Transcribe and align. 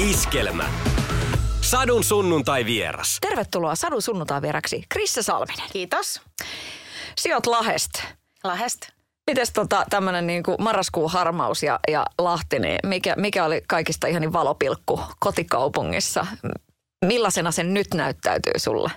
Iskelmä. 0.00 0.68
Sadun 1.60 2.04
sunnuntai 2.04 2.64
vieras. 2.64 3.18
Tervetuloa 3.20 3.74
Sadun 3.74 4.02
sunnuntai 4.02 4.42
vieraksi 4.42 4.84
Krissa 4.88 5.22
Salminen. 5.22 5.66
Kiitos. 5.72 6.20
Sijoit 7.18 7.46
Lahest. 7.46 7.90
Lahest. 8.44 8.80
Mites 9.26 9.50
tota, 9.52 9.84
tämmöinen 9.90 10.26
niin 10.26 10.42
marraskuun 10.58 11.10
harmaus 11.10 11.62
ja, 11.62 11.78
ja 11.88 12.06
Lahti, 12.18 12.58
niin 12.58 12.78
mikä, 12.86 13.14
mikä 13.16 13.44
oli 13.44 13.62
kaikista 13.68 14.06
ihanin 14.06 14.32
valopilkku 14.32 15.00
kotikaupungissa? 15.18 16.26
Millaisena 17.04 17.50
se 17.50 17.62
nyt 17.62 17.94
näyttäytyy 17.94 18.52
sulle? 18.56 18.90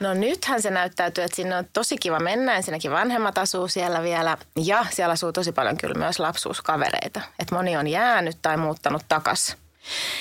No 0.00 0.14
nythän 0.14 0.62
se 0.62 0.70
näyttäytyy, 0.70 1.24
että 1.24 1.36
sinne 1.36 1.56
on 1.56 1.64
tosi 1.72 1.96
kiva 1.96 2.18
mennä. 2.18 2.56
Ensinnäkin 2.56 2.90
vanhemmat 2.90 3.38
asuu 3.38 3.68
siellä 3.68 4.02
vielä 4.02 4.38
ja 4.64 4.86
siellä 4.90 5.12
asuu 5.12 5.32
tosi 5.32 5.52
paljon 5.52 5.76
kyllä 5.76 5.94
myös 5.94 6.18
lapsuuskavereita. 6.18 7.20
Että 7.38 7.54
moni 7.54 7.76
on 7.76 7.86
jäänyt 7.86 8.36
tai 8.42 8.56
muuttanut 8.56 9.02
takas. 9.08 9.56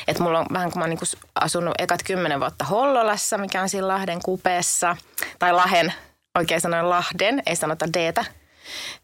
Että 0.08 0.24
mulla 0.24 0.40
on 0.40 0.46
vähän 0.54 0.72
kun 0.72 0.80
mä 0.80 0.84
oon 0.84 0.90
niin 0.90 1.22
asunut 1.36 1.74
ekat 1.80 2.04
kymmenen 2.04 2.40
vuotta 2.40 2.66
Hollolassa, 2.66 3.38
mikä 3.38 3.62
on 3.62 3.70
siinä 3.70 3.88
Lahden 3.88 4.22
kupeessa. 4.24 4.98
Tai 5.40 5.54
Lahen, 5.54 5.94
oikein 6.38 6.62
sanoen 6.62 6.90
Lahden, 6.90 7.44
ei 7.46 7.56
sanota 7.56 7.94
deetä. 7.94 8.26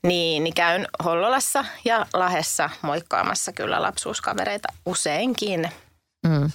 Niin, 0.04 0.44
niin 0.44 0.54
käyn 0.54 0.88
Hollolassa 1.04 1.66
ja 1.86 2.06
Lahessa 2.14 2.70
moikkaamassa 2.82 3.52
kyllä 3.52 3.82
lapsuuskavereita 3.82 4.68
useinkin. 4.86 5.70
Mm. 6.28 6.52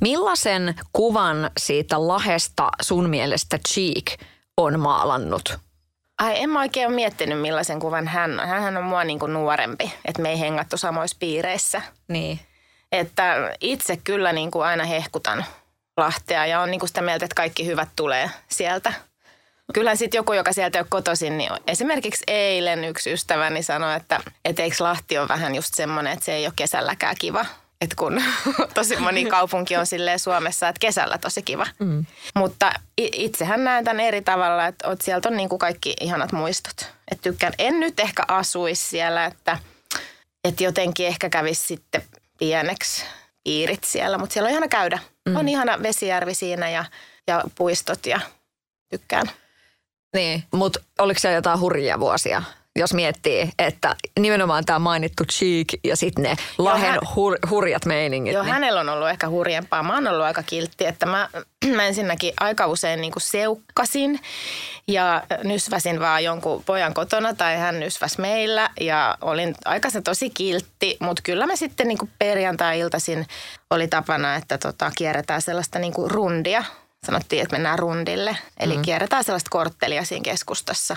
Millaisen 0.00 0.74
kuvan 0.92 1.50
siitä 1.58 2.08
Lahesta 2.08 2.68
sun 2.82 3.10
mielestä 3.10 3.58
Cheek 3.68 4.20
on 4.56 4.80
maalannut? 4.80 5.58
Ai 6.18 6.42
en 6.42 6.50
mä 6.50 6.60
oikein 6.60 6.86
ole 6.86 6.94
miettinyt 6.94 7.40
millaisen 7.40 7.80
kuvan 7.80 8.08
hän 8.08 8.40
on. 8.40 8.48
Hän 8.48 8.76
on 8.76 8.84
mua 8.84 9.04
niin 9.04 9.18
kuin 9.18 9.32
nuorempi, 9.32 9.92
että 10.04 10.22
me 10.22 10.30
ei 10.30 10.40
hengattu 10.40 10.76
samoissa 10.76 11.16
piireissä. 11.20 11.82
Niin. 12.08 12.40
Että 12.98 13.56
itse 13.60 13.96
kyllä 13.96 14.32
niin 14.32 14.50
kuin 14.50 14.64
aina 14.64 14.84
hehkutan 14.84 15.44
Lahtea 15.96 16.46
ja 16.46 16.60
on 16.60 16.70
niin 16.70 16.80
kuin 16.80 16.88
sitä 16.88 17.02
mieltä, 17.02 17.24
että 17.24 17.34
kaikki 17.34 17.66
hyvät 17.66 17.88
tulee 17.96 18.30
sieltä. 18.48 18.92
Kyllä 19.74 19.94
sitten 19.94 20.18
joku, 20.18 20.32
joka 20.32 20.52
sieltä 20.52 20.78
ei 20.78 20.80
ole 20.80 20.86
kotoisin, 20.90 21.38
niin 21.38 21.50
esimerkiksi 21.66 22.24
eilen 22.26 22.84
yksi 22.84 23.12
ystäväni 23.12 23.62
sanoi, 23.62 23.96
että 23.96 24.20
et 24.44 24.58
eikö 24.58 24.76
Lahti 24.78 25.18
on 25.18 25.28
vähän 25.28 25.54
just 25.54 25.74
semmoinen, 25.74 26.12
että 26.12 26.24
se 26.24 26.32
ei 26.32 26.46
ole 26.46 26.52
kesälläkään 26.56 27.16
kiva. 27.18 27.46
Että 27.80 27.96
kun 27.96 28.22
tosi 28.74 28.96
moni 28.96 29.24
kaupunki 29.24 29.76
on 29.76 29.86
silleen 29.86 30.18
Suomessa, 30.18 30.68
että 30.68 30.80
kesällä 30.80 31.18
tosi 31.18 31.42
kiva. 31.42 31.66
Mm. 31.78 32.06
Mutta 32.34 32.72
itsehän 32.98 33.64
näen 33.64 33.84
tämän 33.84 34.00
eri 34.00 34.22
tavalla, 34.22 34.66
että 34.66 34.96
sieltä 35.02 35.28
on 35.28 35.36
niin 35.36 35.48
kuin 35.48 35.58
kaikki 35.58 35.94
ihanat 36.00 36.32
muistot. 36.32 36.92
Että 37.10 37.22
tykkään, 37.22 37.52
en 37.58 37.80
nyt 37.80 38.00
ehkä 38.00 38.22
asuisi 38.28 38.88
siellä, 38.88 39.24
että, 39.24 39.58
että 40.44 40.64
jotenkin 40.64 41.06
ehkä 41.06 41.28
kävisi 41.28 41.66
sitten 41.66 42.02
pieneksi 42.38 43.04
piirit 43.44 43.84
siellä, 43.84 44.18
mutta 44.18 44.32
siellä 44.32 44.46
on 44.46 44.50
ihana 44.50 44.68
käydä. 44.68 44.98
Mm. 45.28 45.36
On 45.36 45.48
ihana 45.48 45.82
vesijärvi 45.82 46.34
siinä 46.34 46.70
ja, 46.70 46.84
ja 47.26 47.44
puistot 47.54 48.06
ja 48.06 48.20
tykkään. 48.90 49.30
Niin, 50.14 50.44
mutta 50.52 50.80
oliko 50.98 51.20
se 51.20 51.32
jotain 51.32 51.60
hurjia 51.60 52.00
vuosia? 52.00 52.42
Jos 52.76 52.94
miettii, 52.94 53.50
että 53.58 53.96
nimenomaan 54.18 54.64
tämä 54.64 54.78
mainittu 54.78 55.24
cheek 55.24 55.66
ja 55.84 55.96
sitten 55.96 56.24
ne 56.24 56.36
lahen 56.58 56.90
hän, 56.90 56.98
hur, 57.14 57.38
hurjat 57.50 57.86
meiningit. 57.86 58.32
Joo, 58.32 58.42
niin. 58.42 58.52
hänellä 58.52 58.80
on 58.80 58.88
ollut 58.88 59.08
ehkä 59.08 59.28
hurjempaa. 59.28 59.82
Mä 59.82 59.94
oon 59.94 60.06
ollut 60.06 60.24
aika 60.24 60.42
kiltti, 60.42 60.86
että 60.86 61.06
mä, 61.06 61.28
mä 61.76 61.86
ensinnäkin 61.86 62.32
aika 62.40 62.66
usein 62.66 63.00
niin 63.00 63.12
seukkasin 63.18 64.20
ja 64.88 65.22
nysväsin 65.44 66.00
vaan 66.00 66.24
jonkun 66.24 66.62
pojan 66.66 66.94
kotona 66.94 67.34
tai 67.34 67.56
hän 67.56 67.80
nysväs 67.80 68.18
meillä 68.18 68.70
ja 68.80 69.18
olin 69.20 69.54
aika 69.64 69.88
tosi 70.04 70.30
kiltti, 70.30 70.96
mutta 71.00 71.22
kyllä 71.22 71.46
mä 71.46 71.56
sitten 71.56 71.88
niin 71.88 72.10
perjantai-iltaisin 72.18 73.26
oli 73.70 73.88
tapana, 73.88 74.36
että 74.36 74.58
tota, 74.58 74.92
kierretään 74.96 75.42
sellaista 75.42 75.78
niin 75.78 75.94
rundia– 76.06 76.64
sanottiin, 77.06 77.42
että 77.42 77.54
mennään 77.54 77.78
rundille. 77.78 78.36
Eli 78.60 78.76
mm. 78.76 78.82
kierretään 78.82 79.24
sellaista 79.24 79.50
korttelia 79.50 80.04
siinä 80.04 80.22
keskustassa. 80.22 80.96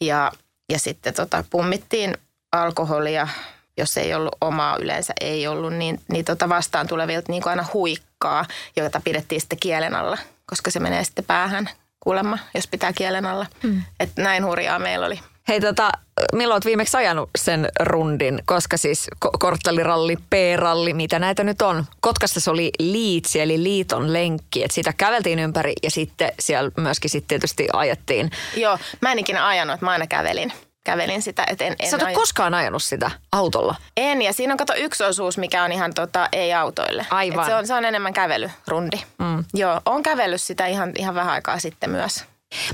Ja, 0.00 0.32
ja 0.68 0.78
sitten 0.78 1.14
tota, 1.14 1.44
pummittiin 1.50 2.14
alkoholia, 2.52 3.28
jos 3.76 3.96
ei 3.96 4.14
ollut 4.14 4.36
omaa 4.40 4.76
yleensä 4.76 5.12
ei 5.20 5.46
ollut, 5.46 5.74
niin, 5.74 6.00
niin 6.12 6.24
tota 6.24 6.48
vastaan 6.48 6.86
tulevilta 6.86 7.32
niin 7.32 7.42
kuin 7.42 7.50
aina 7.50 7.66
huikkaa, 7.74 8.44
jota 8.76 9.00
pidettiin 9.04 9.40
sitten 9.40 9.58
kielen 9.58 9.94
alla, 9.94 10.18
koska 10.46 10.70
se 10.70 10.80
menee 10.80 11.04
sitten 11.04 11.24
päähän 11.24 11.70
kuulemma, 12.00 12.38
jos 12.54 12.66
pitää 12.66 12.92
kielen 12.92 13.26
alla. 13.26 13.46
Mm. 13.62 13.82
Että 14.00 14.22
näin 14.22 14.44
hurjaa 14.44 14.78
meillä 14.78 15.06
oli. 15.06 15.20
Hei 15.48 15.60
tota, 15.60 15.92
milloin 16.32 16.54
olet 16.54 16.64
viimeksi 16.64 16.96
ajanut 16.96 17.30
sen 17.38 17.68
rundin? 17.80 18.38
Koska 18.46 18.76
siis 18.76 19.08
kortteliralli, 19.38 20.16
P-ralli, 20.16 20.94
mitä 20.94 21.18
näitä 21.18 21.44
nyt 21.44 21.62
on? 21.62 21.84
Kotkassa 22.00 22.40
se 22.40 22.50
oli 22.50 22.70
liitsi, 22.78 23.40
eli 23.40 23.62
liiton 23.62 24.12
lenkki. 24.12 24.64
Että 24.64 24.74
sitä 24.74 24.92
käveltiin 24.92 25.38
ympäri 25.38 25.72
ja 25.82 25.90
sitten 25.90 26.32
siellä 26.40 26.70
myöskin 26.76 27.10
sitten 27.10 27.28
tietysti 27.28 27.68
ajettiin. 27.72 28.30
Joo, 28.56 28.78
mä 29.00 29.12
en 29.12 29.18
ikinä 29.18 29.46
ajanut, 29.46 29.74
että 29.74 29.86
mä 29.86 29.90
aina 29.90 30.06
kävelin 30.06 30.52
kävelin 30.84 31.22
sitä. 31.22 31.44
Et 31.46 31.62
en, 31.62 31.76
en 31.78 31.90
Sä 31.90 31.96
et 31.96 32.02
ole 32.02 32.12
koskaan 32.12 32.54
ajanut 32.54 32.82
sitä 32.82 33.10
autolla? 33.32 33.74
En, 33.96 34.22
ja 34.22 34.32
siinä 34.32 34.54
on 34.54 34.56
kato 34.56 34.74
yksi 34.76 35.04
osuus, 35.04 35.38
mikä 35.38 35.64
on 35.64 35.72
ihan 35.72 35.94
tota, 35.94 36.28
ei-autoille. 36.32 37.06
Aivan. 37.10 37.40
Et 37.40 37.46
se, 37.46 37.54
on, 37.54 37.66
se 37.66 37.74
on 37.74 37.84
enemmän 37.84 38.12
kävelyrundi. 38.12 38.96
Mm. 39.18 39.44
Joo, 39.54 39.80
on 39.86 40.02
kävellyt 40.02 40.40
sitä 40.40 40.66
ihan, 40.66 40.92
ihan 40.98 41.14
vähän 41.14 41.32
aikaa 41.32 41.58
sitten 41.58 41.90
myös. 41.90 42.24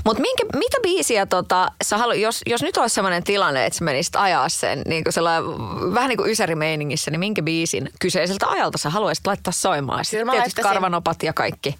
Mutta 0.05 0.23
mitä 0.55 0.77
biisiä, 0.81 1.25
tota, 1.25 1.71
sä 1.83 1.97
halu, 1.97 2.13
jos, 2.13 2.41
jos 2.45 2.61
nyt 2.61 2.77
olisi 2.77 2.93
sellainen 2.93 3.23
tilanne, 3.23 3.65
että 3.65 3.79
sä 3.79 3.85
menisit 3.85 4.15
ajaa 4.15 4.49
sen 4.49 4.81
niin 4.85 5.03
kuin 5.03 5.93
vähän 5.93 6.09
niin 6.09 6.17
kuin 6.17 6.31
ysärimeiningissä, 6.31 7.11
niin 7.11 7.19
minkä 7.19 7.41
biisin 7.41 7.89
kyseiseltä 7.99 8.47
ajalta 8.47 8.77
sä 8.77 8.89
haluaisit 8.89 9.27
laittaa 9.27 9.53
soimaan? 9.53 10.05
Sitten 10.05 10.19
tietysti 10.19 10.41
laittaisin... 10.41 10.73
karvanopat 10.73 11.23
ja 11.23 11.33
kaikki. 11.33 11.75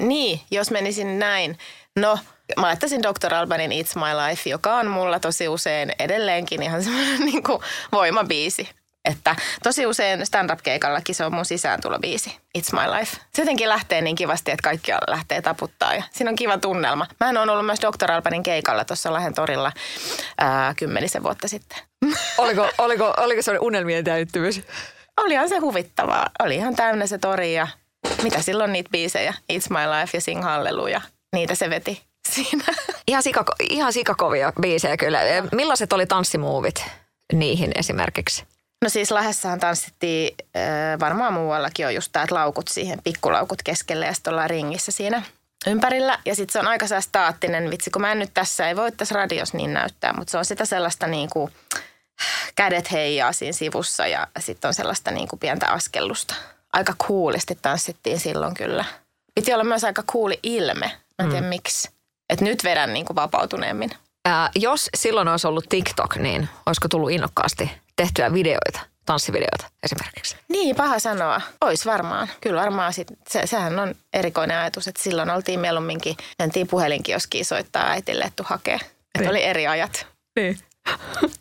Niin, 0.00 0.40
jos 0.50 0.70
menisin 0.70 1.18
näin. 1.18 1.58
No, 1.96 2.18
mä 2.60 2.66
laittaisin 2.66 3.02
Dr. 3.02 3.34
Albanin 3.34 3.70
It's 3.70 3.94
My 3.94 4.28
Life, 4.28 4.50
joka 4.50 4.74
on 4.74 4.86
mulla 4.86 5.20
tosi 5.20 5.48
usein 5.48 5.92
edelleenkin 5.98 6.62
ihan 6.62 6.84
semmoinen 6.84 7.20
niin 7.30 7.42
kuin 7.42 7.58
voimabiisi. 7.92 8.68
Että 9.04 9.36
tosi 9.62 9.86
usein 9.86 10.26
stand-up-keikallakin 10.26 11.14
se 11.14 11.24
on 11.24 11.34
mun 11.34 11.44
sisääntulobiisi, 11.44 12.38
It's 12.58 12.72
My 12.72 12.98
Life. 12.98 13.16
Se 13.34 13.42
jotenkin 13.42 13.68
lähtee 13.68 14.00
niin 14.00 14.16
kivasti, 14.16 14.50
että 14.50 14.62
kaikki 14.62 14.92
lähtee 15.06 15.42
taputtaa 15.42 15.94
ja 15.94 16.02
siinä 16.12 16.30
on 16.30 16.36
kiva 16.36 16.58
tunnelma. 16.58 17.06
Mä 17.20 17.30
en 17.30 17.38
ollut 17.38 17.66
myös 17.66 17.80
Dr. 17.80 18.12
Albanin 18.12 18.42
keikalla 18.42 18.84
tuossa 18.84 19.12
Lahden 19.12 19.34
torilla 19.34 19.72
ää, 20.38 20.74
kymmenisen 20.74 21.22
vuotta 21.22 21.48
sitten. 21.48 21.78
Oliko, 22.38 22.70
oliko, 22.78 23.14
oliko 23.16 23.42
se 23.42 23.58
unelmien 23.58 24.04
täyttymys? 24.04 24.62
Olihan 25.16 25.48
se 25.48 25.58
huvittavaa. 25.58 26.30
Oli 26.42 26.56
ihan 26.56 26.76
täynnä 26.76 27.06
se 27.06 27.18
tori 27.18 27.54
ja 27.54 27.68
mitä 28.22 28.42
silloin 28.42 28.72
niitä 28.72 28.90
biisejä, 28.90 29.34
It's 29.52 29.66
My 29.68 30.00
Life 30.00 30.16
ja 30.16 30.20
Sing 30.20 30.42
Hallelujah. 30.42 31.06
Niitä 31.36 31.54
se 31.54 31.70
veti 31.70 32.02
siinä. 32.28 32.64
Ihan, 33.08 33.22
sikako, 33.22 33.52
ihan 33.60 33.92
sikakovia 33.92 34.52
biisejä 34.60 34.96
kyllä. 34.96 35.20
Millaiset 35.52 35.92
oli 35.92 36.06
tanssimuuvit 36.06 36.84
niihin 37.32 37.72
esimerkiksi? 37.74 38.44
No 38.82 38.88
siis 38.88 39.10
Lahdessahan 39.10 39.60
tanssittiin 39.60 40.34
äh, 40.56 41.00
varmaan 41.00 41.32
muuallakin 41.32 41.86
on 41.86 41.94
just 41.94 42.12
tämä, 42.12 42.22
että 42.22 42.34
laukut 42.34 42.68
siihen, 42.68 43.02
pikkulaukut 43.04 43.62
keskelle 43.62 44.06
ja 44.06 44.14
sitten 44.14 44.30
ollaan 44.30 44.50
ringissä 44.50 44.92
siinä 44.92 45.22
ympärillä. 45.66 46.18
Ja 46.24 46.34
sitten 46.34 46.52
se 46.52 46.58
on 46.58 46.68
aika 46.68 47.00
staattinen 47.00 47.70
vitsi, 47.70 47.90
kun 47.90 48.02
mä 48.02 48.12
en 48.12 48.18
nyt 48.18 48.30
tässä, 48.34 48.68
ei 48.68 48.76
voi 48.76 48.92
tässä 48.92 49.14
radios 49.14 49.54
niin 49.54 49.72
näyttää, 49.72 50.12
mutta 50.12 50.30
se 50.30 50.38
on 50.38 50.44
sitä 50.44 50.64
sellaista 50.64 51.06
niin 51.06 51.30
kuin, 51.30 51.52
kädet 52.56 52.92
heijaa 52.92 53.32
siinä 53.32 53.52
sivussa 53.52 54.06
ja 54.06 54.26
sitten 54.38 54.68
on 54.68 54.74
sellaista 54.74 55.10
niin 55.10 55.28
kuin 55.28 55.40
pientä 55.40 55.68
askellusta. 55.68 56.34
Aika 56.72 56.94
kuulisti 57.06 57.58
tanssittiin 57.62 58.20
silloin 58.20 58.54
kyllä. 58.54 58.84
Piti 59.34 59.54
olla 59.54 59.64
myös 59.64 59.84
aika 59.84 60.02
kuuli 60.06 60.38
ilme, 60.42 60.86
mä 60.86 61.24
en 61.24 61.28
tiedä 61.28 61.42
mm. 61.42 61.48
miksi. 61.48 61.90
Että 62.30 62.44
nyt 62.44 62.64
vedän 62.64 62.92
niin 62.92 63.06
kuin 63.06 63.16
vapautuneemmin. 63.16 63.90
Ää, 64.24 64.50
jos 64.54 64.90
silloin 64.96 65.28
olisi 65.28 65.46
ollut 65.46 65.64
TikTok, 65.68 66.16
niin 66.16 66.48
olisiko 66.66 66.88
tullut 66.88 67.10
innokkaasti 67.10 67.70
tehtyä 67.96 68.32
videoita, 68.32 68.80
tanssivideoita 69.06 69.66
esimerkiksi? 69.82 70.36
Niin, 70.48 70.76
paha 70.76 70.98
sanoa. 70.98 71.40
Ois 71.60 71.86
varmaan. 71.86 72.28
Kyllä 72.40 72.60
varmaan. 72.60 72.92
Sit, 72.92 73.08
se, 73.28 73.46
sehän 73.46 73.78
on 73.78 73.94
erikoinen 74.12 74.58
ajatus, 74.58 74.88
että 74.88 75.02
silloin 75.02 75.30
oltiin 75.30 75.60
mieluumminkin, 75.60 76.16
mentiin 76.38 76.68
puhelinkioskiin 76.68 77.44
soittaa 77.44 77.90
äitille, 77.90 78.24
että 78.24 78.42
hakee. 78.46 78.74
Että 78.74 79.20
niin. 79.20 79.30
oli 79.30 79.42
eri 79.42 79.66
ajat. 79.66 80.06
Niin. 80.36 80.58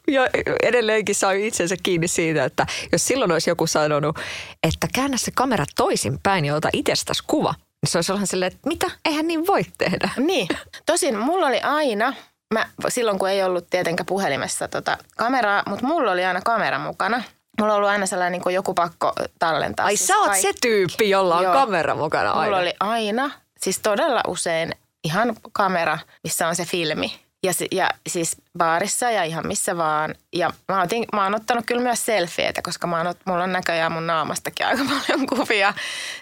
Ja 0.07 0.27
edelleenkin 0.63 1.15
sai 1.15 1.47
itsensä 1.47 1.75
kiinni 1.83 2.07
siitä, 2.07 2.45
että 2.45 2.65
jos 2.91 3.07
silloin 3.07 3.31
olisi 3.31 3.50
joku 3.50 3.67
sanonut, 3.67 4.19
että 4.63 4.88
käännä 4.94 5.17
se 5.17 5.31
kamera 5.35 5.65
toisinpäin 5.75 6.45
ja 6.45 6.55
ota 6.55 6.69
itsestäsi 6.73 7.23
kuva, 7.27 7.53
niin 7.57 7.91
se 7.91 7.97
olisi 7.97 8.11
ollut 8.11 8.29
silleen, 8.29 8.51
että 8.51 8.69
mitä? 8.69 8.91
Eihän 9.05 9.27
niin 9.27 9.47
voi 9.47 9.63
tehdä. 9.77 10.09
Niin. 10.17 10.47
Tosin 10.85 11.17
mulla 11.17 11.47
oli 11.47 11.61
aina 11.61 12.13
mä, 12.53 12.65
silloin 12.88 13.19
kun 13.19 13.29
ei 13.29 13.44
ollut 13.44 13.67
tietenkään 13.69 14.05
puhelimessa 14.05 14.67
tota 14.67 14.97
kameraa, 15.17 15.63
mutta 15.69 15.85
mulla 15.85 16.11
oli 16.11 16.25
aina 16.25 16.41
kamera 16.41 16.79
mukana. 16.79 17.23
Mulla 17.59 17.73
on 17.73 17.77
ollut 17.77 17.89
aina 17.89 18.05
sellainen 18.05 18.31
niin 18.31 18.41
kuin 18.44 18.55
joku 18.55 18.73
pakko 18.73 19.13
tallentaa. 19.39 19.85
Ai 19.85 19.97
siis 19.97 20.07
sä 20.07 20.17
oot 20.17 20.27
kaikki. 20.27 20.41
se 20.41 20.53
tyyppi, 20.61 21.09
jolla 21.09 21.38
on 21.38 21.44
Joo. 21.44 21.53
kamera 21.53 21.95
mukana 21.95 22.31
aina. 22.31 22.44
Mulla 22.44 22.57
oli 22.57 22.73
aina, 22.79 23.31
siis 23.59 23.79
todella 23.79 24.21
usein 24.27 24.71
ihan 25.03 25.35
kamera, 25.51 25.97
missä 26.23 26.47
on 26.47 26.55
se 26.55 26.65
filmi. 26.65 27.19
Ja, 27.44 27.51
ja 27.71 27.89
siis 28.07 28.38
baarissa 28.57 29.11
ja 29.11 29.23
ihan 29.23 29.47
missä 29.47 29.77
vaan. 29.77 30.15
Ja 30.33 30.50
mä, 30.67 30.81
otin, 30.81 31.05
mä 31.13 31.23
oon 31.23 31.35
ottanut 31.35 31.65
kyllä 31.65 31.81
myös 31.81 32.05
selfieitä, 32.05 32.61
koska 32.61 32.88
mä 32.88 32.97
oon, 32.97 33.13
mulla 33.25 33.44
on 33.44 33.53
näköjään 33.53 33.91
mun 33.91 34.07
naamastakin 34.07 34.65
aika 34.65 34.83
paljon 35.07 35.27
kuvia 35.27 35.73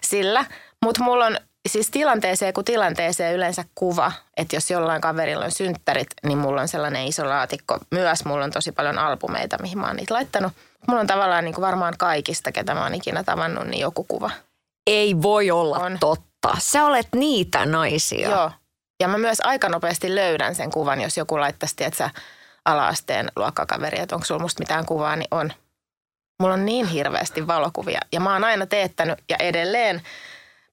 sillä. 0.04 0.46
Mutta 0.86 1.04
mulla 1.04 1.26
on 1.26 1.38
siis 1.70 1.92
tilanteeseen 1.92 2.54
kuin 2.54 2.66
tilanteeseen 2.66 3.36
yleensä 3.36 3.66
kuva, 3.76 4.12
että 4.38 4.56
jos 4.56 4.72
jollain 4.72 5.02
kaverilla 5.02 5.46
on 5.46 5.52
synttärit, 5.52 6.08
niin 6.24 6.38
mulla 6.38 6.62
on 6.62 6.68
sellainen 6.68 7.08
iso 7.08 7.30
laatikko. 7.30 7.78
Myös 7.92 8.26
mulla 8.26 8.46
on 8.46 8.52
tosi 8.52 8.72
paljon 8.72 8.98
albumeita, 8.98 9.58
mihin 9.62 9.78
mä 9.78 9.88
oon 9.88 9.96
niitä 9.96 10.14
laittanut. 10.14 10.54
Mulla 10.88 11.02
on 11.02 11.08
tavallaan 11.08 11.46
niin 11.46 11.56
kuin 11.56 11.66
varmaan 11.66 11.94
kaikista, 11.98 12.52
ketä 12.52 12.74
mä 12.74 12.84
oon 12.84 12.96
ikinä 12.96 13.24
tavannut, 13.24 13.68
niin 13.68 13.82
joku 13.82 14.04
kuva. 14.04 14.32
Ei 14.88 15.22
voi 15.22 15.52
olla 15.52 15.78
On. 15.78 15.98
totta. 16.00 16.58
Sä 16.60 16.86
olet 16.86 17.08
niitä 17.16 17.66
naisia. 17.66 18.30
Joo. 18.30 18.52
Ja 19.02 19.08
mä 19.08 19.18
myös 19.18 19.38
aika 19.44 19.70
nopeasti 19.70 20.16
löydän 20.16 20.56
sen 20.56 20.72
kuvan, 20.72 21.02
jos 21.02 21.18
joku 21.18 21.40
laittaisi, 21.40 21.76
että 21.80 21.98
sä 21.98 22.10
ala-asteen 22.66 23.32
luokkakaveri, 23.36 24.00
että 24.00 24.16
onko 24.16 24.26
sulla 24.26 24.42
musta 24.42 24.62
mitään 24.62 24.86
kuvaa, 24.86 25.16
niin 25.16 25.28
on. 25.32 25.54
Mulla 26.40 26.54
on 26.54 26.66
niin 26.66 26.88
hirveästi 26.88 27.48
valokuvia 27.48 28.00
ja 28.12 28.20
mä 28.20 28.34
oon 28.34 28.44
aina 28.44 28.66
teettänyt 28.66 29.20
ja 29.30 29.38
edelleen 29.40 30.02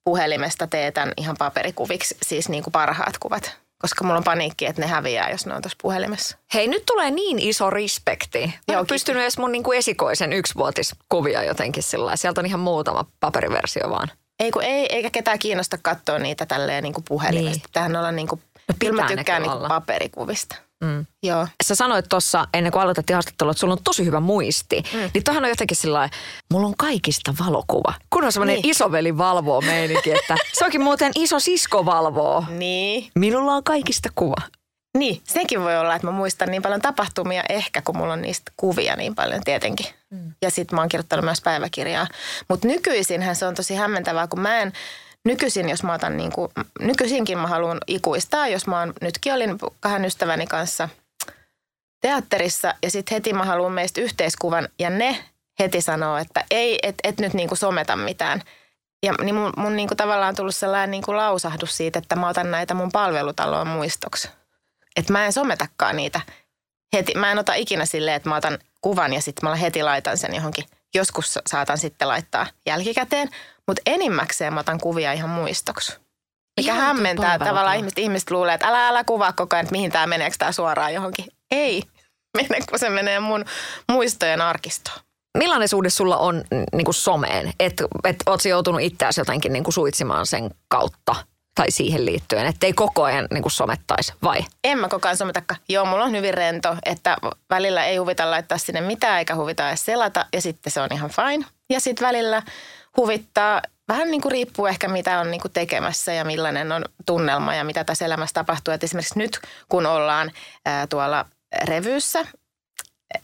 puhelimesta 0.04 0.66
teetän 0.66 1.12
ihan 1.16 1.36
paperikuviksi, 1.38 2.16
siis 2.22 2.48
niin 2.48 2.62
kuin 2.64 2.72
parhaat 2.72 3.18
kuvat. 3.20 3.56
Koska 3.82 4.04
mulla 4.04 4.18
on 4.18 4.24
paniikki, 4.24 4.66
että 4.66 4.82
ne 4.82 4.88
häviää, 4.88 5.30
jos 5.30 5.46
ne 5.46 5.54
on 5.54 5.62
tuossa 5.62 5.78
puhelimessa. 5.82 6.36
Hei, 6.54 6.68
nyt 6.68 6.86
tulee 6.86 7.10
niin 7.10 7.38
iso 7.38 7.70
respekti. 7.70 8.38
Mä 8.38 8.44
en 8.44 8.52
Joo, 8.68 8.78
ole 8.78 8.86
pystynyt 8.86 9.22
edes 9.22 9.38
mun 9.38 9.52
niinku 9.52 9.72
esikoisen 9.72 10.32
yksivuotiskuvia 10.32 11.42
jotenkin 11.42 11.82
sillä. 11.82 12.16
Sieltä 12.16 12.40
on 12.40 12.46
ihan 12.46 12.60
muutama 12.60 13.04
paperiversio 13.20 13.90
vaan. 13.90 14.08
Ei, 14.40 14.50
kun 14.50 14.62
ei, 14.62 14.86
eikä 14.94 15.10
ketään 15.10 15.38
kiinnosta 15.38 15.78
katsoa 15.82 16.18
niitä 16.18 16.46
tälleen 16.46 16.82
niin 16.82 16.94
kuin 16.94 17.04
puhelimesta. 17.08 17.50
Niin. 17.58 17.72
Tähän 17.72 17.96
olla 17.96 18.12
niin 18.12 18.28
kuin, 18.28 18.42
No 18.68 18.74
kyllä 18.78 19.02
mä 19.02 19.08
tykkään 19.08 19.42
niin 19.42 19.52
olla. 19.52 19.68
paperikuvista. 19.68 20.56
Mm. 20.84 21.06
Joo. 21.22 21.46
Sä 21.64 21.74
sanoit 21.74 22.06
tuossa 22.08 22.48
ennen 22.54 22.72
kuin 22.72 22.82
aloitettiin 22.82 23.14
haastattelua, 23.14 23.50
että 23.50 23.60
sulla 23.60 23.72
on 23.72 23.82
tosi 23.84 24.04
hyvä 24.04 24.20
muisti. 24.20 24.82
Mm. 24.92 25.10
Niin 25.14 25.24
toihan 25.24 25.44
on 25.44 25.50
jotenkin 25.50 25.76
sillä 25.76 26.08
mulla 26.52 26.66
on 26.66 26.76
kaikista 26.78 27.34
valokuva. 27.46 27.94
Kun 28.10 28.24
on 28.24 28.32
semmoinen 28.32 28.56
niin. 28.56 28.70
Isoveli 28.70 29.18
valvoo 29.18 29.60
meininki, 29.60 30.12
että 30.12 30.36
se 30.52 30.64
onkin 30.64 30.82
muuten 30.82 31.12
iso 31.14 31.40
sisko 31.40 31.84
valvoo. 31.84 32.44
Niin. 32.48 33.10
Minulla 33.14 33.52
on 33.52 33.64
kaikista 33.64 34.08
kuva. 34.14 34.42
Niin, 34.98 35.20
sekin 35.24 35.60
voi 35.60 35.78
olla, 35.78 35.94
että 35.94 36.06
mä 36.06 36.12
muistan 36.12 36.50
niin 36.50 36.62
paljon 36.62 36.80
tapahtumia 36.80 37.42
ehkä, 37.48 37.82
kun 37.82 37.96
mulla 37.96 38.12
on 38.12 38.22
niistä 38.22 38.52
kuvia 38.56 38.96
niin 38.96 39.14
paljon 39.14 39.40
tietenkin. 39.44 39.86
Mm. 40.10 40.32
Ja 40.42 40.50
sitten 40.50 40.76
mä 40.76 40.80
oon 40.82 40.88
kirjoittanut 40.88 41.24
myös 41.24 41.40
päiväkirjaa. 41.40 42.06
Mutta 42.48 42.68
nykyisinhän 42.68 43.36
se 43.36 43.46
on 43.46 43.54
tosi 43.54 43.74
hämmentävää, 43.74 44.26
kun 44.26 44.40
mä 44.40 44.58
en, 44.58 44.72
nykyisin 45.24 45.68
jos 45.68 45.82
mä 45.82 45.94
otan 45.94 46.16
niin 46.16 46.32
kuin, 46.32 46.52
nykyisinkin 46.80 47.38
mä 47.38 47.46
haluan 47.46 47.78
ikuistaa, 47.86 48.48
jos 48.48 48.66
mä 48.66 48.78
oon, 48.78 48.92
nytkin 49.00 49.34
olin 49.34 49.58
kahden 49.80 50.04
ystäväni 50.04 50.46
kanssa 50.46 50.88
teatterissa 52.00 52.74
ja 52.82 52.90
sitten 52.90 53.16
heti 53.16 53.32
mä 53.32 53.44
haluan 53.44 53.72
meistä 53.72 54.00
yhteiskuvan 54.00 54.68
ja 54.78 54.90
ne 54.90 55.24
heti 55.58 55.80
sanoo, 55.80 56.16
että 56.16 56.44
ei, 56.50 56.78
et, 56.82 56.94
et 57.04 57.18
nyt 57.18 57.34
niin 57.34 57.48
kuin 57.48 57.58
someta 57.58 57.96
mitään. 57.96 58.42
Ja 59.02 59.12
niin 59.12 59.34
mun, 59.34 59.52
mun 59.56 59.76
niin 59.76 59.88
kuin 59.88 59.96
tavallaan 59.96 60.28
on 60.28 60.34
tullut 60.34 60.54
sellainen 60.54 60.90
niin 60.90 61.02
kuin 61.02 61.16
lausahdus 61.16 61.76
siitä, 61.76 61.98
että 61.98 62.16
mä 62.16 62.28
otan 62.28 62.50
näitä 62.50 62.74
mun 62.74 62.92
palvelutaloon 62.92 63.66
muistoksi. 63.66 64.28
Että 64.96 65.12
mä 65.12 65.26
en 65.26 65.32
sometakaan 65.32 65.96
niitä 65.96 66.20
heti. 66.92 67.14
Mä 67.14 67.32
en 67.32 67.38
ota 67.38 67.54
ikinä 67.54 67.86
silleen, 67.86 68.16
että 68.16 68.28
mä 68.28 68.36
otan 68.36 68.58
kuvan 68.80 69.12
ja 69.12 69.22
sitten 69.22 69.50
mä 69.50 69.56
heti 69.56 69.82
laitan 69.82 70.18
sen 70.18 70.34
johonkin. 70.34 70.64
Joskus 70.94 71.38
saatan 71.46 71.78
sitten 71.78 72.08
laittaa 72.08 72.46
jälkikäteen, 72.66 73.28
mutta 73.68 73.82
enimmäkseen 73.86 74.54
mä 74.54 74.60
otan 74.60 74.80
kuvia 74.80 75.12
ihan 75.12 75.30
muistoksi. 75.30 75.92
Mikä 76.56 76.72
Ihan 76.72 76.86
hämmentää 76.86 77.38
tavallaan 77.38 77.76
ihmiset, 77.76 77.98
ihmiset 77.98 78.30
luulee, 78.30 78.54
että 78.54 78.68
älä, 78.68 78.88
älä 78.88 79.04
kuvaa 79.04 79.32
koko 79.32 79.56
ajan, 79.56 79.64
että 79.64 79.72
mihin 79.72 79.92
tämä 79.92 80.06
meneekö 80.06 80.36
tämä 80.38 80.52
suoraan 80.52 80.94
johonkin. 80.94 81.26
Ei, 81.50 81.82
mene 82.36 82.64
kun 82.70 82.78
se 82.78 82.88
menee 82.90 83.20
mun 83.20 83.44
muistojen 83.88 84.40
arkistoon. 84.40 84.98
Millainen 85.38 85.68
suhde 85.68 85.90
sulla 85.90 86.16
on 86.16 86.44
niin 86.72 86.84
kuin 86.84 86.94
someen? 86.94 87.52
Että 87.60 87.84
et, 88.04 88.16
oot 88.26 88.40
sä 88.40 88.48
joutunut 88.48 88.80
itseäsi 88.80 89.20
jotenkin 89.20 89.52
niin 89.52 89.64
kuin 89.64 89.74
suitsimaan 89.74 90.26
sen 90.26 90.50
kautta 90.68 91.14
tai 91.54 91.70
siihen 91.70 92.06
liittyen, 92.06 92.46
että 92.46 92.66
ei 92.66 92.72
koko 92.72 93.02
ajan 93.02 93.28
niin 93.30 93.42
kuin 93.42 93.52
somettaisi, 93.52 94.12
vai? 94.22 94.40
En 94.64 94.78
mä 94.78 94.88
koko 94.88 95.08
ajan 95.08 95.16
sometakaan. 95.16 95.60
Joo, 95.68 95.84
mulla 95.84 96.04
on 96.04 96.10
hyvin 96.10 96.34
rento, 96.34 96.76
että 96.86 97.16
välillä 97.50 97.84
ei 97.84 97.96
huvita 97.96 98.30
laittaa 98.30 98.58
sinne 98.58 98.80
mitään 98.80 99.18
eikä 99.18 99.34
huvita 99.34 99.68
edes 99.68 99.84
selata 99.84 100.26
ja 100.32 100.40
sitten 100.40 100.72
se 100.72 100.80
on 100.80 100.88
ihan 100.92 101.10
fine. 101.10 101.46
Ja 101.70 101.80
sitten 101.80 102.06
välillä 102.06 102.42
huvittaa, 102.98 103.62
vähän 103.88 104.10
niin 104.10 104.20
kuin 104.20 104.32
riippuu 104.32 104.66
ehkä 104.66 104.88
mitä 104.88 105.20
on 105.20 105.30
niin 105.30 105.40
kuin 105.40 105.52
tekemässä 105.52 106.12
ja 106.12 106.24
millainen 106.24 106.72
on 106.72 106.84
tunnelma 107.06 107.54
ja 107.54 107.64
mitä 107.64 107.84
tässä 107.84 108.04
elämässä 108.04 108.34
tapahtuu. 108.34 108.74
Et 108.74 108.84
esimerkiksi 108.84 109.18
nyt 109.18 109.40
kun 109.68 109.86
ollaan 109.86 110.32
ää, 110.66 110.86
tuolla 110.86 111.26
revyyssä 111.64 112.26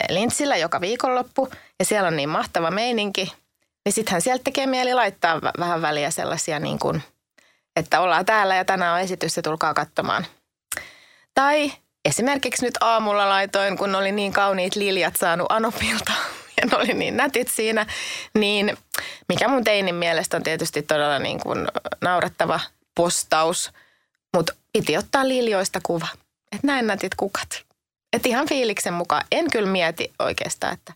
Lintsillä 0.08 0.56
joka 0.56 0.80
viikonloppu 0.80 1.48
ja 1.78 1.84
siellä 1.84 2.08
on 2.08 2.16
niin 2.16 2.28
mahtava 2.28 2.70
meininki, 2.70 3.32
niin 3.84 3.92
sittenhän 3.92 4.22
sieltä 4.22 4.44
tekee 4.44 4.66
mieli 4.66 4.94
laittaa 4.94 5.40
v- 5.40 5.60
vähän 5.60 5.82
väliä 5.82 6.10
sellaisia 6.10 6.58
niin 6.58 6.78
kuin, 6.78 7.02
että 7.76 8.00
ollaan 8.00 8.24
täällä 8.24 8.54
ja 8.54 8.64
tänään 8.64 8.94
on 8.94 9.00
esitys 9.00 9.36
ja 9.36 9.42
tulkaa 9.42 9.74
katsomaan. 9.74 10.26
Tai 11.34 11.72
esimerkiksi 12.04 12.64
nyt 12.64 12.74
aamulla 12.80 13.28
laitoin, 13.28 13.78
kun 13.78 13.94
oli 13.94 14.12
niin 14.12 14.32
kauniit 14.32 14.76
liljat 14.76 15.16
saanut 15.16 15.46
Anopilta 15.50 16.12
ja 16.60 16.66
ne 16.66 16.76
oli 16.76 16.94
niin 16.94 17.16
nätit 17.16 17.48
siinä, 17.48 17.86
niin 18.34 18.76
mikä 19.28 19.48
mun 19.48 19.64
teinin 19.64 19.94
mielestä 19.94 20.36
on 20.36 20.42
tietysti 20.42 20.82
todella 20.82 21.18
niin 21.18 21.40
kuin 21.40 21.68
naurettava 22.00 22.60
postaus, 22.94 23.70
mutta 24.36 24.54
piti 24.72 24.96
ottaa 24.96 25.28
liljoista 25.28 25.80
kuva. 25.82 26.08
Että 26.52 26.66
näin 26.66 26.86
nätit 26.86 27.14
kukat. 27.14 27.64
Että 28.12 28.28
ihan 28.28 28.48
fiiliksen 28.48 28.94
mukaan. 28.94 29.26
En 29.32 29.50
kyllä 29.50 29.70
mieti 29.70 30.12
oikeastaan, 30.18 30.72
että 30.72 30.92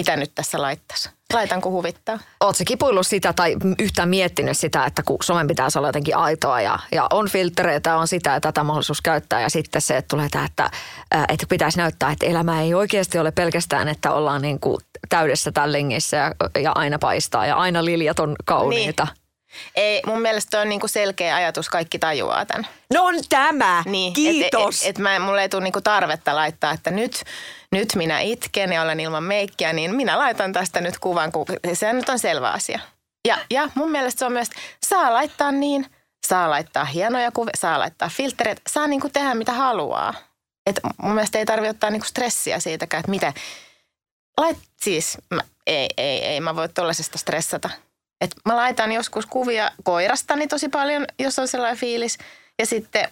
mitä 0.00 0.16
nyt 0.16 0.32
tässä 0.34 0.62
laittaisi. 0.62 1.10
Laitanko 1.32 1.70
huvittaa? 1.70 2.18
Oletko 2.40 2.62
kipuillut 2.66 3.06
sitä 3.06 3.32
tai 3.32 3.56
yhtään 3.78 4.08
miettinyt 4.08 4.58
sitä, 4.58 4.84
että 4.84 5.02
kun 5.02 5.16
somen 5.22 5.46
pitäisi 5.46 5.78
olla 5.78 5.88
jotenkin 5.88 6.16
aitoa 6.16 6.60
ja, 6.60 6.78
ja 6.92 7.06
on 7.12 7.28
filtreitä, 7.28 7.96
on 7.96 8.08
sitä 8.08 8.30
ja 8.30 8.40
tätä 8.40 8.64
mahdollisuus 8.64 9.02
käyttää 9.02 9.40
ja 9.40 9.50
sitten 9.50 9.82
se, 9.82 9.96
että 9.96 10.08
tulee 10.08 10.28
tämä, 10.30 10.44
että, 10.44 10.70
ää, 11.10 11.24
että 11.28 11.46
pitäisi 11.48 11.78
näyttää, 11.78 12.10
että 12.10 12.26
elämä 12.26 12.62
ei 12.62 12.74
oikeasti 12.74 13.18
ole 13.18 13.30
pelkästään, 13.30 13.88
että 13.88 14.12
ollaan 14.12 14.42
niin 14.42 14.60
kuin 14.60 14.76
täydessä 15.08 15.52
tällingissä 15.52 16.16
ja, 16.16 16.32
ja 16.60 16.72
aina 16.74 16.98
paistaa 16.98 17.46
ja 17.46 17.56
aina 17.56 17.84
liljat 17.84 18.18
on 18.18 18.36
kauniita. 18.44 19.04
Niin. 19.04 19.25
Ei, 19.74 20.02
mun 20.06 20.20
mielestä 20.20 20.60
on 20.60 20.68
niinku 20.68 20.88
selkeä 20.88 21.36
ajatus, 21.36 21.68
kaikki 21.68 21.98
tajuaa 21.98 22.46
tämän. 22.46 22.66
No 22.94 23.04
on 23.04 23.14
tämä, 23.28 23.82
Niin, 23.86 24.12
kiitos. 24.12 24.82
Et, 24.82 24.86
et, 24.86 24.90
et 24.90 24.98
mä, 24.98 25.18
mulle 25.18 25.42
ei 25.42 25.48
tule 25.48 25.62
niinku 25.64 25.80
tarvetta 25.80 26.36
laittaa, 26.36 26.72
että 26.72 26.90
nyt, 26.90 27.24
nyt 27.72 27.88
minä 27.94 28.20
itken 28.20 28.72
ja 28.72 28.82
olen 28.82 29.00
ilman 29.00 29.24
meikkiä, 29.24 29.72
niin 29.72 29.94
minä 29.94 30.18
laitan 30.18 30.52
tästä 30.52 30.80
nyt 30.80 30.98
kuvan, 30.98 31.32
kun 31.32 31.46
se 31.74 31.92
nyt 31.92 32.08
on 32.08 32.18
selvä 32.18 32.50
asia. 32.50 32.80
Ja, 33.28 33.38
ja 33.50 33.68
mun 33.74 33.90
mielestä 33.90 34.18
se 34.18 34.24
on 34.24 34.32
myös, 34.32 34.50
saa 34.86 35.12
laittaa 35.12 35.52
niin, 35.52 35.86
saa 36.26 36.50
laittaa 36.50 36.84
hienoja 36.84 37.30
kuvia, 37.32 37.52
saa 37.56 37.78
laittaa 37.78 38.08
filtereitä, 38.08 38.62
saa 38.68 38.86
niinku 38.86 39.08
tehdä 39.08 39.34
mitä 39.34 39.52
haluaa. 39.52 40.14
Et 40.66 40.80
mun 41.02 41.14
mielestä 41.14 41.38
ei 41.38 41.46
tarvitse 41.46 41.70
ottaa 41.70 41.90
niinku 41.90 42.06
stressiä 42.06 42.60
siitäkään, 42.60 43.00
että 43.00 43.10
mitä. 43.10 43.32
Lait, 44.40 44.58
siis, 44.82 45.18
mä, 45.34 45.42
ei, 45.66 45.88
ei, 45.96 46.24
ei, 46.24 46.40
mä 46.40 46.56
voi 46.56 46.68
tuollaisesta 46.68 47.18
stressata. 47.18 47.70
Et 48.20 48.30
mä 48.44 48.56
laitan 48.56 48.92
joskus 48.92 49.26
kuvia 49.26 49.70
koirastani 49.84 50.46
tosi 50.46 50.68
paljon, 50.68 51.06
jos 51.18 51.38
on 51.38 51.48
sellainen 51.48 51.78
fiilis. 51.78 52.18
Ja 52.58 52.66
sitten 52.66 53.08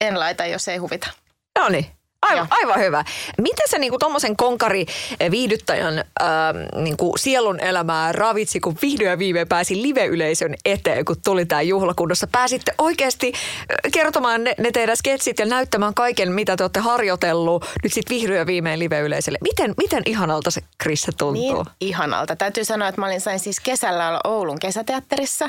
en 0.00 0.20
laita, 0.20 0.46
jos 0.46 0.68
ei 0.68 0.76
huvita. 0.76 1.10
No 1.58 1.68
niin. 1.68 1.86
Aivan, 2.22 2.46
aivan 2.50 2.80
hyvä. 2.80 3.04
Miten 3.38 3.68
se 3.68 3.78
niinku 3.78 3.98
tuommoisen 3.98 4.36
konkari 4.36 4.86
eh, 5.20 5.30
viihdyttäjän 5.30 5.98
ähm, 5.98 6.82
niinku 6.84 7.14
sielun 7.16 7.60
elämää 7.60 8.12
ravitsi, 8.12 8.60
kun 8.60 8.76
vihdoin 8.82 9.10
ja 9.10 9.18
viimein 9.18 9.48
pääsi 9.48 9.82
live-yleisön 9.82 10.54
eteen, 10.64 11.04
kun 11.04 11.16
tuli 11.24 11.46
tämä 11.46 11.62
juhlakunnossa? 11.62 12.26
Pääsitte 12.32 12.74
oikeasti 12.78 13.32
äh, 13.34 13.92
kertomaan 13.92 14.44
ne, 14.44 14.54
ne 14.58 14.70
teidän 14.70 14.96
sketsit 14.96 15.38
ja 15.38 15.46
näyttämään 15.46 15.94
kaiken, 15.94 16.32
mitä 16.32 16.56
te 16.56 16.64
olette 16.64 16.80
harjoitellut 16.80 17.64
nyt 17.82 17.92
sitten 17.92 18.16
vihdoin 18.16 18.38
ja 18.38 18.46
viimein 18.46 18.78
live-yleisölle. 18.78 19.38
Miten, 19.42 19.74
miten 19.76 20.02
ihanalta 20.06 20.50
se 20.50 20.60
Krisse 20.78 21.12
tuntuu? 21.18 21.62
Niin 21.62 21.74
ihanalta. 21.80 22.36
Täytyy 22.36 22.64
sanoa, 22.64 22.88
että 22.88 23.00
mä 23.00 23.06
olin 23.06 23.20
sain 23.20 23.38
siis 23.40 23.60
kesällä 23.60 24.08
olla 24.08 24.20
Oulun 24.24 24.58
kesäteatterissa, 24.58 25.48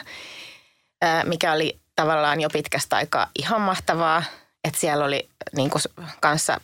ää, 1.02 1.24
mikä 1.24 1.54
oli 1.54 1.80
tavallaan 1.96 2.42
jo 2.42 2.50
pitkästä 2.50 2.96
aikaa 2.96 3.28
ihan 3.40 3.62
mahtavaa. 3.62 4.24
Että 4.64 4.80
siellä 4.80 5.06
oli 5.06 5.30
niin 5.56 5.70
kuin 5.70 5.82
kanssa 6.22 6.62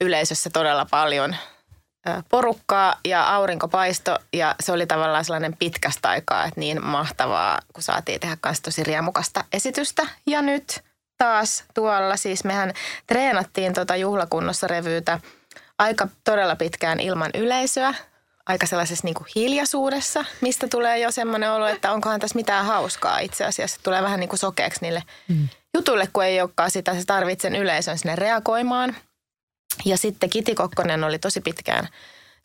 yleisössä 0.00 0.50
todella 0.50 0.86
paljon 0.90 1.36
porukkaa 2.28 2.94
ja 3.04 3.34
aurinko 3.34 3.68
paisto 3.68 4.18
ja 4.32 4.54
se 4.60 4.72
oli 4.72 4.86
tavallaan 4.86 5.24
sellainen 5.24 5.56
pitkästä 5.56 6.08
aikaa, 6.08 6.44
että 6.44 6.60
niin 6.60 6.84
mahtavaa, 6.84 7.60
kun 7.72 7.82
saatiin 7.82 8.20
tehdä 8.20 8.36
kanssa 8.40 8.62
tosi 8.62 8.84
riemukasta 8.84 9.44
esitystä. 9.52 10.06
Ja 10.26 10.42
nyt 10.42 10.84
taas 11.18 11.64
tuolla, 11.74 12.16
siis 12.16 12.44
mehän 12.44 12.72
treenattiin 13.06 13.72
tota 13.72 13.96
juhlakunnossa 13.96 14.66
revyytä 14.66 15.20
aika 15.78 16.08
todella 16.24 16.56
pitkään 16.56 17.00
ilman 17.00 17.30
yleisöä, 17.34 17.94
aika 18.46 18.66
sellaisessa 18.66 19.06
niin 19.06 19.14
kuin 19.14 19.26
hiljaisuudessa, 19.36 20.24
mistä 20.40 20.68
tulee 20.68 20.98
jo 20.98 21.10
semmoinen 21.10 21.52
olo, 21.52 21.66
että 21.66 21.92
onkohan 21.92 22.20
tässä 22.20 22.36
mitään 22.36 22.66
hauskaa 22.66 23.18
itse 23.18 23.44
asiassa. 23.44 23.80
Tulee 23.82 24.02
vähän 24.02 24.20
niin 24.20 24.28
kuin 24.28 24.38
sokeaksi 24.38 24.78
niille 24.82 25.02
mm. 25.28 25.48
Jutuille, 25.74 26.08
kun 26.12 26.24
ei 26.24 26.40
olekaan 26.40 26.70
sitä, 26.70 26.94
se 26.94 27.04
tarvitsen 27.06 27.56
yleisön 27.56 27.98
sinne 27.98 28.16
reagoimaan. 28.16 28.96
Ja 29.84 29.96
sitten 29.96 30.30
Kiti 30.30 30.54
Kokkonen 30.54 31.04
oli 31.04 31.18
tosi 31.18 31.40
pitkään 31.40 31.88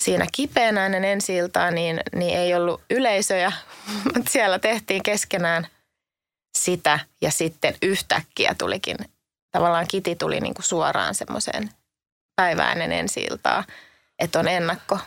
siinä 0.04 0.26
kipeänä 0.32 0.86
ennen 0.86 1.04
ensi 1.04 1.34
niin, 1.72 2.00
niin 2.16 2.38
ei 2.38 2.56
ollut 2.56 2.82
yleisöjä, 2.90 3.52
mutta 4.14 4.32
siellä 4.32 4.60
tehtiin 4.60 5.04
keskenään 5.04 5.68
sitä 6.58 7.00
ja 7.22 7.32
sitten 7.32 7.76
yhtäkkiä 7.82 8.56
tulikin, 8.58 8.98
tavallaan 9.52 9.88
Kiti 9.88 10.16
tuli 10.16 10.40
niin 10.40 10.54
kuin 10.54 10.66
suoraan 10.66 11.16
semmoiseen 11.16 11.70
päivään 12.36 12.82
ennen 12.82 13.00
ensi 13.00 13.28
että 14.20 14.40
on 14.40 14.48
ennakko 14.48 15.00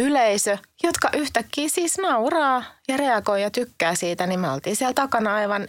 yleisö, 0.00 0.58
jotka 0.82 1.10
yhtäkkiä 1.12 1.68
siis 1.68 1.98
nauraa 1.98 2.64
ja 2.88 2.96
reagoi 2.96 3.42
ja 3.42 3.50
tykkää 3.50 3.94
siitä, 3.94 4.26
niin 4.26 4.40
me 4.40 4.50
oltiin 4.50 4.76
siellä 4.76 4.94
takana 4.94 5.34
aivan 5.34 5.68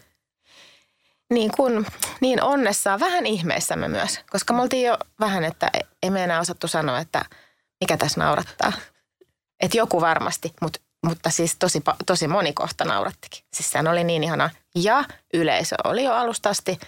niin, 1.33 1.51
kuin, 1.57 1.85
niin 2.21 2.43
onnessaan, 2.43 2.99
vähän 2.99 3.25
ihmeissämme 3.25 3.87
myös, 3.87 4.19
koska 4.31 4.53
me 4.53 4.61
oltiin 4.61 4.87
jo 4.87 4.97
vähän, 5.19 5.43
että 5.43 5.71
ei 6.03 6.09
me 6.09 6.23
enää 6.23 6.39
osattu 6.39 6.67
sanoa, 6.67 6.99
että 6.99 7.25
mikä 7.81 7.97
tässä 7.97 8.21
naurattaa. 8.21 8.73
Että 9.59 9.77
joku 9.77 10.01
varmasti, 10.01 10.53
mutta, 10.61 10.79
mutta 11.05 11.29
siis 11.29 11.55
tosi, 11.59 11.83
tosi 12.05 12.27
moni 12.27 12.53
kohta 12.53 12.85
naurattikin. 12.85 13.43
Siis 13.53 13.71
sehän 13.71 13.87
oli 13.87 14.03
niin 14.03 14.23
ihana. 14.23 14.49
Ja 14.75 15.03
yleisö 15.33 15.75
oli 15.83 16.03
jo 16.03 16.13
alusta 16.13 16.49
asti– 16.49 16.79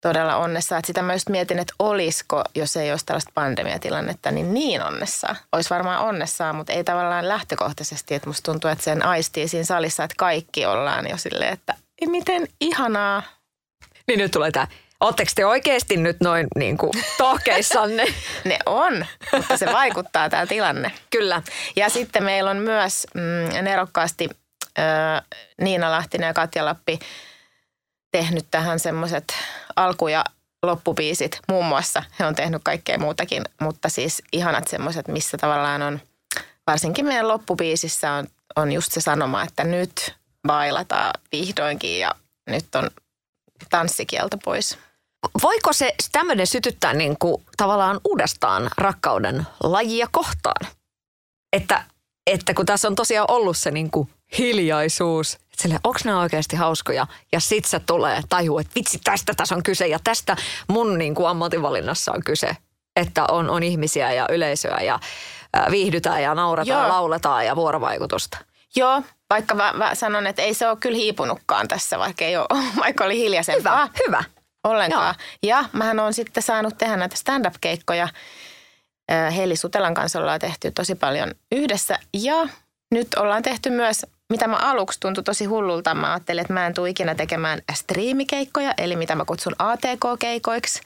todella 0.00 0.36
onnessa. 0.36 0.76
Että 0.76 0.86
sitä 0.86 1.02
mä 1.02 1.12
just 1.12 1.28
mietin, 1.28 1.58
että 1.58 1.74
olisiko, 1.78 2.44
jos 2.54 2.76
ei 2.76 2.90
olisi 2.90 3.06
tällaista 3.06 3.32
pandemiatilannetta, 3.34 4.30
niin 4.30 4.54
niin 4.54 4.82
onnessa. 4.82 5.36
Olisi 5.52 5.70
varmaan 5.70 6.00
onnessaan, 6.00 6.56
mutta 6.56 6.72
ei 6.72 6.84
tavallaan 6.84 7.28
lähtökohtaisesti. 7.28 8.14
Että 8.14 8.28
musta 8.28 8.52
tuntuu, 8.52 8.70
että 8.70 8.84
sen 8.84 9.04
aistii 9.04 9.48
siinä 9.48 9.64
salissa, 9.64 10.04
että 10.04 10.14
kaikki 10.18 10.66
ollaan 10.66 11.10
jo 11.10 11.16
silleen, 11.16 11.52
että 11.52 11.74
miten 12.06 12.48
ihanaa. 12.60 13.22
Niin 14.08 14.18
nyt 14.18 14.30
tulee 14.30 14.50
tämä 14.50 14.66
Oletteko 15.00 15.30
te 15.34 15.46
oikeasti 15.46 15.96
nyt 15.96 16.16
noin 16.20 16.46
niin 16.58 16.78
kuin 16.78 16.92
tohkeissanne? 17.18 18.04
ne 18.44 18.58
on, 18.66 19.06
mutta 19.36 19.56
se 19.56 19.66
vaikuttaa 19.66 20.30
tämä 20.30 20.46
tilanne. 20.46 20.92
Kyllä. 21.10 21.42
Ja 21.76 21.88
sitten 21.88 22.24
meillä 22.24 22.50
on 22.50 22.56
myös 22.56 23.06
mm, 23.14 23.64
nerokkaasti 23.64 24.28
äh, 24.78 25.22
Niina 25.60 25.90
Lahtinen 25.90 26.26
ja 26.26 26.34
Katja 26.34 26.64
Lappi 26.64 26.98
tehnyt 28.12 28.46
tähän 28.50 28.78
semmoiset 28.78 29.24
alku- 29.76 30.08
ja 30.08 30.24
loppubiisit 30.62 31.40
muun 31.48 31.64
muassa. 31.64 32.02
He 32.18 32.26
on 32.26 32.34
tehnyt 32.34 32.62
kaikkea 32.64 32.98
muutakin, 32.98 33.42
mutta 33.60 33.88
siis 33.88 34.22
ihanat 34.32 34.68
semmoiset, 34.68 35.08
missä 35.08 35.38
tavallaan 35.38 35.82
on, 35.82 36.00
varsinkin 36.66 37.06
meidän 37.06 37.28
loppubiisissä 37.28 38.12
on, 38.12 38.26
on 38.56 38.72
just 38.72 38.92
se 38.92 39.00
sanoma, 39.00 39.42
että 39.42 39.64
nyt 39.64 40.14
bailataan 40.46 41.12
vihdoinkin 41.32 41.98
ja 41.98 42.14
nyt 42.46 42.74
on 42.74 42.90
tanssikielto 43.70 44.38
pois. 44.44 44.78
Voiko 45.42 45.72
se 45.72 45.94
tämmöinen 46.12 46.46
sytyttää 46.46 46.94
niin 46.94 47.18
kuin 47.18 47.44
tavallaan 47.56 48.00
uudestaan 48.04 48.70
rakkauden 48.78 49.46
lajia 49.62 50.08
kohtaan? 50.10 50.72
Että, 51.52 51.84
että 52.26 52.54
kun 52.54 52.66
tässä 52.66 52.88
on 52.88 52.94
tosiaan 52.94 53.30
ollut 53.30 53.56
se 53.56 53.70
niin 53.70 53.90
kuin 53.90 54.10
hiljaisuus, 54.38 55.38
sille, 55.56 55.80
onko 55.84 55.98
nämä 56.04 56.20
oikeasti 56.20 56.56
hauskoja? 56.56 57.06
Ja 57.32 57.40
sit 57.40 57.64
se 57.64 57.80
tulee 57.80 58.22
tajuu, 58.28 58.58
että 58.58 58.72
vitsi, 58.74 58.98
tästä 59.04 59.34
tässä 59.34 59.54
on 59.54 59.62
kyse 59.62 59.86
ja 59.86 59.98
tästä 60.04 60.36
mun 60.68 60.98
niin 60.98 61.14
kuin 61.14 61.28
ammatinvalinnassa 61.28 62.12
on 62.12 62.24
kyse. 62.24 62.56
Että 62.96 63.24
on, 63.24 63.50
on 63.50 63.62
ihmisiä 63.62 64.12
ja 64.12 64.26
yleisöä 64.30 64.80
ja 64.80 64.98
äh, 65.56 65.70
viihdytään 65.70 66.22
ja 66.22 66.34
naurataan, 66.34 66.82
Joo. 66.82 66.88
lauletaan 66.88 67.46
ja 67.46 67.56
vuorovaikutusta. 67.56 68.38
Joo, 68.76 69.02
vaikka 69.30 69.54
mä, 69.54 69.72
mä 69.72 69.94
sanon, 69.94 70.26
että 70.26 70.42
ei 70.42 70.54
se 70.54 70.68
ole 70.68 70.76
kyllä 70.80 70.96
hiipunutkaan 70.96 71.68
tässä, 71.68 71.98
vaikka, 71.98 72.24
ei 72.24 72.36
ole, 72.36 72.46
vaikka 72.84 73.04
oli 73.04 73.18
hiljaisempaa. 73.18 73.86
Hyvä, 73.86 73.98
hyvä. 74.06 74.24
Ollenkaan. 74.64 75.14
Joo. 75.42 75.58
Ja 75.58 75.68
mähän 75.72 76.00
on 76.00 76.14
sitten 76.14 76.42
saanut 76.42 76.78
tehdä 76.78 76.96
näitä 76.96 77.16
stand-up-keikkoja. 77.16 78.08
Heli 79.36 79.56
Sutelan 79.56 79.94
kanssa 79.94 80.18
ollaan 80.18 80.40
tehty 80.40 80.70
tosi 80.70 80.94
paljon 80.94 81.34
yhdessä. 81.52 81.98
Ja 82.14 82.48
nyt 82.90 83.08
ollaan 83.14 83.42
tehty 83.42 83.70
myös 83.70 84.06
mitä 84.30 84.48
mä 84.48 84.56
aluksi 84.56 85.00
tuntui 85.00 85.24
tosi 85.24 85.44
hullulta. 85.44 85.94
Mä 85.94 86.12
ajattelin, 86.12 86.40
että 86.40 86.52
mä 86.52 86.66
en 86.66 86.74
tule 86.74 86.90
ikinä 86.90 87.14
tekemään 87.14 87.62
striimikeikkoja, 87.74 88.74
eli 88.78 88.96
mitä 88.96 89.14
mä 89.14 89.24
kutsun 89.24 89.54
ATK-keikoiksi. 89.58 90.80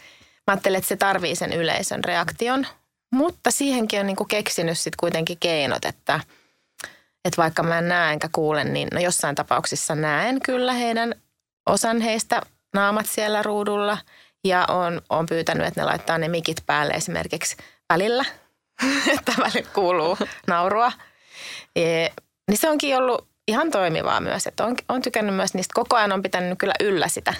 Mä 0.46 0.52
ajattelin, 0.52 0.78
että 0.78 0.88
se 0.88 0.96
tarvii 0.96 1.36
sen 1.36 1.52
yleisön 1.52 2.04
reaktion. 2.04 2.66
Mutta 3.12 3.50
siihenkin 3.50 4.00
on 4.00 4.06
niinku 4.06 4.24
keksinyt 4.24 4.78
sitten 4.78 4.96
kuitenkin 5.00 5.38
keinot, 5.40 5.84
että, 5.84 6.20
että 7.24 7.42
vaikka 7.42 7.62
mä 7.62 7.78
en 7.78 7.88
näe 7.88 8.12
enkä 8.12 8.28
kuule, 8.32 8.64
niin 8.64 8.88
no 8.92 9.00
jossain 9.00 9.34
tapauksissa 9.34 9.94
näen 9.94 10.40
kyllä 10.42 10.72
heidän 10.72 11.14
osan 11.66 12.00
heistä 12.00 12.42
naamat 12.74 13.06
siellä 13.06 13.42
ruudulla. 13.42 13.98
Ja 14.44 14.66
on, 14.68 15.02
on 15.10 15.26
pyytänyt, 15.26 15.66
että 15.66 15.80
ne 15.80 15.84
laittaa 15.84 16.18
ne 16.18 16.28
mikit 16.28 16.62
päälle 16.66 16.92
esimerkiksi 16.92 17.56
välillä, 17.92 18.24
että 19.18 19.32
välillä 19.38 19.70
kuuluu 19.74 20.18
naurua. 20.46 20.92
E, 21.76 22.08
niin 22.48 22.58
se 22.58 22.70
onkin 22.70 22.96
ollut 22.96 23.28
ihan 23.48 23.70
toimivaa 23.70 24.20
myös. 24.20 24.46
Että 24.46 24.64
on, 24.64 24.76
on 24.88 25.02
tykännyt 25.02 25.34
myös 25.34 25.54
niistä. 25.54 25.74
Koko 25.74 25.96
ajan 25.96 26.12
on 26.12 26.22
pitänyt 26.22 26.58
kyllä 26.58 26.74
yllä 26.80 27.08
sitä 27.08 27.34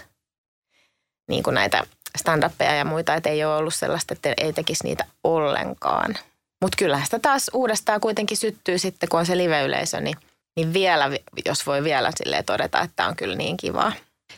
niin 1.29 1.43
kuin 1.43 1.55
näitä 1.55 1.83
stand 2.17 2.45
ja 2.79 2.85
muita, 2.85 3.15
että 3.15 3.31
ei 3.31 3.45
ole 3.45 3.57
ollut 3.57 3.75
sellaista, 3.75 4.15
että 4.15 4.35
ei 4.37 4.53
tekisi 4.53 4.85
niitä 4.85 5.05
ollenkaan. 5.25 6.15
Mutta 6.63 6.77
kyllähän 6.79 7.05
sitä 7.05 7.19
taas 7.19 7.51
uudestaan 7.55 8.01
kuitenkin 8.01 8.37
syttyy 8.37 8.79
sitten, 8.79 9.09
kun 9.09 9.21
on 9.21 9.27
se 9.27 9.37
live-yleisö, 9.37 10.01
niin, 10.01 10.17
niin 10.57 10.73
vielä, 10.73 11.11
jos 11.47 11.67
voi 11.67 11.85
vielä 11.85 12.11
todeta, 12.47 12.81
että 12.81 13.07
on 13.07 13.17
kyllä 13.17 13.37
niin 13.37 13.57
kivaa. 13.57 13.93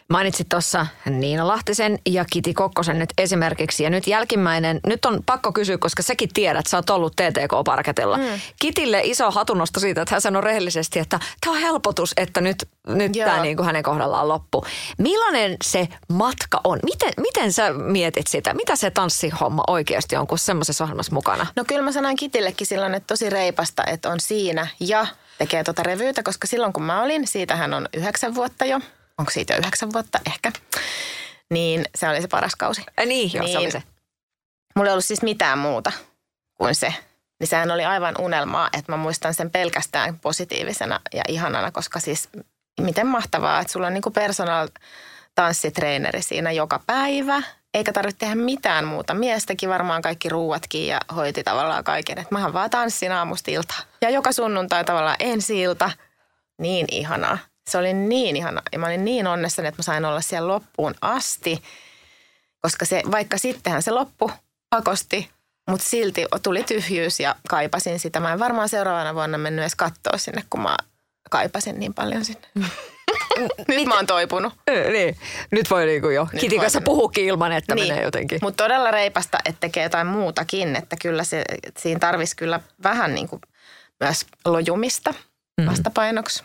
Mainitsit 0.09 0.49
tuossa 0.49 0.87
Niina 1.11 1.47
Lahtisen 1.47 1.99
ja 2.07 2.25
Kiti 2.33 2.55
Kokkosen 2.55 2.99
nyt 2.99 3.09
esimerkiksi. 3.19 3.85
Ja 3.85 3.91
nyt 3.91 4.07
jälkimmäinen, 4.07 4.81
nyt 4.87 5.05
on 5.05 5.21
pakko 5.27 5.53
kysyä, 5.53 5.79
koska 5.79 6.03
säkin 6.03 6.29
tiedät, 6.35 6.67
sä 6.67 6.77
oot 6.77 6.91
ollut 6.91 7.17
TTK-parketilla. 7.17 8.17
Mm. 8.17 8.41
Kitille 8.61 9.01
iso 9.05 9.31
hatunnosto 9.31 9.81
siitä, 9.81 10.03
että 10.03 10.15
hän 10.15 10.21
sanoi 10.21 10.43
rehellisesti, 10.43 10.99
että 10.99 11.21
tämä 11.41 11.57
on 11.57 11.63
helpotus, 11.63 12.13
että 12.17 12.41
nyt, 12.41 12.69
nyt 12.89 13.13
tämä 13.13 13.43
niin 13.43 13.57
kuin 13.57 13.67
hänen 13.67 13.83
kohdallaan 13.83 14.29
loppu. 14.29 14.65
Millainen 14.99 15.57
se 15.65 15.89
matka 16.09 16.61
on? 16.65 16.79
Miten, 16.83 17.13
miten 17.17 17.53
sä 17.53 17.73
mietit 17.73 18.27
sitä? 18.27 18.55
Mitä 18.55 18.77
se 18.77 18.91
tanssihomma 18.91 19.65
oikeasti 19.67 20.17
on, 20.17 20.27
kun 20.27 20.39
semmoisessa 20.39 20.85
ohjelmassa 20.85 21.15
mukana? 21.15 21.47
No 21.57 21.65
kyllä 21.69 21.83
mä 21.83 21.93
sanoin 21.93 22.17
Kitillekin 22.17 22.67
silloin, 22.67 22.95
että 22.95 23.07
tosi 23.07 23.31
reipasta, 23.31 23.83
että 23.87 24.11
on 24.11 24.21
siinä 24.21 24.67
ja 24.81 25.07
tekee 25.39 25.65
tuota 25.65 25.83
revyytä, 25.83 26.23
koska 26.23 26.47
silloin 26.47 26.73
kun 26.73 26.83
mä 26.83 27.03
olin, 27.03 27.27
siitähän 27.27 27.75
on 27.75 27.89
yhdeksän 27.95 28.35
vuotta 28.35 28.65
jo– 28.65 28.81
onko 29.19 29.31
siitä 29.31 29.53
jo 29.53 29.59
yhdeksän 29.59 29.93
vuotta 29.93 30.21
ehkä, 30.27 30.53
niin 31.51 31.85
se 31.95 32.09
oli 32.09 32.23
se 32.23 32.29
paras 32.29 32.57
kausi. 32.57 32.83
Ai 32.97 33.07
niin, 33.07 33.31
joo, 33.35 33.45
niin, 33.45 33.53
se 33.53 33.59
oli 33.59 33.71
se. 33.71 33.83
Mulla 34.77 34.91
ei 34.91 34.93
ollut 34.93 35.05
siis 35.05 35.23
mitään 35.23 35.59
muuta 35.59 35.93
kuin 36.55 36.75
se. 36.75 36.95
Niin 37.41 37.49
sehän 37.49 37.71
oli 37.71 37.85
aivan 37.85 38.15
unelmaa, 38.19 38.69
että 38.73 38.93
mä 38.93 38.97
muistan 38.97 39.35
sen 39.35 39.51
pelkästään 39.51 40.19
positiivisena 40.19 41.01
ja 41.15 41.23
ihanana, 41.29 41.71
koska 41.71 42.01
siis 42.01 42.29
miten 42.81 43.07
mahtavaa, 43.07 43.61
että 43.61 43.73
sulla 43.73 43.87
on 43.87 43.95
niinku 43.95 44.11
personal 44.11 44.69
tanssitreeneri 45.35 46.23
siinä 46.23 46.53
joka 46.53 46.81
päivä, 46.87 47.43
eikä 47.75 47.93
tarvitse 47.93 48.19
tehdä 48.19 48.35
mitään 48.35 48.85
muuta. 48.85 49.15
Miestäkin 49.15 49.69
varmaan 49.69 50.03
kaikki 50.03 50.29
ruuatkin 50.29 50.87
ja 50.87 51.01
hoiti 51.17 51.45
tavallaan 51.45 51.85
kaiken. 51.85 52.19
Että 52.19 52.35
mähän 52.35 52.53
vaan 52.53 52.71
tanssin 52.71 53.13
aamusta 53.13 53.51
ilta. 53.51 53.75
Ja 54.03 54.11
joka 54.11 54.33
sunnuntai 54.33 54.85
tavallaan 54.85 55.17
ensi 55.21 55.61
ilta. 55.61 55.91
Niin 56.59 56.87
ihanaa 56.91 57.39
se 57.71 57.79
oli 57.79 57.93
niin 57.93 58.37
ihana 58.37 58.63
ja 58.73 58.79
mä 58.79 58.87
olin 58.87 59.05
niin 59.05 59.27
onnessani, 59.27 59.69
että 59.69 59.79
mä 59.79 59.83
sain 59.83 60.05
olla 60.05 60.21
siellä 60.21 60.49
loppuun 60.49 60.95
asti. 61.01 61.63
Koska 62.61 62.85
se, 62.85 63.03
vaikka 63.11 63.39
sittenhän 63.39 63.83
se 63.83 63.91
loppu 63.91 64.31
pakosti, 64.71 65.31
mutta 65.71 65.87
silti 65.89 66.27
tuli 66.43 66.65
tyhjyys 66.65 67.21
ja 67.21 67.37
kaipasin 67.49 68.01
sitä. 68.01 68.21
Mä 68.21 68.33
en 68.33 68.39
varmaan 68.39 68.69
seuraavana 68.69 69.15
vuonna 69.15 69.39
mennyt 69.39 69.63
edes 69.63 69.75
katsoa 69.75 70.19
sinne, 70.19 70.45
kun 70.51 70.61
mä 70.61 70.77
kaipasin 71.31 71.79
niin 71.79 71.95
paljon 71.95 72.25
sinne. 72.25 72.49
Mm. 72.55 72.65
Nyt 73.69 73.87
mä 73.87 73.97
oon 73.97 74.07
toipunut. 74.07 74.53
Niin. 74.93 75.17
Nyt 75.51 75.71
voi 75.71 75.87
niinku 75.87 76.09
jo 76.09 76.29
Kitin 76.41 76.61
kanssa 76.61 76.81
puhukin 76.81 77.25
ilman, 77.25 77.53
että 77.53 77.75
niin. 77.75 77.89
menee 77.89 78.05
jotenkin. 78.05 78.39
Mutta 78.43 78.65
todella 78.65 78.91
reipasta, 78.91 79.39
että 79.45 79.61
tekee 79.61 79.83
jotain 79.83 80.07
muutakin. 80.07 80.77
Että 80.77 80.97
kyllä 81.03 81.25
se, 81.25 81.45
siinä 81.79 82.01
tarvisi 82.01 82.37
kyllä 82.37 82.61
vähän 82.83 83.15
niinku 83.15 83.41
myös 84.01 84.27
lojumista 84.45 85.15
mm. 85.61 85.67
vastapainoksi. 85.67 86.45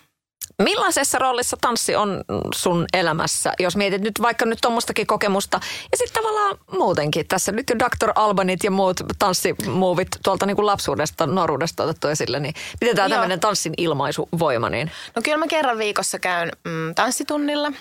Millaisessa 0.64 1.20
roolissa 1.20 1.58
tanssi 1.62 1.96
on 1.96 2.24
sun 2.56 2.86
elämässä, 2.94 3.54
jos 3.60 3.76
mietit 3.76 4.02
nyt 4.02 4.22
vaikka 4.22 4.46
nyt 4.46 4.60
tuommoistakin 4.62 5.08
kokemusta 5.08 5.60
ja 5.92 5.98
sitten 5.98 6.24
tavallaan 6.24 6.58
muutenkin. 6.72 7.28
Tässä 7.28 7.52
nyt 7.52 7.70
jo 7.70 7.76
Dr. 7.80 8.12
Albanit 8.16 8.64
ja 8.64 8.72
muut 8.72 9.02
tanssimuovit 9.20 10.08
tuolta 10.24 10.46
niin 10.46 10.56
kuin 10.56 10.66
lapsuudesta, 10.66 11.28
nuoruudesta 11.28 11.84
otettu 11.84 12.08
esille, 12.08 12.40
niin 12.40 12.54
miten 12.82 12.96
tämä 12.96 13.10
tämmöinen 13.10 13.40
tanssin 13.40 13.74
ilmaisuvoima? 13.78 14.70
Niin? 14.70 14.92
No 15.16 15.22
kyllä 15.22 15.38
mä 15.38 15.48
kerran 15.48 15.78
viikossa 15.78 16.20
käyn 16.20 16.52
mm, 16.66 16.96
tanssitunnilla. 16.96 17.72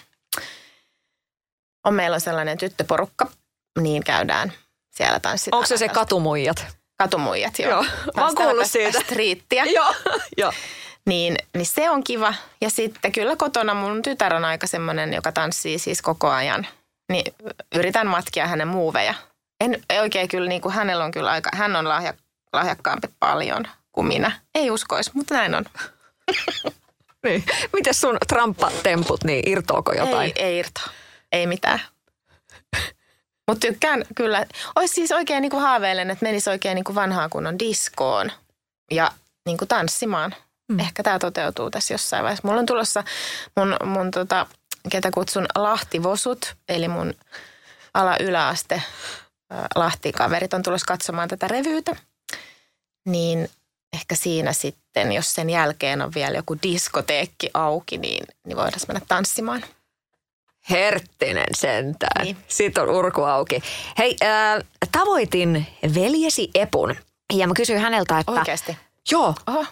On 1.87 1.95
meillä 1.95 2.19
sellainen 2.19 2.59
tyttöporukka, 2.59 3.27
niin 3.81 4.05
käydään 4.05 4.53
siellä 4.91 5.21
tanssilla. 5.21 5.57
Onko 5.57 5.67
se 5.67 5.77
se 5.77 5.89
katumuijat? 5.89 6.67
Katumuijat, 6.99 7.59
joo. 7.59 7.71
joo. 7.71 7.85
Mä 8.17 8.25
oon 8.27 8.35
kuullut 8.35 8.67
siitä. 8.67 9.01
Striittiä. 9.01 9.65
joo, 9.77 9.95
joo. 10.37 10.53
Niin, 11.09 11.37
niin 11.55 11.67
se 11.67 11.91
on 11.91 12.05
kiva. 12.05 12.35
Ja 12.61 12.71
sitten 12.71 13.13
kyllä 13.13 13.37
kotona 13.37 13.75
mun 13.75 14.03
tytär 14.03 14.35
on 14.35 14.45
aika 14.45 14.67
semmoinen, 14.67 15.13
joka 15.13 15.33
tanssii 15.33 15.79
siis 15.79 16.03
koko 16.03 16.29
ajan. 16.31 16.67
niin 17.09 17.35
yritän 17.75 18.07
matkia 18.07 18.47
hänen 18.47 18.69
muuveja. 18.69 19.15
En 19.61 19.83
oikein 20.01 20.29
kyllä, 20.29 20.49
niin 20.49 20.61
kuin 20.61 20.75
hänellä 20.75 21.05
on 21.05 21.11
kyllä 21.11 21.31
aika, 21.31 21.51
hän 21.55 21.77
on 21.77 21.89
lahja, 21.89 22.15
lahjakkaampi 22.53 23.09
paljon 23.21 23.69
kuin 23.93 24.07
minä. 24.07 24.41
Ei 24.55 24.71
uskoisi, 24.71 25.11
mutta 25.15 25.35
näin 25.35 25.55
on. 25.55 25.65
Niin. 27.25 27.45
Miten 27.73 27.95
sun 27.95 28.17
trumppatemput, 28.29 29.25
niin 29.25 29.49
irtoako 29.49 29.93
jotain? 29.93 30.33
Ei, 30.37 30.45
ei 30.45 30.59
irtoa. 30.59 30.89
Ei 31.33 31.47
mitään. 31.47 31.81
Mutta 33.49 33.67
tykkään 33.67 34.05
kyllä. 34.15 34.47
Olisi 34.77 34.95
siis 34.95 35.13
oikein 35.13 35.43
niin 35.43 35.51
kuin 35.51 35.63
haaveilen, 35.63 36.11
että 36.11 36.25
menisi 36.25 36.51
oikein 36.51 36.75
niin 36.75 36.85
kuin 36.85 36.95
vanhaa 36.95 37.29
kunnon 37.29 37.59
diskoon 37.59 38.33
ja 38.91 39.13
niin 39.47 39.59
kuin 39.59 39.69
tanssimaan. 39.69 40.35
Mm. 40.69 40.79
Ehkä 40.79 41.03
tämä 41.03 41.19
toteutuu 41.19 41.71
tässä 41.71 41.95
jossain 41.95 42.23
vaiheessa. 42.23 42.49
Mulla 42.49 42.61
on 42.61 42.67
tulossa 42.67 43.05
mun, 43.57 43.77
mun 43.85 44.11
tota, 44.11 44.47
ketä 44.91 45.11
kutsun 45.11 45.47
Lahtivosut, 45.55 46.57
eli 46.69 46.89
mun 46.89 47.15
ala-yläaste 47.95 48.83
Lahti-kaverit 49.75 50.55
on 50.55 50.63
tulossa 50.63 50.87
katsomaan 50.87 51.29
tätä 51.29 51.49
revyytä. 51.49 51.97
Niin 53.07 53.49
ehkä 53.93 54.15
siinä 54.15 54.53
sitten, 54.53 55.13
jos 55.13 55.35
sen 55.35 55.51
jälkeen 55.51 56.03
on 56.03 56.15
vielä 56.15 56.37
joku 56.37 56.57
diskoteekki 56.63 57.51
auki, 57.55 57.99
niin, 57.99 58.25
niin 58.47 58.57
voidaan 58.57 58.81
mennä 58.89 59.03
tanssimaan. 59.09 59.65
Herttinen 60.71 61.55
sentään. 61.57 62.25
Niin. 62.25 62.37
Sitten 62.49 62.83
on 62.83 62.91
urku 62.91 63.23
auki. 63.23 63.63
Hei, 63.99 64.17
äh, 64.23 64.65
tavoitin 64.93 65.67
veljesi 65.95 66.51
Epun 66.55 66.97
ja 67.33 67.47
mä 67.47 67.55
kysyin 67.55 67.81
häneltä, 67.81 68.19
että... 68.19 68.33
Oikeasti? 68.33 68.77
Joo. 69.11 69.35
Oho. 69.47 69.65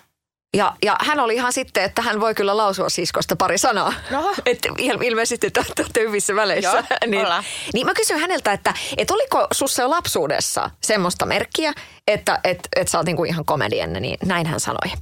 Ja, 0.56 0.72
ja 0.84 0.96
hän 1.00 1.20
oli 1.20 1.34
ihan 1.34 1.52
sitten, 1.52 1.84
että 1.84 2.02
hän 2.02 2.20
voi 2.20 2.34
kyllä 2.34 2.56
lausua 2.56 2.88
siskosta 2.88 3.36
pari 3.36 3.58
sanaa. 3.58 3.92
No. 4.10 4.34
Että 4.46 4.68
ilmeisesti 5.02 5.50
te 5.50 5.60
olette 5.60 6.00
hyvissä 6.00 6.34
väleissä. 6.34 6.70
Joo, 6.70 6.82
niin, 7.06 7.24
ollaan. 7.24 7.44
niin 7.74 7.86
mä 7.86 7.94
kysyin 7.94 8.20
häneltä, 8.20 8.52
että, 8.52 8.74
että 8.96 9.14
oliko 9.14 9.46
sussa 9.52 9.82
jo 9.82 9.90
lapsuudessa 9.90 10.70
semmoista 10.82 11.26
merkkiä, 11.26 11.72
että 12.06 12.40
et, 12.44 12.58
et 12.76 12.88
sä 12.88 12.98
oot 12.98 13.06
niinku 13.06 13.24
ihan 13.24 13.44
komedienne, 13.44 14.00
niin 14.00 14.18
näin 14.24 14.46
hän 14.46 14.60
sanoi. 14.60 14.92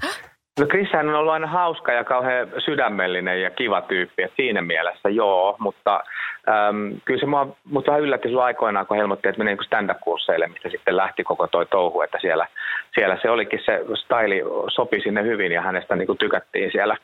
No 0.60 0.66
Chrishän 0.66 1.08
on 1.08 1.14
ollut 1.14 1.32
aina 1.32 1.46
hauska 1.46 1.92
ja 1.92 2.04
kauhean 2.04 2.48
sydämellinen 2.58 3.42
ja 3.42 3.50
kiva 3.50 3.80
tyyppi, 3.80 4.22
että 4.22 4.36
siinä 4.36 4.62
mielessä 4.62 5.08
joo, 5.08 5.56
mutta 5.58 6.04
äm, 6.48 7.00
kyllä 7.04 7.20
se 7.20 7.26
mua, 7.26 7.56
mut 7.64 7.86
vähän 7.86 8.00
yllätti 8.00 8.28
silloin 8.28 8.46
aikoinaan, 8.46 8.86
kun 8.86 8.96
helmotti, 8.96 9.28
että 9.28 9.38
menee 9.38 9.54
niin 9.54 9.64
stand-up-kursseille, 9.64 10.46
mistä 10.46 10.68
sitten 10.68 10.96
lähti 10.96 11.24
koko 11.24 11.46
toi 11.46 11.66
touhu, 11.66 12.02
että 12.02 12.18
siellä, 12.20 12.46
siellä 12.94 13.18
se 13.22 13.30
olikin 13.30 13.60
se 13.64 13.84
staili 13.94 14.42
sopi 14.68 15.00
sinne 15.00 15.22
hyvin 15.22 15.52
ja 15.52 15.62
hänestä 15.62 15.96
niin 15.96 16.06
kuin 16.06 16.18
tykättiin 16.18 16.72
siellä, 16.72 16.96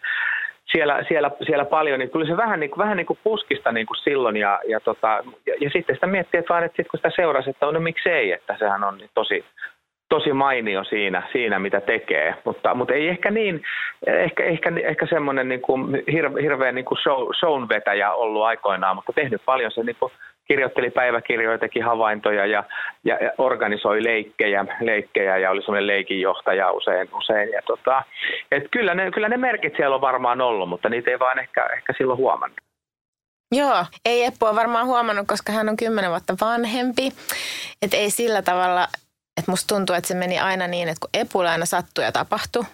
siellä, 0.73 1.05
siellä, 1.09 1.31
siellä 1.47 1.65
paljon, 1.65 1.99
niin 1.99 2.11
tuli 2.11 2.27
se 2.27 2.37
vähän 2.37 2.61
niin 2.61 2.71
kuin, 2.71 2.79
vähän 2.79 2.97
niin 2.97 3.07
kuin 3.07 3.19
puskista 3.25 3.73
niin 3.73 3.87
kuin 3.87 3.97
silloin 3.97 4.37
ja, 4.37 4.61
ja, 4.69 4.81
tota, 4.81 5.25
ja, 5.47 5.55
ja 5.61 5.71
sitten 5.71 5.97
sitä 5.97 6.07
miettii, 6.07 6.39
että 6.39 6.55
vaan, 6.55 6.65
että 6.65 6.77
sit 6.77 6.89
kun 6.89 6.99
sitä 6.99 7.11
seurasi, 7.17 7.51
että 7.51 7.67
no 7.67 7.81
miksei, 7.81 8.33
että 8.33 8.57
sehän 8.59 8.85
on 8.85 9.01
tosi, 9.15 9.45
tosi 10.11 10.33
mainio 10.33 10.85
siinä, 10.85 11.23
siinä 11.33 11.59
mitä 11.59 11.81
tekee, 11.81 12.35
mutta, 12.45 12.75
mutta 12.75 12.95
ei 12.95 13.09
ehkä 13.09 13.31
niin, 13.31 13.63
ehkä, 14.07 14.45
ehkä, 14.45 14.73
ehkä 14.85 15.07
semmoinen 15.07 15.49
niin 15.49 15.63
kuin 15.63 16.03
hir, 16.13 16.31
hirveän 16.43 16.75
niin 16.75 16.85
kuin 16.85 16.99
show, 16.99 17.29
shown 17.41 17.69
vetäjä 17.69 18.13
ollut 18.13 18.43
aikoinaan, 18.43 18.97
mutta 18.97 19.13
tehnyt 19.13 19.43
paljon 19.45 19.71
se 19.71 19.83
niin 19.83 19.97
kuin 20.01 20.13
kirjoitteli 20.49 20.91
päiväkirjoja, 20.91 21.59
teki 21.59 21.81
havaintoja 21.81 22.47
ja, 22.47 22.65
ja, 23.05 23.19
ja 23.25 23.31
organisoi 23.39 24.05
leikkejä, 24.05 24.67
leikkejä 24.81 25.39
ja 25.39 25.51
oli 25.51 25.63
semmoinen 25.63 25.87
leikinjohtaja 25.87 26.71
usein. 26.71 27.09
usein 27.15 27.49
ja 27.49 27.63
tota, 27.67 28.03
et 28.51 28.65
kyllä, 28.71 28.95
ne, 28.95 29.11
kyllä 29.11 29.29
ne 29.29 29.37
merkit 29.37 29.77
siellä 29.77 29.95
on 29.95 30.01
varmaan 30.01 30.41
ollut, 30.41 30.69
mutta 30.69 30.89
niitä 30.89 31.11
ei 31.11 31.19
vaan 31.19 31.39
ehkä, 31.39 31.67
ehkä 31.77 31.93
silloin 31.99 32.19
huomannut. 32.19 32.59
Joo, 33.53 33.85
ei 34.05 34.25
Eppu 34.25 34.47
ole 34.47 34.57
varmaan 34.57 34.87
huomannut, 34.87 35.27
koska 35.27 35.53
hän 35.53 35.69
on 35.69 35.77
kymmenen 35.77 36.11
vuotta 36.11 36.35
vanhempi. 36.41 37.09
Että 37.83 37.97
ei 37.97 38.11
sillä 38.11 38.43
tavalla, 38.43 38.87
että 39.41 39.53
musta 39.53 39.75
tuntuu, 39.75 39.97
että 39.97 40.09
se 40.09 40.15
meni 40.15 40.39
aina 40.39 40.67
niin, 40.67 40.89
että 40.89 41.01
kun 41.01 41.11
Epulle 41.15 41.51
aina 41.51 41.67
sattui 41.67 42.05
ja 42.05 42.13
tapahtui, 42.13 42.65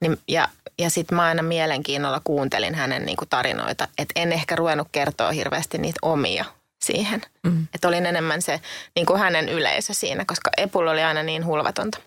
niin, 0.00 0.18
ja, 0.28 0.48
ja 0.78 0.90
sitten 0.90 1.16
mä 1.16 1.22
aina 1.22 1.42
mielenkiinnolla 1.42 2.20
kuuntelin 2.24 2.74
hänen 2.74 3.06
niin 3.06 3.16
kuin 3.16 3.28
tarinoita. 3.28 3.88
Että 3.98 4.20
en 4.20 4.32
ehkä 4.32 4.56
ruvennut 4.56 4.88
kertoa 4.92 5.32
hirveästi 5.32 5.78
niitä 5.78 5.98
omia 6.02 6.44
siihen. 6.82 7.22
Mm. 7.42 7.66
Että 7.74 7.88
olin 7.88 8.06
enemmän 8.06 8.42
se 8.42 8.60
niin 8.96 9.06
kuin 9.06 9.20
hänen 9.20 9.48
yleisö 9.48 9.94
siinä, 9.94 10.24
koska 10.24 10.50
Epulla 10.56 10.90
oli 10.90 11.02
aina 11.02 11.22
niin 11.22 11.46
hulvatonta. 11.46 11.98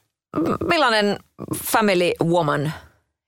Millainen 0.68 1.20
family 1.64 2.12
woman 2.24 2.74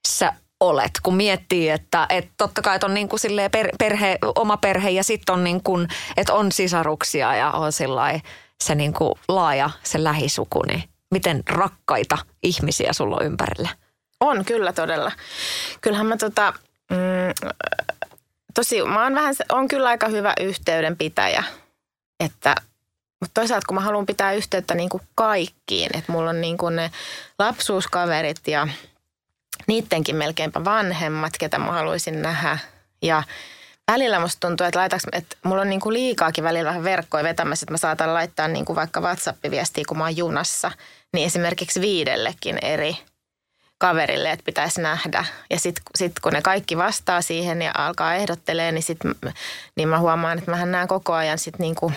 sä 0.08 0.34
olet, 0.60 0.92
kun 1.04 1.16
miettii, 1.16 1.70
että, 1.70 2.06
että 2.10 2.32
totta 2.38 2.62
kai 2.62 2.76
että 2.76 2.88
on 2.88 2.94
niin 2.94 3.10
kuin 3.10 3.20
per, 3.52 3.70
perhe, 3.80 4.18
oma 4.36 4.58
perhe 4.58 4.90
ja 4.90 5.04
sitten 5.04 5.34
on 5.34 5.44
niin 5.44 5.64
kuin, 5.64 5.88
että 6.18 6.34
on 6.34 6.52
sisaruksia 6.52 7.36
ja 7.36 7.52
on 7.52 7.72
sillai, 7.72 8.22
se 8.64 8.76
niin 8.76 8.94
kuin 8.94 9.14
laaja, 9.28 9.70
se 9.84 10.04
lähisuku, 10.04 10.64
niin 10.68 10.84
miten 11.12 11.44
rakkaita 11.50 12.18
ihmisiä 12.44 12.94
sulla 12.94 13.16
on 13.16 13.26
ympärillä? 13.26 13.70
On 14.20 14.46
kyllä 14.46 14.74
todella. 14.74 15.12
Kyllähän 15.82 16.06
mä 16.06 16.18
tota, 16.18 16.54
mm, 16.92 17.50
tosi, 18.54 18.84
mä 18.84 19.04
oon 19.04 19.16
vähän, 19.16 19.36
on 19.50 19.68
kyllä 19.68 19.90
aika 19.90 20.08
hyvä 20.08 20.34
yhteydenpitäjä, 20.40 21.44
että 22.20 22.56
mutta 23.22 23.42
toisaalta 23.42 23.68
kun 23.68 23.76
mä 23.76 23.82
haluan 23.82 24.06
pitää 24.06 24.34
yhteyttä 24.34 24.76
niin 24.76 24.90
kuin 24.90 25.04
kaikkiin, 25.16 25.98
että 25.98 26.12
mulla 26.12 26.30
on 26.30 26.42
niin 26.42 26.58
kuin 26.58 26.76
ne 26.76 26.92
lapsuuskaverit 27.40 28.48
ja 28.48 28.68
niittenkin 29.68 30.16
melkeinpä 30.16 30.66
vanhemmat, 30.66 31.34
ketä 31.40 31.60
mä 31.60 31.72
haluaisin 31.72 32.22
nähdä. 32.22 32.58
Ja 33.02 33.24
välillä 33.92 34.20
musta 34.20 34.48
tuntuu, 34.48 34.68
että, 34.68 34.80
laitaks, 34.80 35.04
että 35.12 35.38
mulla 35.46 35.62
on 35.62 35.70
niin 35.70 35.82
kuin 35.82 35.94
liikaakin 35.94 36.44
välillä 36.44 36.70
vähän 36.70 36.84
verkkoja 36.84 37.24
vetämässä, 37.24 37.64
että 37.64 37.74
mä 37.74 37.78
saatan 37.78 38.14
laittaa 38.14 38.48
niin 38.48 38.66
kuin 38.66 38.76
vaikka 38.76 39.02
WhatsApp-viestiä, 39.02 39.84
kun 39.88 39.98
mä 39.98 40.04
oon 40.04 40.18
junassa, 40.18 40.72
niin 41.14 41.26
esimerkiksi 41.26 41.82
viidellekin 41.82 42.58
eri 42.62 42.98
kaverille, 43.78 44.32
että 44.32 44.46
pitäisi 44.46 44.82
nähdä. 44.82 45.26
Ja 45.50 45.60
sitten 45.60 45.84
sit 45.96 46.20
kun 46.20 46.34
ne 46.34 46.42
kaikki 46.42 46.78
vastaa 46.78 47.22
siihen 47.22 47.62
ja 47.62 47.72
alkaa 47.78 48.16
ehdottelee, 48.16 48.72
niin, 48.72 48.84
sit, 48.84 49.00
niin 49.76 49.90
mä 49.90 50.00
huomaan, 50.00 50.38
että 50.38 50.52
mähän 50.52 50.72
näen 50.72 50.88
koko 50.88 51.14
ajan 51.14 51.38
sitten 51.38 51.64
niin 51.64 51.76
kuin, 51.76 51.94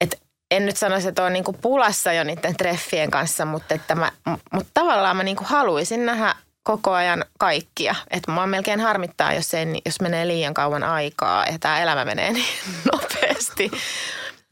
että 0.00 0.16
en 0.50 0.66
nyt 0.66 0.76
sanoisi, 0.76 1.08
että 1.08 1.24
on 1.24 1.32
niin 1.32 1.44
kuin 1.44 1.56
pulassa 1.60 2.12
jo 2.12 2.24
niiden 2.24 2.56
treffien 2.56 3.10
kanssa, 3.10 3.44
mutta, 3.44 3.74
että 3.74 3.94
mä, 3.94 4.12
mutta 4.52 4.70
tavallaan 4.74 5.16
mä 5.16 5.22
niin 5.22 5.36
kuin 5.36 5.48
haluaisin 5.48 6.06
nähdä 6.06 6.34
koko 6.68 6.92
ajan 6.92 7.24
kaikkia. 7.38 7.94
Että 8.10 8.32
mua 8.32 8.46
melkein 8.46 8.80
harmittaa, 8.80 9.32
jos, 9.32 9.54
ei, 9.54 9.66
jos 9.86 10.00
menee 10.00 10.28
liian 10.28 10.54
kauan 10.54 10.82
aikaa 10.82 11.46
ja 11.46 11.58
tämä 11.58 11.80
elämä 11.80 12.04
menee 12.04 12.32
niin 12.32 12.46
nopeasti. 12.92 13.70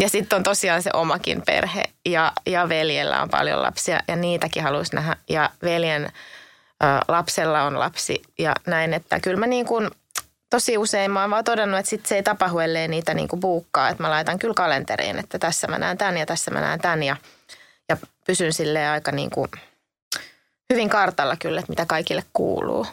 Ja 0.02 0.08
sitten 0.08 0.36
on 0.36 0.42
tosiaan 0.42 0.82
se 0.82 0.90
omakin 0.94 1.42
perhe 1.46 1.82
ja, 2.06 2.32
ja 2.46 2.68
veljellä 2.68 3.22
on 3.22 3.28
paljon 3.28 3.62
lapsia 3.62 4.00
ja 4.08 4.16
niitäkin 4.16 4.62
haluaisi 4.62 4.94
nähdä. 4.94 5.16
Ja 5.28 5.50
veljen 5.62 6.04
ö, 6.04 6.86
lapsella 7.08 7.62
on 7.62 7.78
lapsi 7.78 8.22
ja 8.38 8.54
näin, 8.66 8.94
että 8.94 9.20
kyllä 9.20 9.40
mä 9.40 9.46
niin 9.46 9.66
kuin 9.66 9.90
tosi 10.50 10.78
usein 10.78 11.10
mä 11.10 11.20
oon 11.20 11.30
vaan 11.30 11.44
todennut, 11.44 11.80
että 11.80 11.90
sit 11.90 12.06
se 12.06 12.14
ei 12.14 12.22
tapahdu, 12.22 12.58
ellei 12.58 12.88
niitä 12.88 13.14
niin 13.14 13.28
kuin 13.28 13.40
buukkaa. 13.40 13.88
Että 13.88 14.02
mä 14.02 14.10
laitan 14.10 14.38
kyllä 14.38 14.54
kalenteriin, 14.54 15.18
että 15.18 15.38
tässä 15.38 15.66
mä 15.66 15.78
näen 15.78 15.98
tämän 15.98 16.16
ja 16.16 16.26
tässä 16.26 16.50
mä 16.50 16.60
näen 16.60 16.80
tämän 16.80 17.02
ja, 17.02 17.16
ja 17.88 17.96
pysyn 18.26 18.52
silleen 18.52 18.90
aika 18.90 19.12
niin 19.12 19.30
kuin 19.30 19.50
hyvin 20.72 20.88
kartalla 20.88 21.36
kyllä, 21.36 21.60
että 21.60 21.72
mitä 21.72 21.86
kaikille 21.86 22.22
kuuluu. 22.32 22.86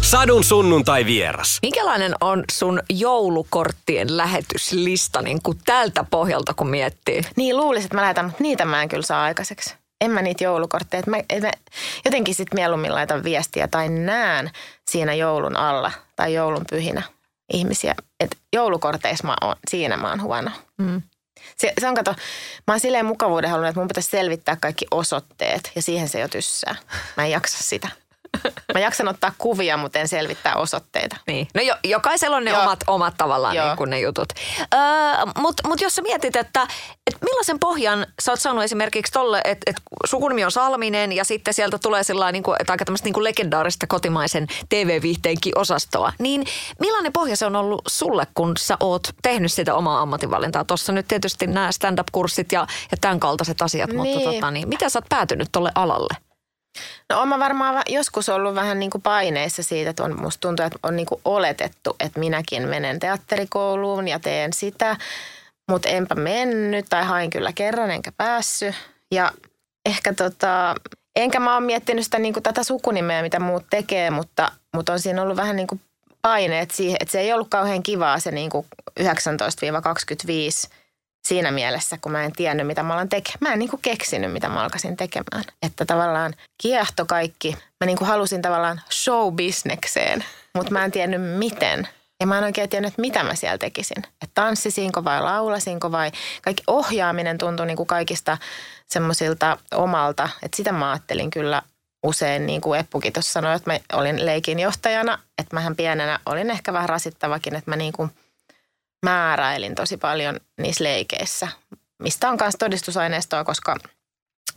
Sadun 0.00 0.44
sunnuntai 0.44 1.06
vieras. 1.06 1.58
Minkälainen 1.62 2.14
on 2.20 2.44
sun 2.52 2.82
joulukorttien 2.90 4.16
lähetyslista 4.16 5.22
niin 5.22 5.42
kuin 5.42 5.58
tältä 5.64 6.04
pohjalta, 6.10 6.54
kun 6.54 6.68
miettii? 6.68 7.22
Niin 7.36 7.56
luulisin, 7.56 7.86
että 7.86 7.96
mä 7.96 8.02
lähetän, 8.02 8.24
mutta 8.24 8.42
niitä 8.42 8.64
mä 8.64 8.82
en 8.82 8.88
kyllä 8.88 9.02
saa 9.02 9.22
aikaiseksi. 9.22 9.74
En 10.00 10.10
mä 10.10 10.22
niitä 10.22 10.44
joulukortteja. 10.44 11.02
Mä, 11.06 11.16
et 11.30 11.42
mä 11.42 11.50
jotenkin 12.04 12.34
sitten 12.34 12.56
mieluummin 12.58 12.94
laitan 12.94 13.24
viestiä 13.24 13.68
tai 13.68 13.88
näen 13.88 14.50
siinä 14.90 15.14
joulun 15.14 15.56
alla 15.56 15.92
tai 16.16 16.34
joulun 16.34 16.64
pyhinä 16.70 17.02
ihmisiä. 17.52 17.94
Että 18.20 18.36
joulukorteissa 18.52 19.26
mä 19.26 19.36
oon, 19.40 19.56
siinä 19.70 19.96
mä 19.96 20.10
oon 20.10 20.22
huono. 20.22 20.50
Mm. 20.78 21.02
Se, 21.56 21.72
se 21.80 21.88
on 21.88 21.94
kato, 21.94 22.14
mä 22.66 22.74
oon 22.74 22.80
silleen 22.80 23.06
mukavuuden 23.06 23.50
halunnut, 23.50 23.68
että 23.68 23.80
mun 23.80 23.88
pitäisi 23.88 24.10
selvittää 24.10 24.56
kaikki 24.56 24.86
osoitteet 24.90 25.72
ja 25.74 25.82
siihen 25.82 26.08
se 26.08 26.20
jo 26.20 26.28
tyssää. 26.28 26.76
Mä 27.16 27.24
en 27.24 27.30
jaksa 27.30 27.58
sitä. 27.64 27.88
Mä 28.74 28.80
jaksan 28.80 29.08
ottaa 29.08 29.32
kuvia, 29.38 29.76
mutta 29.76 29.98
en 29.98 30.08
selvittää 30.08 30.54
osoitteita. 30.56 31.16
Niin. 31.26 31.48
No 31.54 31.62
jo, 31.62 31.74
jokaisella 31.84 32.36
on 32.36 32.44
ne 32.44 32.50
Joo. 32.50 32.62
omat, 32.62 32.80
omat 32.86 33.14
tavallaan 33.18 33.56
Joo. 33.56 33.66
niin 33.66 33.76
kuin 33.76 33.90
ne 33.90 34.00
jutut. 34.00 34.28
Öö, 34.74 34.80
Mutta 35.38 35.68
mut 35.68 35.80
jos 35.80 35.94
sä 35.94 36.02
mietit, 36.02 36.36
että 36.36 36.62
et 37.06 37.16
millaisen 37.22 37.58
pohjan 37.58 38.06
sä 38.22 38.32
oot 38.32 38.40
saanut 38.40 38.64
esimerkiksi 38.64 39.12
tolle, 39.12 39.40
että 39.44 39.70
et 39.70 39.76
sukunimi 40.04 40.44
on 40.44 40.50
Salminen 40.52 41.12
ja 41.12 41.24
sitten 41.24 41.54
sieltä 41.54 41.78
tulee 41.78 42.04
sellainen 42.04 42.32
niin 42.32 42.42
kuin, 42.42 42.56
että 42.60 42.72
aika 42.72 42.84
tämmöistä 42.84 43.06
niin 43.06 43.14
kuin 43.14 43.24
legendaarista 43.24 43.86
kotimaisen 43.86 44.46
TV-viihteenkin 44.68 45.58
osastoa. 45.58 46.12
Niin 46.18 46.44
millainen 46.80 47.12
pohja 47.12 47.36
se 47.36 47.46
on 47.46 47.56
ollut 47.56 47.82
sulle, 47.88 48.26
kun 48.34 48.52
sä 48.58 48.76
oot 48.80 49.02
tehnyt 49.22 49.52
sitä 49.52 49.74
omaa 49.74 50.00
ammatinvalintaa? 50.00 50.64
Tuossa 50.64 50.92
nyt 50.92 51.08
tietysti 51.08 51.46
nämä 51.46 51.72
stand-up-kurssit 51.72 52.52
ja, 52.52 52.66
ja 52.90 52.96
tämän 53.00 53.20
kaltaiset 53.20 53.62
asiat, 53.62 53.92
mutta 53.92 54.18
Niin. 54.18 54.34
tota, 54.34 54.50
niin, 54.50 54.68
miten 54.68 54.90
sä 54.90 54.98
oot 54.98 55.08
päätynyt 55.08 55.48
tolle 55.52 55.72
alalle? 55.74 56.16
No 57.08 57.26
mä 57.26 57.38
varmaan 57.38 57.82
joskus 57.88 58.28
ollut 58.28 58.54
vähän 58.54 58.78
niin 58.78 58.90
kuin 58.90 59.02
paineissa 59.02 59.62
siitä, 59.62 59.90
että 59.90 60.02
on, 60.02 60.20
musta 60.20 60.40
tuntuu, 60.40 60.66
että 60.66 60.78
on 60.82 60.96
niin 60.96 61.06
kuin 61.06 61.20
oletettu, 61.24 61.96
että 62.00 62.20
minäkin 62.20 62.68
menen 62.68 63.00
teatterikouluun 63.00 64.08
ja 64.08 64.18
teen 64.18 64.52
sitä, 64.52 64.96
mutta 65.70 65.88
enpä 65.88 66.14
mennyt 66.14 66.86
tai 66.88 67.04
hain 67.04 67.30
kyllä 67.30 67.52
kerran 67.52 67.90
enkä 67.90 68.12
päässyt. 68.16 68.74
Ja 69.10 69.32
ehkä 69.86 70.14
tota, 70.14 70.74
enkä 71.16 71.40
mä 71.40 71.54
oon 71.54 71.62
miettinyt 71.62 72.04
sitä 72.04 72.18
niin 72.18 72.34
kuin 72.34 72.42
tätä 72.42 72.64
sukunimeä, 72.64 73.22
mitä 73.22 73.40
muut 73.40 73.66
tekee, 73.70 74.10
mutta, 74.10 74.52
mutta 74.74 74.92
on 74.92 75.00
siinä 75.00 75.22
ollut 75.22 75.36
vähän 75.36 75.56
niin 75.56 75.66
kuin 75.66 75.80
paineet 76.22 76.70
siihen, 76.70 76.96
että 77.00 77.12
se 77.12 77.20
ei 77.20 77.32
ollut 77.32 77.48
kauhean 77.50 77.82
kivaa 77.82 78.18
se 78.18 78.30
niin 78.30 78.50
kuin 78.50 78.66
19-25 79.00 79.04
siinä 81.22 81.50
mielessä, 81.50 81.98
kun 82.00 82.12
mä 82.12 82.24
en 82.24 82.32
tiennyt, 82.32 82.66
mitä 82.66 82.82
mä 82.82 82.94
alan 82.94 83.08
tekemään. 83.08 83.38
Mä 83.40 83.52
en 83.52 83.58
niin 83.58 83.70
kuin 83.70 83.82
keksinyt, 83.82 84.32
mitä 84.32 84.48
mä 84.48 84.62
alkaisin 84.62 84.96
tekemään. 84.96 85.44
Että 85.62 85.84
tavallaan 85.84 86.34
kiehto 86.62 87.06
kaikki. 87.06 87.56
Mä 87.80 87.86
niin 87.86 87.98
kuin 87.98 88.08
halusin 88.08 88.42
tavallaan 88.42 88.80
show-bisnekseen, 88.90 90.24
mutta 90.54 90.72
mä 90.72 90.84
en 90.84 90.92
tiennyt 90.92 91.38
miten. 91.38 91.88
Ja 92.20 92.26
mä 92.26 92.38
en 92.38 92.44
oikein 92.44 92.68
tiennyt, 92.68 92.98
mitä 92.98 93.22
mä 93.22 93.34
siellä 93.34 93.58
tekisin. 93.58 93.98
Että 93.98 94.34
tanssisinko 94.34 95.04
vai 95.04 95.20
laulasinko 95.20 95.92
vai 95.92 96.10
kaikki 96.42 96.62
ohjaaminen 96.66 97.38
tuntui 97.38 97.66
niin 97.66 97.76
kuin 97.76 97.86
kaikista 97.86 98.38
semmoisilta 98.88 99.58
omalta. 99.74 100.28
Että 100.42 100.56
sitä 100.56 100.72
mä 100.72 100.90
ajattelin 100.90 101.30
kyllä 101.30 101.62
usein, 102.02 102.46
niin 102.46 102.60
kuin 102.60 102.80
Eppukin 102.80 103.12
tuossa 103.12 103.32
sanoi, 103.32 103.56
että 103.56 103.70
mä 103.70 103.78
olin 103.92 104.26
leikinjohtajana. 104.26 105.18
Että 105.38 105.56
mähän 105.56 105.76
pienenä 105.76 106.18
olin 106.26 106.50
ehkä 106.50 106.72
vähän 106.72 106.88
rasittavakin, 106.88 107.54
että 107.54 107.70
mä 107.70 107.76
niin 107.76 107.92
kuin 107.92 108.10
määräilin 109.02 109.74
tosi 109.74 109.96
paljon 109.96 110.40
niissä 110.58 110.84
leikeissä. 110.84 111.48
Mistä 112.02 112.30
on 112.30 112.36
myös 112.40 112.54
todistusaineistoa, 112.58 113.44
koska 113.44 113.76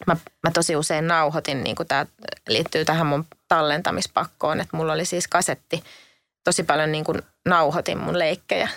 mä, 0.08 0.18
mä 0.44 0.52
tosi 0.52 0.76
usein 0.76 1.08
nauhoitin, 1.08 1.64
niin 1.64 1.76
kuin 1.76 1.88
tämä 1.88 2.06
liittyy 2.48 2.86
tähän 2.86 3.08
mun 3.08 3.26
tallentamispakkoon, 3.48 4.62
että 4.62 4.78
mulla 4.78 4.94
oli 4.94 5.06
siis 5.06 5.28
kasetti, 5.28 5.84
tosi 6.44 6.64
paljon 6.64 6.92
niin 6.92 7.04
kuin 7.04 7.22
nauhoitin 7.46 7.98
mun 7.98 8.20
leikkejä 8.20 8.70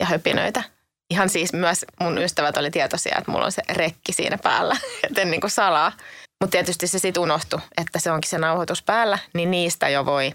ja 0.00 0.06
höpinöitä. 0.06 0.62
Ihan 1.10 1.28
siis 1.28 1.52
myös 1.52 1.84
mun 2.00 2.18
ystävät 2.18 2.56
oli 2.56 2.70
tietoisia, 2.70 3.16
että 3.18 3.30
mulla 3.30 3.44
on 3.44 3.52
se 3.52 3.62
rekki 3.68 4.12
siinä 4.12 4.38
päällä, 4.38 4.76
joten 5.08 5.30
niin 5.30 5.40
kuin 5.40 5.50
salaa. 5.50 5.92
Mutta 6.40 6.52
tietysti 6.52 6.86
se 6.86 6.98
sitten 6.98 7.22
unohtui, 7.22 7.60
että 7.78 7.98
se 7.98 8.10
onkin 8.10 8.30
se 8.30 8.38
nauhoitus 8.38 8.82
päällä, 8.82 9.18
niin 9.34 9.50
niistä 9.50 9.88
jo 9.88 10.06
voi, 10.06 10.32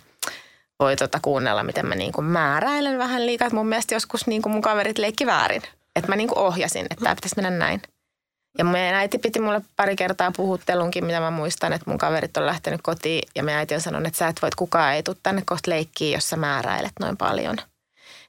voi 0.79 0.95
tota 0.95 1.19
kuunnella, 1.21 1.63
miten 1.63 1.85
mä 1.85 1.95
niin 1.95 2.11
kuin 2.11 2.25
määräilen 2.25 2.97
vähän 2.97 3.25
liikaa. 3.25 3.49
Mun 3.53 3.67
mielestä 3.67 3.95
joskus 3.95 4.27
niin 4.27 4.41
kuin 4.41 4.53
mun 4.53 4.61
kaverit 4.61 4.97
leikki 4.97 5.25
väärin. 5.25 5.61
Että 5.95 6.11
mä 6.11 6.15
niin 6.15 6.29
kuin 6.29 6.39
ohjasin, 6.39 6.87
että 6.89 7.03
tämä 7.03 7.15
pitäisi 7.15 7.35
mennä 7.35 7.49
näin. 7.49 7.81
Ja 8.57 8.65
meidän 8.65 8.95
äiti 8.99 9.17
piti 9.17 9.39
mulle 9.39 9.61
pari 9.75 9.95
kertaa 9.95 10.31
puhuttelunkin, 10.31 11.05
mitä 11.05 11.19
mä 11.19 11.31
muistan, 11.31 11.73
että 11.73 11.89
mun 11.89 11.97
kaverit 11.97 12.37
on 12.37 12.45
lähtenyt 12.45 12.81
kotiin 12.81 13.29
ja 13.35 13.43
meidän 13.43 13.59
äiti 13.59 13.75
on 13.75 13.81
sanonut, 13.81 14.07
että 14.07 14.17
sä 14.17 14.27
et 14.27 14.41
voit 14.41 14.55
kukaan 14.55 14.93
ei 14.93 15.03
tule 15.03 15.17
tänne 15.23 15.43
kohta 15.45 15.71
leikkiä, 15.71 16.17
jos 16.17 16.29
sä 16.29 16.35
määräilet 16.35 16.93
noin 16.99 17.17
paljon. 17.17 17.57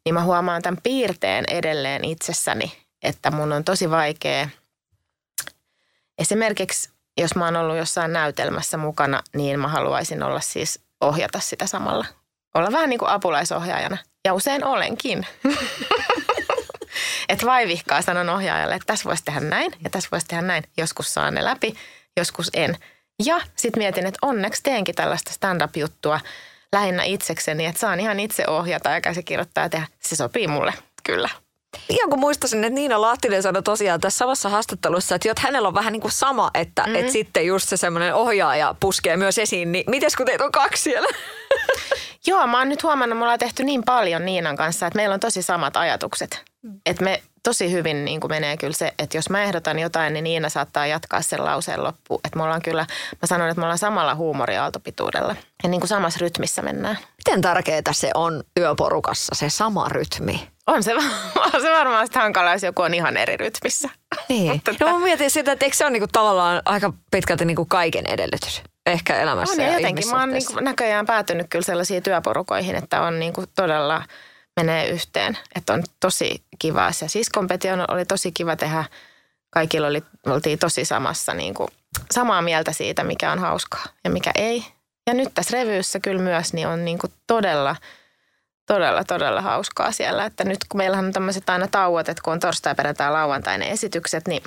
Niin 0.05 0.15
mä 0.15 0.23
huomaan 0.23 0.63
tämän 0.63 0.81
piirteen 0.83 1.45
edelleen 1.49 2.05
itsessäni, 2.05 2.73
että 3.03 3.31
mun 3.31 3.53
on 3.53 3.65
tosi 3.65 3.91
vaikea 3.91 4.49
esimerkiksi 6.19 6.91
jos 7.19 7.35
mä 7.35 7.45
oon 7.45 7.57
ollut 7.57 7.77
jossain 7.77 8.13
näytelmässä 8.13 8.77
mukana, 8.77 9.23
niin 9.35 9.61
mä 9.61 9.69
haluaisin 9.69 10.23
olla 10.23 10.41
siis 10.41 10.81
ohjata 11.01 11.41
sitä 11.41 11.67
samalla. 11.67 12.07
Olla 12.57 12.73
vähän 12.73 12.90
niin 12.90 12.99
kuin 12.99 13.09
apulaisohjaajana. 13.09 13.99
Ja 14.25 14.35
usein 14.35 14.64
olenkin. 14.64 15.27
että 17.29 17.47
vaivihkaa 17.47 18.03
sanon 18.03 18.29
ohjaajalle, 18.29 18.75
että 18.75 18.87
tässä 18.87 19.09
voisi 19.09 19.25
tehdä 19.25 19.40
näin 19.40 19.73
ja 19.85 19.90
tässä 19.90 20.09
voisi 20.12 20.27
tehdä 20.27 20.42
näin. 20.42 20.64
Joskus 20.77 21.14
saan 21.14 21.35
ne 21.35 21.45
läpi, 21.45 21.75
joskus 22.16 22.51
en. 22.55 22.77
Ja 23.25 23.40
sitten 23.57 23.81
mietin, 23.81 24.07
että 24.07 24.19
onneksi 24.23 24.62
teenkin 24.62 24.95
tällaista 24.95 25.33
stand-up-juttua 25.33 26.21
lähinnä 26.73 27.03
itsekseni, 27.03 27.66
että 27.66 27.81
saan 27.81 28.01
ihan 28.01 28.21
itse 28.21 28.45
ohjata 28.49 28.90
ja 28.90 29.01
käsikirjoittaa 29.01 29.64
ja 29.64 29.69
tehdä. 29.69 29.87
Se 30.01 30.16
sopii 30.16 30.49
mulle, 30.49 30.73
kyllä. 31.05 31.29
Ihan 31.88 32.11
kun 32.11 32.19
muistasin, 32.19 32.64
että 32.64 32.75
Niina 32.75 33.01
Lahtinen 33.01 33.42
sanoi 33.42 33.62
tosiaan 33.62 34.01
tässä 34.01 34.19
samassa 34.19 34.49
haastattelussa, 34.49 35.14
että, 35.14 35.31
että 35.31 35.42
hänellä 35.42 35.69
on 35.69 35.75
vähän 35.75 35.92
niin 35.92 36.01
kuin 36.01 36.12
sama, 36.12 36.51
että, 36.55 36.83
mm-hmm. 36.83 36.97
että 36.97 37.12
sitten 37.12 37.47
just 37.47 37.69
se 37.69 37.77
semmoinen 37.77 38.14
ohjaaja 38.14 38.75
puskee 38.81 39.16
myös 39.16 39.38
esiin. 39.38 39.73
Niin 39.73 39.85
mites 39.90 40.16
kun 40.16 40.27
teitä 40.27 40.45
on 40.45 40.53
kaksi 40.53 40.83
siellä? 40.83 41.09
Joo, 42.27 42.47
mä 42.47 42.59
oon 42.59 42.69
nyt 42.69 42.83
huomannut, 42.83 43.15
että 43.15 43.19
me 43.19 43.25
ollaan 43.25 43.39
tehty 43.39 43.65
niin 43.65 43.83
paljon 43.85 44.25
Niinan 44.25 44.57
kanssa, 44.57 44.87
että 44.87 44.97
meillä 44.97 45.15
on 45.15 45.21
tosi 45.21 45.43
samat 45.43 45.77
ajatukset. 45.77 46.43
Että 46.87 47.05
me 47.05 47.23
tosi 47.43 47.73
hyvin 47.73 48.05
niin 48.05 48.21
kuin 48.21 48.31
menee 48.31 48.57
kyllä 48.57 48.73
se, 48.73 48.93
että 48.99 49.17
jos 49.17 49.31
mä 49.31 49.43
ehdotan 49.43 49.79
jotain, 49.79 50.12
niin 50.12 50.25
Niina 50.25 50.49
saattaa 50.49 50.87
jatkaa 50.87 51.23
sen 51.23 51.45
lauseen 51.45 51.85
loppuun. 51.85 52.21
Että 52.25 52.37
me 52.37 52.43
ollaan 52.43 52.62
kyllä, 52.62 52.87
mä 53.23 53.27
sanon, 53.27 53.49
että 53.49 53.61
me 53.61 53.65
ollaan 53.65 53.79
samalla 53.79 54.15
huumoriaaltopituudella 54.15 55.37
ja 55.62 55.69
niin 55.69 55.81
kuin 55.81 55.89
samassa 55.89 56.19
rytmissä 56.21 56.62
mennään. 56.62 56.99
Miten 57.27 57.43
tärkeää 57.43 57.83
se 57.93 58.11
on 58.15 58.45
työporukassa, 58.55 59.35
se 59.35 59.51
sama 59.51 59.89
rytmi? 59.89 60.49
On 60.67 60.83
se, 60.83 60.95
on 61.55 61.61
se 61.62 61.71
varmaan 61.71 62.09
hankala, 62.15 62.53
jos 62.53 62.62
joku 62.62 62.83
on 62.83 62.95
ihan 62.95 63.17
eri 63.17 63.37
rytmissä. 63.37 63.89
Niin. 64.29 64.53
Mutta 64.53 64.73
no 64.81 64.93
mä 64.93 65.05
mietin 65.05 65.31
sitä, 65.31 65.53
että 65.53 65.65
eikö 65.65 65.77
se 65.77 65.85
ole 65.85 65.91
niinku 65.91 66.09
tavallaan 66.12 66.62
aika 66.65 66.93
pitkälti 67.11 67.45
niinku 67.45 67.65
kaiken 67.65 68.07
edellytys 68.07 68.62
ehkä 68.87 69.20
elämässä 69.20 69.62
on, 69.62 69.68
ja 69.68 69.75
jotenkin 69.75 70.11
mä 70.11 70.20
oon 70.20 70.31
niinku 70.31 70.61
näköjään 70.61 71.07
päätynyt 71.07 71.46
kyllä 71.51 71.64
sellaisiin 71.64 72.03
työporukoihin, 72.03 72.77
että 72.77 73.03
on 73.03 73.18
niinku 73.18 73.44
todella 73.55 74.03
menee 74.57 74.88
yhteen. 74.88 75.38
Että 75.55 75.72
on 75.72 75.83
tosi 76.01 76.42
kiva 76.59 76.92
se 76.92 77.09
siskompetio 77.09 77.75
oli 77.88 78.05
tosi 78.05 78.33
kiva 78.33 78.57
tehdä. 78.57 78.85
Kaikilla 79.51 79.87
oli, 79.87 80.03
oltiin 80.27 80.59
tosi 80.59 80.85
samassa 80.85 81.35
niinku, 81.35 81.68
samaa 82.11 82.42
mieltä 82.42 82.72
siitä, 82.72 83.05
mikä 83.05 83.33
on 83.33 83.38
hauskaa 83.38 83.85
ja 84.05 84.11
mikä 84.11 84.31
ei. 84.35 84.64
Ja 85.07 85.14
nyt 85.14 85.29
tässä 85.35 85.59
revyyssä 85.59 86.01
kyllä 86.01 86.22
myös 86.22 86.53
niin 86.53 86.68
on 86.68 86.85
niinku 86.85 87.07
todella– 87.27 87.77
todella, 88.66 89.05
todella 89.05 89.40
hauskaa 89.40 89.92
siellä. 89.92 90.25
Että 90.25 90.44
nyt 90.44 90.59
kun 90.68 90.79
meillä 90.79 90.99
on 90.99 91.12
tämmöiset 91.12 91.51
aina 91.51 91.68
tauot, 91.68 92.09
että 92.09 92.22
kun 92.25 92.33
on 92.33 92.40
torstai, 92.40 92.75
perjantai, 92.75 93.11
lauantai 93.11 93.59
ne 93.59 93.70
esitykset, 93.70 94.29
niin, 94.29 94.42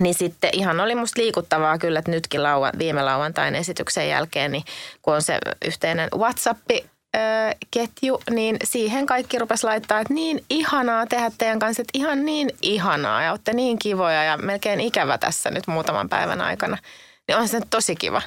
niin 0.00 0.14
sitten 0.14 0.50
ihan 0.52 0.80
oli 0.80 0.94
musta 0.94 1.20
liikuttavaa 1.20 1.78
kyllä, 1.78 1.98
että 1.98 2.10
nytkin 2.10 2.42
lauan, 2.42 2.72
viime 2.78 3.02
lauantain 3.02 3.54
esityksen 3.54 4.08
jälkeen, 4.08 4.52
niin 4.52 4.64
kun 5.02 5.14
on 5.14 5.22
se 5.22 5.38
yhteinen 5.64 6.08
WhatsApp, 6.16 6.60
ketju, 7.70 8.22
niin 8.30 8.56
siihen 8.64 9.06
kaikki 9.06 9.38
rupes 9.38 9.64
laittaa, 9.64 10.00
että 10.00 10.14
niin 10.14 10.44
ihanaa 10.50 11.06
tehdä 11.06 11.30
teidän 11.38 11.58
kanssa, 11.58 11.82
että 11.82 11.98
ihan 11.98 12.24
niin 12.24 12.50
ihanaa 12.62 13.22
ja 13.22 13.30
olette 13.30 13.52
niin 13.52 13.78
kivoja 13.78 14.24
ja 14.24 14.36
melkein 14.36 14.80
ikävä 14.80 15.18
tässä 15.18 15.50
nyt 15.50 15.66
muutaman 15.66 16.08
päivän 16.08 16.40
aikana. 16.40 16.78
Niin 17.28 17.38
on 17.38 17.48
se 17.48 17.60
tosi 17.70 17.96
kiva 17.96 18.22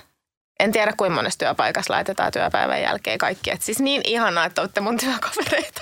en 0.59 0.71
tiedä 0.71 0.93
kuinka 0.97 1.15
monessa 1.15 1.39
työpaikassa 1.39 1.93
laitetaan 1.93 2.31
työpäivän 2.31 2.81
jälkeen 2.81 3.17
kaikki. 3.17 3.51
Et 3.51 3.61
siis 3.61 3.79
niin 3.79 4.01
ihanaa, 4.05 4.45
että 4.45 4.61
olette 4.61 4.81
mun 4.81 4.97
työkavereita. 4.97 5.81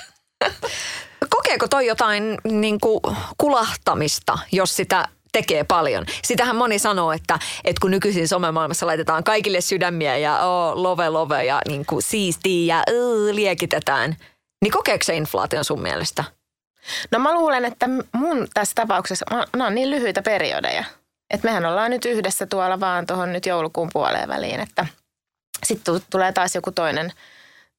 Kokeeko 1.29 1.67
toi 1.67 1.85
jotain 1.85 2.37
niin 2.43 2.79
kuin 2.79 2.99
kulahtamista, 3.37 4.37
jos 4.51 4.75
sitä 4.75 5.07
tekee 5.31 5.63
paljon. 5.63 6.05
Sitähän 6.23 6.55
moni 6.55 6.79
sanoo, 6.79 7.11
että, 7.11 7.39
että 7.63 7.79
kun 7.81 7.91
nykyisin 7.91 8.27
somemaailmassa 8.27 8.87
laitetaan 8.87 9.23
kaikille 9.23 9.61
sydämiä 9.61 10.17
ja 10.17 10.39
oh, 10.39 10.75
love 10.75 11.09
love 11.09 11.43
ja 11.43 11.61
niin 11.67 11.85
kuin 11.85 12.01
siistiä 12.01 12.75
ja 12.75 12.83
uh, 12.93 13.35
liekitetään, 13.35 14.15
niin 14.61 14.71
kokeeko 14.71 15.03
se 15.03 15.15
inflaation 15.15 15.65
sun 15.65 15.81
mielestä? 15.81 16.23
No 17.11 17.19
mä 17.19 17.33
luulen, 17.33 17.65
että 17.65 17.89
mun 18.11 18.47
tässä 18.53 18.75
tapauksessa, 18.75 19.25
mä, 19.57 19.65
on 19.65 19.75
niin 19.75 19.91
lyhyitä 19.91 20.21
periodeja– 20.21 20.83
et 21.29 21.43
mehän 21.43 21.65
ollaan 21.65 21.91
nyt 21.91 22.05
yhdessä 22.05 22.45
tuolla 22.45 22.79
vaan 22.79 23.05
tuohon 23.05 23.33
nyt 23.33 23.45
joulukuun 23.45 23.89
puoleen 23.93 24.29
väliin, 24.29 24.59
että 24.59 24.85
sitten 25.65 26.01
tulee 26.09 26.31
taas 26.31 26.55
joku 26.55 26.71
toinen 26.71 27.13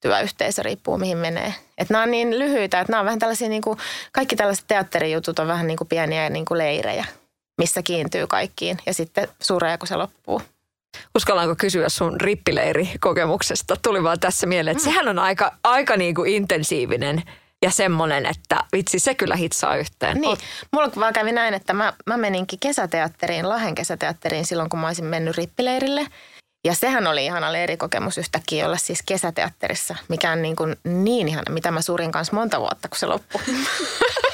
työyhteisö, 0.01 0.63
riippuu 0.63 0.97
mihin 0.97 1.17
menee. 1.17 1.53
Että 1.77 1.93
nämä 1.93 2.03
on 2.03 2.11
niin 2.11 2.39
lyhyitä, 2.39 2.79
että 2.79 2.91
nämä 2.91 2.99
on 2.99 3.05
vähän 3.05 3.19
tällaisia, 3.19 3.49
niin 3.49 3.61
kuin, 3.61 3.79
kaikki 4.11 4.35
tällaiset 4.35 4.65
teatterijutut 4.67 5.39
on 5.39 5.47
vähän 5.47 5.67
niin 5.67 5.77
kuin 5.77 5.87
pieniä 5.87 6.29
niin 6.29 6.45
kuin 6.45 6.57
leirejä, 6.57 7.05
missä 7.59 7.83
kiintyy 7.83 8.27
kaikkiin 8.27 8.77
ja 8.85 8.93
sitten 8.93 9.27
suree, 9.41 9.77
kun 9.77 9.87
se 9.87 9.95
loppuu. 9.95 10.41
Uskallaanko 11.15 11.55
kysyä 11.55 11.89
sun 11.89 12.21
rippileirikokemuksesta? 12.21 13.75
Tuli 13.81 14.03
vaan 14.03 14.19
tässä 14.19 14.47
mieleen, 14.47 14.71
että 14.71 14.83
sehän 14.83 15.07
on 15.07 15.19
aika, 15.19 15.51
aika 15.63 15.97
niin 15.97 16.15
kuin 16.15 16.33
intensiivinen 16.33 17.23
ja 17.61 17.71
semmoinen, 17.71 18.25
että 18.25 18.63
vitsi, 18.73 18.99
se 18.99 19.15
kyllä 19.15 19.35
hitsaa 19.35 19.75
yhteen. 19.75 20.21
Niin, 20.21 20.37
mulla 20.71 20.91
vaan 20.95 21.13
kävi 21.13 21.31
näin, 21.31 21.53
että 21.53 21.73
mä, 21.73 21.93
mä 22.05 22.17
meninkin 22.17 22.59
kesäteatteriin, 22.59 23.49
Lahden 23.49 23.75
kesäteatteriin 23.75 24.45
silloin, 24.45 24.69
kun 24.69 24.79
mä 24.79 24.87
olisin 24.87 25.05
mennyt 25.05 25.37
rippileirille. 25.37 26.07
Ja 26.65 26.75
sehän 26.75 27.07
oli 27.07 27.25
ihana 27.25 27.53
leirikokemus 27.53 28.17
yhtäkkiä 28.17 28.65
olla 28.65 28.77
siis 28.77 29.03
kesäteatterissa, 29.05 29.95
mikä 30.07 30.31
on 30.31 30.41
niin, 30.41 30.55
kuin 30.55 30.75
niin 30.83 31.27
ihana, 31.27 31.53
mitä 31.53 31.71
mä 31.71 31.81
suurin 31.81 32.11
kanssa 32.11 32.35
monta 32.35 32.59
vuotta, 32.59 32.89
kun 32.89 32.97
se 32.97 33.05
loppui. 33.05 33.41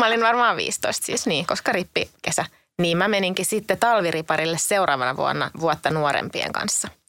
mä 0.00 0.06
olin 0.06 0.22
varmaan 0.22 0.56
15 0.56 1.06
siis 1.06 1.26
niin, 1.26 1.46
koska 1.46 1.72
rippi 1.72 2.10
kesä. 2.22 2.44
Niin 2.82 2.98
mä 2.98 3.08
meninkin 3.08 3.46
sitten 3.46 3.78
talviriparille 3.78 4.58
seuraavana 4.58 5.16
vuonna 5.16 5.50
vuotta 5.60 5.90
nuorempien 5.90 6.52
kanssa– 6.52 6.88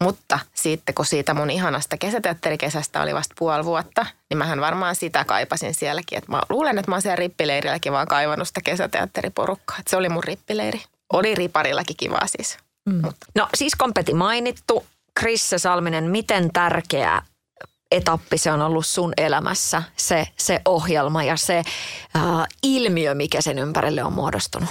mutta 0.00 0.38
sitten 0.54 0.94
kun 0.94 1.06
siitä 1.06 1.34
mun 1.34 1.50
ihanasta 1.50 1.96
kesäteatterikesästä 1.96 3.02
oli 3.02 3.14
vasta 3.14 3.34
puoli 3.38 3.64
vuotta, 3.64 4.06
niin 4.30 4.38
mähän 4.38 4.60
varmaan 4.60 4.96
sitä 4.96 5.24
kaipasin 5.24 5.74
sielläkin. 5.74 6.18
Et 6.18 6.28
mä 6.28 6.42
luulen, 6.48 6.78
että 6.78 6.90
mä 6.90 6.94
oon 6.94 7.02
siellä 7.02 7.16
rippileirilläkin 7.16 7.92
vaan 7.92 8.06
kaivannut 8.06 8.48
sitä 8.48 8.60
kesäteatteriporukkaa. 8.60 9.76
Et 9.80 9.88
se 9.88 9.96
oli 9.96 10.08
mun 10.08 10.24
rippileiri. 10.24 10.82
Oli 11.12 11.34
riparillakin 11.34 11.96
kivaa 11.96 12.26
siis. 12.26 12.58
Mm. 12.86 12.94
Mutta. 12.94 13.26
No 13.34 13.48
siis 13.54 13.74
kompeti 13.74 14.14
mainittu. 14.14 14.86
Krisse 15.14 15.58
Salminen, 15.58 16.04
miten 16.04 16.52
tärkeä 16.52 17.22
etappi 17.90 18.38
se 18.38 18.52
on 18.52 18.62
ollut 18.62 18.86
sun 18.86 19.12
elämässä, 19.16 19.82
se, 19.96 20.28
se 20.36 20.60
ohjelma 20.64 21.22
ja 21.22 21.36
se 21.36 21.58
äh, 22.16 22.22
ilmiö, 22.62 23.14
mikä 23.14 23.40
sen 23.40 23.58
ympärille 23.58 24.04
on 24.04 24.12
muodostunut? 24.12 24.70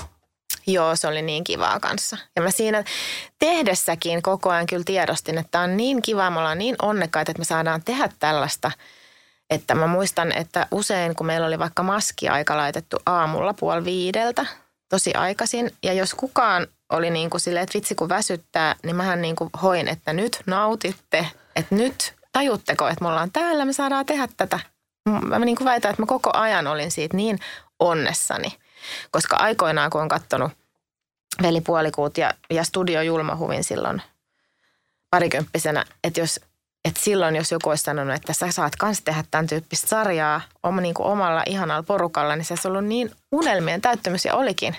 Joo, 0.68 0.96
se 0.96 1.08
oli 1.08 1.22
niin 1.22 1.44
kivaa 1.44 1.80
kanssa. 1.80 2.18
Ja 2.36 2.42
mä 2.42 2.52
siinä 2.52 2.84
tehdessäkin 3.40 4.22
koko 4.22 4.50
ajan 4.50 4.66
kyllä 4.66 4.84
tiedostin, 4.86 5.38
että 5.38 5.60
on 5.60 5.78
niin 5.78 6.02
kiva, 6.02 6.30
me 6.30 6.40
ollaan 6.40 6.58
niin 6.58 6.76
onnekkaita, 6.82 7.32
että 7.32 7.42
me 7.42 7.46
saadaan 7.46 7.84
tehdä 7.84 8.10
tällaista. 8.20 8.72
Että 9.50 9.76
mä 9.76 9.88
muistan, 9.88 10.32
että 10.32 10.68
usein 10.72 11.16
kun 11.16 11.26
meillä 11.26 11.48
oli 11.48 11.60
vaikka 11.60 11.84
maskiaika 11.84 12.58
laitettu 12.58 12.98
aamulla 13.06 13.54
puoli 13.54 13.86
viideltä, 13.86 14.46
tosi 14.90 15.14
aikaisin. 15.14 15.72
Ja 15.84 15.94
jos 15.94 16.14
kukaan 16.14 16.68
oli 16.90 17.10
niin 17.10 17.30
kuin 17.30 17.42
silleen, 17.42 17.64
että 17.64 17.78
vitsi 17.78 17.96
kun 17.96 18.10
väsyttää, 18.10 18.76
niin 18.84 18.96
mähän 18.96 19.22
niin 19.22 19.36
kuin 19.36 19.50
hoin, 19.62 19.88
että 19.88 20.14
nyt 20.14 20.40
nautitte, 20.46 21.28
että 21.56 21.76
nyt 21.76 22.14
tajutteko, 22.36 22.88
että 22.88 23.04
me 23.04 23.08
ollaan 23.08 23.32
täällä, 23.32 23.66
me 23.66 23.74
saadaan 23.74 24.06
tehdä 24.06 24.28
tätä. 24.38 24.60
Mä 25.26 25.40
niin 25.40 25.58
kuin 25.58 25.66
väitän, 25.66 25.90
että 25.90 26.02
mä 26.02 26.06
koko 26.06 26.30
ajan 26.34 26.68
olin 26.68 26.92
siitä 26.92 27.18
niin 27.18 27.40
onnessani– 27.80 28.58
koska 29.12 29.36
aikoinaan, 29.36 29.90
kun 29.90 30.02
on 30.02 30.08
katsonut 30.08 30.52
velipuolikuut 31.42 32.18
ja, 32.18 32.34
ja 32.50 32.64
Studio 32.64 33.02
Julmahuvin 33.02 33.64
silloin 33.64 34.02
parikymppisenä, 35.10 35.86
että 36.04 36.20
jos 36.20 36.40
että 36.86 37.02
silloin, 37.04 37.36
jos 37.36 37.52
joku 37.52 37.70
olisi 37.70 37.84
sanonut, 37.84 38.16
että 38.16 38.34
sä 38.34 38.52
saat 38.52 38.76
kans 38.76 39.02
tehdä 39.02 39.24
tämän 39.32 39.48
tyyppistä 39.48 39.88
sarjaa 39.88 40.42
oma, 40.64 40.82
niin 40.82 40.94
kuin 40.94 41.08
omalla 41.08 41.44
ihanalla 41.46 41.84
porukalla, 41.84 42.36
niin 42.36 42.46
se 42.46 42.54
olisi 42.54 42.68
ollut 42.68 42.86
niin 42.86 43.12
unelmien 43.32 43.82
täyttämys 43.82 44.26
ja 44.26 44.36
olikin 44.36 44.76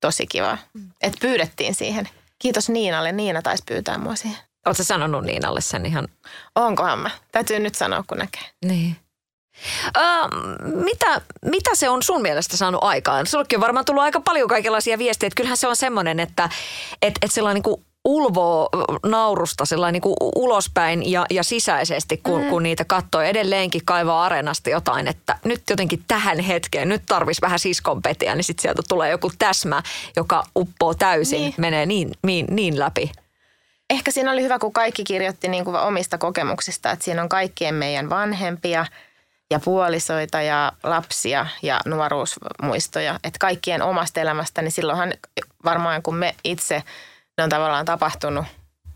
tosi 0.00 0.26
kiva. 0.26 0.58
Mm. 0.74 0.90
Että 1.00 1.18
pyydettiin 1.20 1.74
siihen. 1.74 2.08
Kiitos 2.38 2.68
Niinalle. 2.68 3.12
Niina 3.12 3.42
taisi 3.42 3.62
pyytää 3.68 3.98
mua 3.98 4.16
siihen. 4.16 4.38
Oletko 4.66 4.82
sanonut 4.82 5.24
Niinalle 5.24 5.60
sen 5.60 5.86
ihan? 5.86 6.08
Onkohan 6.54 6.98
mä? 6.98 7.10
Täytyy 7.32 7.58
nyt 7.58 7.74
sanoa, 7.74 8.04
kun 8.06 8.18
näkee. 8.18 8.42
Niin. 8.64 8.96
Ö, 9.96 10.00
mitä, 10.84 11.20
mitä 11.44 11.70
se 11.74 11.88
on 11.88 12.02
sun 12.02 12.22
mielestä 12.22 12.56
saanut 12.56 12.84
aikaan? 12.84 13.26
Sullekin 13.26 13.56
on 13.56 13.60
varmaan 13.60 13.84
tullut 13.84 14.02
aika 14.02 14.20
paljon 14.20 14.48
kaikenlaisia 14.48 14.98
viestejä. 14.98 15.26
Että 15.26 15.36
kyllähän 15.36 15.56
se 15.56 15.68
on 15.68 15.76
semmoinen, 15.76 16.20
että 16.20 16.48
et, 17.02 17.14
et 17.22 17.32
sellainen 17.32 17.62
niin 17.66 17.84
ulvoo 18.04 18.68
naurusta 19.06 19.64
sellainen 19.64 19.92
niin 19.92 20.02
kuin 20.02 20.16
ulospäin 20.36 21.10
ja, 21.10 21.26
ja 21.30 21.42
sisäisesti, 21.42 22.20
kun, 22.22 22.42
mm. 22.42 22.48
kun 22.48 22.62
niitä 22.62 22.84
katsoo. 22.84 23.20
Edelleenkin 23.20 23.84
kaivaa 23.84 24.24
areenasta 24.24 24.70
jotain, 24.70 25.08
että 25.08 25.38
nyt 25.44 25.62
jotenkin 25.70 26.04
tähän 26.08 26.38
hetkeen, 26.38 26.88
nyt 26.88 27.02
tarvisi 27.06 27.40
vähän 27.40 27.58
siskonpetiä, 27.58 28.34
niin 28.34 28.44
sitten 28.44 28.62
sieltä 28.62 28.82
tulee 28.88 29.10
joku 29.10 29.30
täsmä, 29.38 29.82
joka 30.16 30.44
uppoo 30.56 30.94
täysin, 30.94 31.40
niin. 31.40 31.54
menee 31.56 31.86
niin, 31.86 32.10
niin, 32.22 32.46
niin 32.50 32.78
läpi. 32.78 33.10
Ehkä 33.90 34.10
siinä 34.10 34.32
oli 34.32 34.42
hyvä, 34.42 34.58
kun 34.58 34.72
kaikki 34.72 35.04
kirjoitti 35.04 35.48
niin 35.48 35.64
kuin 35.64 35.76
omista 35.76 36.18
kokemuksista, 36.18 36.90
että 36.90 37.04
siinä 37.04 37.22
on 37.22 37.28
kaikkien 37.28 37.74
meidän 37.74 38.10
vanhempia– 38.10 38.86
ja 39.50 39.60
puolisoita 39.60 40.42
ja 40.42 40.72
lapsia 40.82 41.46
ja 41.62 41.80
nuoruusmuistoja. 41.84 43.20
Että 43.24 43.38
kaikkien 43.38 43.82
omasta 43.82 44.20
elämästä, 44.20 44.62
niin 44.62 44.72
silloinhan 44.72 45.14
varmaan 45.64 46.02
kun 46.02 46.16
me 46.16 46.34
itse 46.44 46.82
ne 47.38 47.44
on 47.44 47.50
tavallaan 47.50 47.84
tapahtunut, 47.84 48.44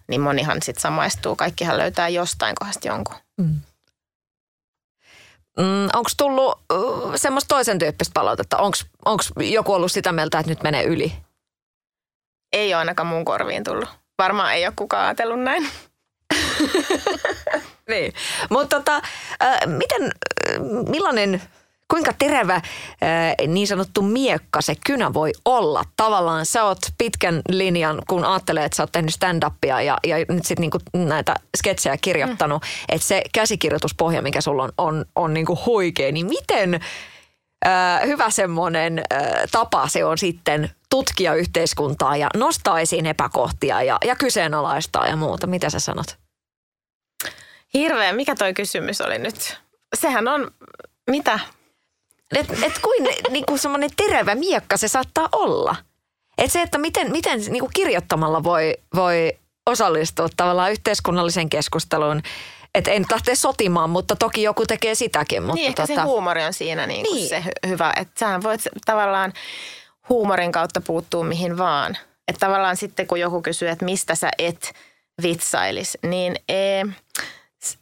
niin 0.08 0.20
monihan 0.20 0.62
sitten 0.62 0.82
samaistuu. 0.82 1.36
Kaikkihan 1.36 1.78
löytää 1.78 2.08
jostain 2.08 2.54
kohdasta 2.54 2.88
jonkun. 2.88 3.16
Mm. 3.36 3.60
Mm, 5.58 5.88
onko 5.92 6.10
tullut 6.16 6.60
uh, 6.72 7.12
semmoista 7.16 7.48
toisen 7.48 7.78
tyyppistä 7.78 8.12
palautetta? 8.14 8.56
Onko 9.04 9.22
joku 9.36 9.72
ollut 9.72 9.92
sitä 9.92 10.12
mieltä, 10.12 10.38
että 10.38 10.50
nyt 10.50 10.62
menee 10.62 10.84
yli? 10.84 11.12
Ei 12.52 12.74
ole 12.74 12.78
ainakaan 12.78 13.06
mun 13.06 13.24
korviin 13.24 13.64
tullut. 13.64 13.88
Varmaan 14.18 14.54
ei 14.54 14.66
ole 14.66 14.72
kukaan 14.76 15.04
ajatellut 15.04 15.40
näin. 15.40 15.68
niin. 17.88 18.12
Mutta 18.50 18.76
tota, 18.76 18.96
äh, 19.42 19.60
miten, 19.66 20.02
äh, 20.02 20.60
millainen, 20.88 21.42
kuinka 21.88 22.12
terävä 22.18 22.54
äh, 22.54 22.62
niin 23.46 23.66
sanottu 23.66 24.02
miekka 24.02 24.60
se 24.60 24.74
kynä 24.86 25.14
voi 25.14 25.32
olla? 25.44 25.84
Tavallaan 25.96 26.46
sä 26.46 26.64
oot 26.64 26.78
pitkän 26.98 27.42
linjan, 27.48 28.02
kun 28.08 28.24
ajattelee, 28.24 28.64
että 28.64 28.76
sä 28.76 28.82
oot 28.82 28.92
tehnyt 28.92 29.14
stand-upia 29.14 29.82
ja, 29.82 29.98
ja 30.06 30.16
nyt 30.16 30.46
sitten 30.46 30.60
niinku 30.60 30.78
näitä 30.94 31.34
sketsejä 31.56 31.96
kirjoittanut, 31.96 32.62
mm. 32.62 32.68
että 32.88 33.06
se 33.06 33.22
käsikirjoituspohja, 33.34 34.22
mikä 34.22 34.40
sulla 34.40 34.62
on, 34.62 34.72
on, 34.78 35.04
on 35.16 35.34
niinku 35.34 35.58
huikea, 35.66 36.12
niin 36.12 36.26
miten 36.26 36.80
äh, 37.66 38.06
hyvä 38.06 38.30
semmoinen 38.30 39.02
tapa 39.52 39.88
se 39.88 40.04
on 40.04 40.18
sitten 40.18 40.70
tutkia 40.92 41.34
yhteiskuntaa 41.34 42.16
ja 42.16 42.28
nostaa 42.36 42.80
esiin 42.80 43.06
epäkohtia 43.06 43.82
ja, 43.82 43.98
ja 44.04 44.16
kyseenalaistaa 44.16 45.06
ja 45.06 45.16
muuta. 45.16 45.46
Mitä 45.46 45.70
sä 45.70 45.80
sanot? 45.80 46.06
Hirveä, 47.74 48.12
mikä 48.12 48.34
toi 48.34 48.54
kysymys 48.54 49.00
oli 49.00 49.18
nyt? 49.18 49.60
Sehän 49.94 50.28
on, 50.28 50.50
mitä? 51.10 51.38
Et, 52.34 52.50
et 52.62 52.78
kuin 52.82 53.08
niinku 53.30 53.56
semmoinen 53.56 53.90
terävä 53.96 54.34
miekka 54.34 54.76
se 54.76 54.88
saattaa 54.88 55.28
olla. 55.32 55.76
Et 56.38 56.52
se, 56.52 56.62
että 56.62 56.78
miten, 56.78 57.12
miten 57.12 57.40
niinku 57.48 57.70
kirjoittamalla 57.74 58.44
voi, 58.44 58.76
voi 58.94 59.32
osallistua 59.66 60.28
tavallaan 60.36 60.72
yhteiskunnalliseen 60.72 61.50
keskusteluun. 61.50 62.22
Että 62.74 62.90
en 62.90 63.04
tahte 63.08 63.34
sotimaan, 63.34 63.90
mutta 63.90 64.16
toki 64.16 64.42
joku 64.42 64.66
tekee 64.66 64.94
sitäkin. 64.94 65.42
Mutta 65.42 65.54
niin, 65.54 65.68
ehkä 65.68 65.86
tota... 65.86 66.00
se 66.00 66.06
huumori 66.06 66.44
on 66.44 66.52
siinä 66.52 66.86
niinku 66.86 67.14
niin. 67.14 67.28
se 67.28 67.44
hyvä. 67.66 67.92
Että 67.96 68.18
sähän 68.18 68.42
voit 68.42 68.60
tavallaan 68.86 69.32
huumorin 70.08 70.52
kautta 70.52 70.80
puuttua 70.80 71.24
mihin 71.24 71.58
vaan. 71.58 71.96
Että 72.28 72.46
tavallaan 72.46 72.76
sitten 72.76 73.06
kun 73.06 73.20
joku 73.20 73.42
kysyy, 73.42 73.68
että 73.68 73.84
mistä 73.84 74.14
sä 74.14 74.30
et 74.38 74.72
vitsailis, 75.22 75.98
niin 76.02 76.36
ee, 76.48 76.84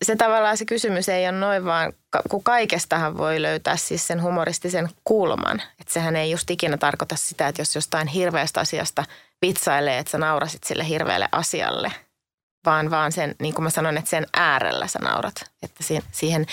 se 0.03 0.17
tavallaan 0.17 0.57
se 0.57 0.65
kysymys 0.65 1.09
ei 1.09 1.29
ole 1.29 1.39
noin 1.39 1.65
vaan, 1.65 1.93
kun 2.31 2.43
kaikestahan 2.43 3.17
voi 3.17 3.43
löytää 3.43 3.77
siis 3.77 4.07
sen 4.07 4.23
humoristisen 4.23 4.89
kulman. 5.05 5.63
Että 5.81 5.93
sehän 5.93 6.17
ei 6.17 6.31
just 6.31 6.51
ikinä 6.51 6.77
tarkoita 6.77 7.17
sitä, 7.17 7.49
että 7.49 7.63
jos 7.63 7.75
jostain 7.75 8.09
hirveästä 8.09 8.61
asiasta 8.61 9.05
vitsailee, 9.43 9.99
että 9.99 10.11
sä 10.11 10.19
naurasit 10.19 10.65
sille 10.65 10.89
hirveälle 10.89 11.29
asialle. 11.33 11.93
Vaan 12.67 12.91
vaan 12.91 13.13
sen, 13.13 13.35
niin 13.41 13.55
kuin 13.55 13.65
mä 13.65 13.71
sanoin, 13.71 13.99
että 13.99 14.11
sen 14.11 14.27
äärellä 14.37 14.87
sä 14.87 14.99
naurat. 14.99 15.51
Että 15.63 15.85
siihen, 16.13 16.47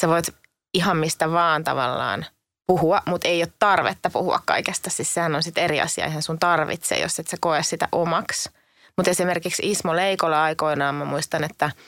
sä 0.00 0.08
voit 0.08 0.34
ihan 0.74 0.96
mistä 0.96 1.30
vaan 1.30 1.64
tavallaan 1.64 2.26
puhua, 2.68 3.02
mutta 3.06 3.28
ei 3.28 3.42
ole 3.42 3.52
tarvetta 3.58 4.10
puhua 4.10 4.40
kaikesta. 4.44 4.90
Siis 4.90 5.14
sehän 5.14 5.34
on 5.34 5.42
sitten 5.42 5.64
eri 5.64 5.80
asia, 5.80 6.06
ihan 6.06 6.22
sun 6.22 6.38
tarvitsee, 6.38 7.00
jos 7.00 7.18
et 7.18 7.28
sä 7.28 7.36
koe 7.40 7.62
sitä 7.62 7.88
omaksi. 7.92 8.50
Mutta 8.96 9.10
esimerkiksi 9.10 9.70
Ismo 9.70 9.96
Leikola 9.96 10.42
aikoinaan 10.42 10.94
mä 10.94 11.04
muistan, 11.04 11.44
että– 11.44 11.70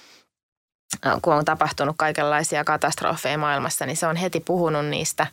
kun 1.23 1.35
on 1.35 1.45
tapahtunut 1.45 1.97
kaikenlaisia 1.99 2.65
katastrofeja 2.65 3.39
maailmassa, 3.39 3.87
niin 3.87 3.97
se 3.97 4.07
on 4.07 4.17
heti 4.17 4.41
puhunut 4.41 4.87
niistä. 4.87 5.27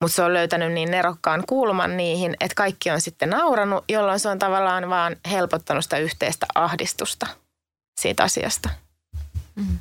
Mutta 0.00 0.14
se 0.14 0.22
on 0.22 0.34
löytänyt 0.34 0.72
niin 0.72 0.90
nerokkaan 0.90 1.44
kulman 1.48 1.96
niihin, 1.96 2.36
että 2.40 2.54
kaikki 2.54 2.90
on 2.90 3.00
sitten 3.00 3.30
nauranut, 3.30 3.84
jolloin 3.88 4.20
se 4.20 4.28
on 4.28 4.38
tavallaan 4.38 4.90
vaan 4.90 5.16
helpottanut 5.30 5.84
sitä 5.84 5.98
yhteistä 5.98 6.46
ahdistusta 6.54 7.26
siitä 8.00 8.22
asiasta. 8.22 8.68
Mm. 9.54 9.78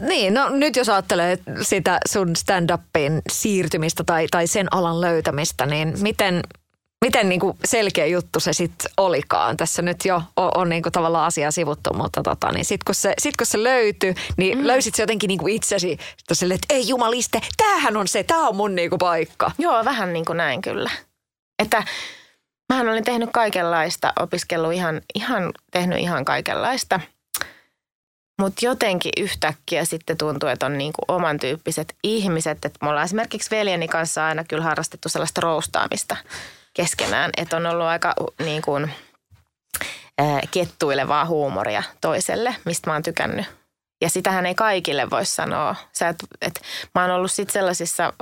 Niin, 0.00 0.34
no 0.34 0.48
nyt 0.48 0.76
jos 0.76 0.88
ajattelee 0.88 1.38
sitä 1.62 1.98
sun 2.08 2.28
stand-upin 2.36 3.22
siirtymistä 3.32 4.04
tai, 4.04 4.26
tai 4.30 4.46
sen 4.46 4.74
alan 4.74 5.00
löytämistä, 5.00 5.66
niin 5.66 5.94
miten, 6.00 6.42
miten 7.04 7.28
niin 7.28 7.40
kuin 7.40 7.56
selkeä 7.64 8.06
juttu 8.06 8.40
se 8.40 8.52
sitten 8.52 8.90
olikaan. 8.96 9.56
Tässä 9.56 9.82
nyt 9.82 10.04
jo 10.04 10.22
on, 10.36 10.50
on 10.54 10.68
niin 10.68 10.82
kuin 10.82 10.92
tavallaan 10.92 11.26
asiaa 11.26 11.50
sivuttu, 11.50 11.94
mutta 11.94 12.22
tota, 12.22 12.52
niin 12.52 12.64
sitten 12.64 12.84
kun, 12.86 12.94
se, 12.94 13.14
sit 13.18 13.36
kun 13.36 13.46
se 13.46 13.62
löytyi, 13.62 14.14
niin 14.36 14.58
mm. 14.58 14.66
löysit 14.66 14.94
se 14.94 15.02
jotenkin 15.02 15.28
niin 15.28 15.38
kuin 15.38 15.54
itsesi 15.54 15.98
sille, 16.32 16.54
että 16.54 16.74
ei 16.74 16.88
jumaliste, 16.88 17.40
tämähän 17.56 17.96
on 17.96 18.08
se, 18.08 18.22
tämä 18.22 18.48
on 18.48 18.56
mun 18.56 18.74
niin 18.74 18.90
kuin 18.90 18.98
paikka. 18.98 19.50
Joo, 19.58 19.84
vähän 19.84 20.12
niin 20.12 20.24
kuin 20.24 20.36
näin 20.36 20.62
kyllä. 20.62 20.90
Että 21.58 21.84
mähän 22.68 22.88
olin 22.88 23.04
tehnyt 23.04 23.30
kaikenlaista, 23.32 24.12
opiskellut 24.20 24.72
ihan, 24.72 25.00
ihan 25.14 25.52
tehnyt 25.72 25.98
ihan 25.98 26.24
kaikenlaista. 26.24 27.00
Mutta 28.38 28.64
jotenkin 28.64 29.12
yhtäkkiä 29.16 29.84
sitten 29.84 30.18
tuntuu, 30.18 30.48
että 30.48 30.66
on 30.66 30.78
niin 30.78 30.92
kuin 30.92 31.16
oman 31.16 31.38
tyyppiset 31.38 31.94
ihmiset. 32.02 32.64
Että 32.64 32.78
me 32.82 32.88
ollaan 32.88 33.04
esimerkiksi 33.04 33.50
veljeni 33.50 33.88
kanssa 33.88 34.26
aina 34.26 34.44
kyllä 34.44 34.64
harrastettu 34.64 35.08
sellaista 35.08 35.40
roustaamista 35.40 36.16
keskenään. 36.74 37.30
Että 37.36 37.56
on 37.56 37.66
ollut 37.66 37.86
aika 37.86 38.14
niin 38.44 38.62
kuin, 38.62 38.90
kettuilevaa 40.50 41.24
huumoria 41.24 41.82
toiselle, 42.00 42.56
mistä 42.64 42.90
mä 42.90 42.94
oon 42.94 43.02
tykännyt. 43.02 43.46
Ja 44.00 44.10
sitähän 44.10 44.46
ei 44.46 44.54
kaikille 44.54 45.10
voi 45.10 45.26
sanoa. 45.26 45.76
Sä 45.92 46.08
et, 46.08 46.16
et, 46.40 46.60
mä 46.94 47.02
oon 47.02 47.10
ollut 47.10 47.30
sitten 47.30 47.52
sellaisissa 47.52 48.12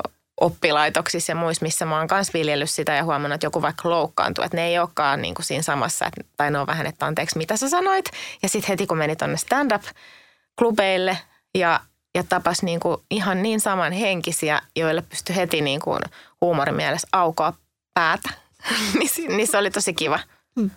oppilaitoksissa 0.41 1.33
ja 1.33 1.37
muissa, 1.37 1.65
missä 1.65 1.87
mä 1.87 1.99
oon 1.99 2.09
myös 2.11 2.35
viljellyt 2.35 2.71
sitä 2.71 2.93
ja 2.93 3.05
huomannut, 3.05 3.35
että 3.35 3.47
joku 3.47 3.63
vaikka 3.63 3.91
loukkaantuu. 3.91 4.45
Että 4.45 4.57
ne 4.57 4.67
ei 4.67 4.79
olekaan 4.79 5.23
niin 5.23 5.35
kuin 5.35 5.47
siinä 5.47 5.63
samassa, 5.63 6.07
että, 6.07 6.21
tai 6.37 6.51
ne 6.51 6.59
on 6.59 6.67
vähän, 6.67 6.87
että 6.87 7.07
anteeksi, 7.07 7.39
mitä 7.39 7.57
sä 7.57 7.69
sanoit. 7.69 8.05
Ja 8.43 8.49
sitten 8.49 8.69
heti 8.69 8.87
kun 8.87 8.99
meni 8.99 9.17
tonne 9.17 9.37
stand-up-klubeille 9.37 11.19
ja, 11.55 11.81
ja 12.15 12.25
tapas 12.29 12.63
niin 12.63 12.81
kuin 12.81 12.97
ihan 13.11 13.43
niin 13.43 13.61
saman 13.61 13.93
henkisiä, 13.93 14.61
joille 14.77 15.03
pystyi 15.03 15.37
heti 15.37 15.61
niin 15.61 15.81
kuin 15.81 16.01
huumorin 16.41 16.75
mielessä 16.75 17.09
aukoa 17.13 17.53
päätä, 17.95 18.31
niin, 18.99 19.37
niin 19.37 19.47
se 19.47 19.59
oli 19.59 19.71
tosi 19.71 19.95
kiva. 19.95 20.21
Hmm. 20.61 20.71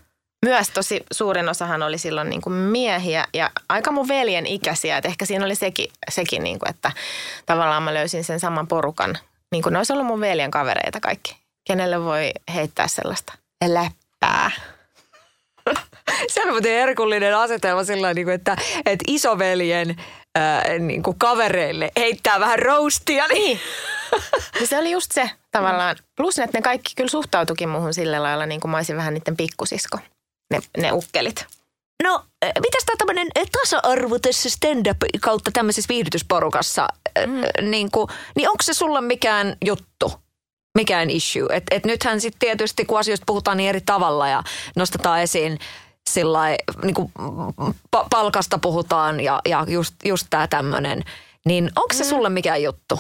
myös 0.46 0.70
tosi 0.70 1.04
suurin 1.12 1.50
osahan 1.50 1.84
oli 1.84 1.98
silloin 1.98 2.30
niin 2.30 2.42
kuin 2.42 2.54
miehiä 2.54 3.28
ja 3.34 3.52
aika 3.70 3.92
mun 3.92 4.08
veljen 4.08 4.46
ikäisiä. 4.46 4.98
Että 4.98 5.08
ehkä 5.08 5.26
siinä 5.26 5.46
oli 5.46 5.56
sekin, 5.56 5.92
sekin 6.12 6.44
niin 6.44 6.60
kuin, 6.60 6.70
että 6.70 6.92
tavallaan 7.46 7.84
mä 7.84 7.94
löysin 7.94 8.24
sen 8.24 8.40
saman 8.40 8.68
porukan. 8.68 9.18
Niin 9.52 9.64
kuin 9.64 9.74
ne 9.74 9.80
olisi 9.80 9.94
ollut 9.94 10.06
mun 10.06 10.20
veljen 10.20 10.52
kavereita 10.52 11.00
kaikki. 11.00 11.38
Kenelle 11.68 12.04
voi 12.04 12.32
heittää 12.54 12.88
sellaista 12.88 13.34
läppää. 13.68 14.52
Se 16.28 16.42
on 16.42 16.50
muuten 16.50 16.72
herkullinen 16.72 17.38
asetelma 17.38 17.84
sillä 17.84 18.14
niin 18.14 18.30
että, 18.30 18.58
että 18.86 19.06
isoveljen 19.08 19.96
ää, 20.36 20.64
niin 20.80 21.04
kuin 21.04 21.20
kavereille 21.20 21.92
heittää 22.00 22.40
vähän 22.40 22.60
roastia. 22.60 23.28
Niin. 23.28 23.60
Ja 24.62 24.68
se 24.68 24.78
oli 24.78 24.92
just 24.92 25.12
se 25.12 25.32
tavallaan. 25.52 25.96
Plus, 26.18 26.40
että 26.40 26.58
ne 26.58 26.62
kaikki 26.62 26.94
kyllä 26.96 27.10
suhtautukin 27.10 27.70
muuhun 27.70 27.94
sillä 27.94 28.24
lailla, 28.24 28.46
niin 28.46 28.62
kuin 28.62 28.72
mä 28.72 28.78
olisin 28.78 28.98
vähän 28.98 29.14
niiden 29.14 29.38
pikkusisko 29.38 30.00
ne, 30.52 30.60
ne 30.78 30.92
ukkelit. 30.92 31.46
No, 32.04 32.26
mitäs 32.42 32.84
tämä 32.86 32.96
tämmöinen 32.98 33.28
tasa-arvo 33.52 34.20
tässä 34.20 34.50
stand-up 34.50 34.98
kautta 35.22 35.52
tämmöisessä 35.52 35.90
viihdytysporukassa, 35.90 36.88
mm. 37.26 37.70
niin, 37.70 37.92
kuin, 37.92 38.08
niin 38.36 38.50
onko 38.50 38.64
se 38.64 38.74
sulla 38.74 39.02
mikään 39.02 39.58
juttu? 39.66 40.14
Mikään 40.78 41.10
issue? 41.10 41.56
Et, 41.56 41.64
et 41.72 41.86
nythän 41.86 42.22
sitten 42.22 42.40
tietysti, 42.40 42.86
kun 42.86 43.00
asioista 43.00 43.24
puhutaan 43.28 43.58
niin 43.58 43.70
eri 43.70 43.82
tavalla 43.82 44.28
ja 44.28 44.44
nostetaan 44.76 45.22
esiin 45.22 45.60
sillä 46.10 46.40
niin 46.84 46.94
kuin 46.94 47.12
pa- 47.96 48.08
palkasta 48.10 48.60
puhutaan 48.60 49.20
ja, 49.20 49.42
ja 49.46 49.66
just, 49.68 49.96
just 50.06 50.28
tämä 50.30 50.48
tämmöinen, 50.48 51.04
niin 51.46 51.72
onko 51.76 51.94
se 51.94 52.04
mm. 52.04 52.10
sulle 52.10 52.30
mikään 52.30 52.64
juttu? 52.64 53.00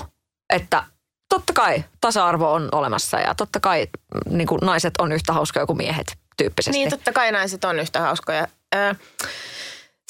Että 0.53 0.83
totta 1.29 1.53
kai 1.53 1.83
tasa-arvo 2.01 2.53
on 2.53 2.69
olemassa 2.71 3.19
ja 3.19 3.35
totta 3.35 3.59
kai 3.59 3.87
niin 4.29 4.47
kuin 4.47 4.59
naiset 4.63 4.93
on 4.99 5.11
yhtä 5.11 5.33
hauskoja 5.33 5.65
kuin 5.65 5.77
miehet 5.77 6.17
tyyppisesti. 6.37 6.77
Niin, 6.77 6.89
totta 6.89 7.13
kai 7.13 7.31
naiset 7.31 7.65
on 7.65 7.79
yhtä 7.79 8.01
hauskoja. 8.01 8.47
Ö, 8.75 8.95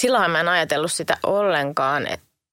silloinhan 0.02 0.32
mä 0.32 0.40
en 0.40 0.48
ajatellut 0.48 0.92
sitä 0.92 1.18
ollenkaan, 1.24 2.08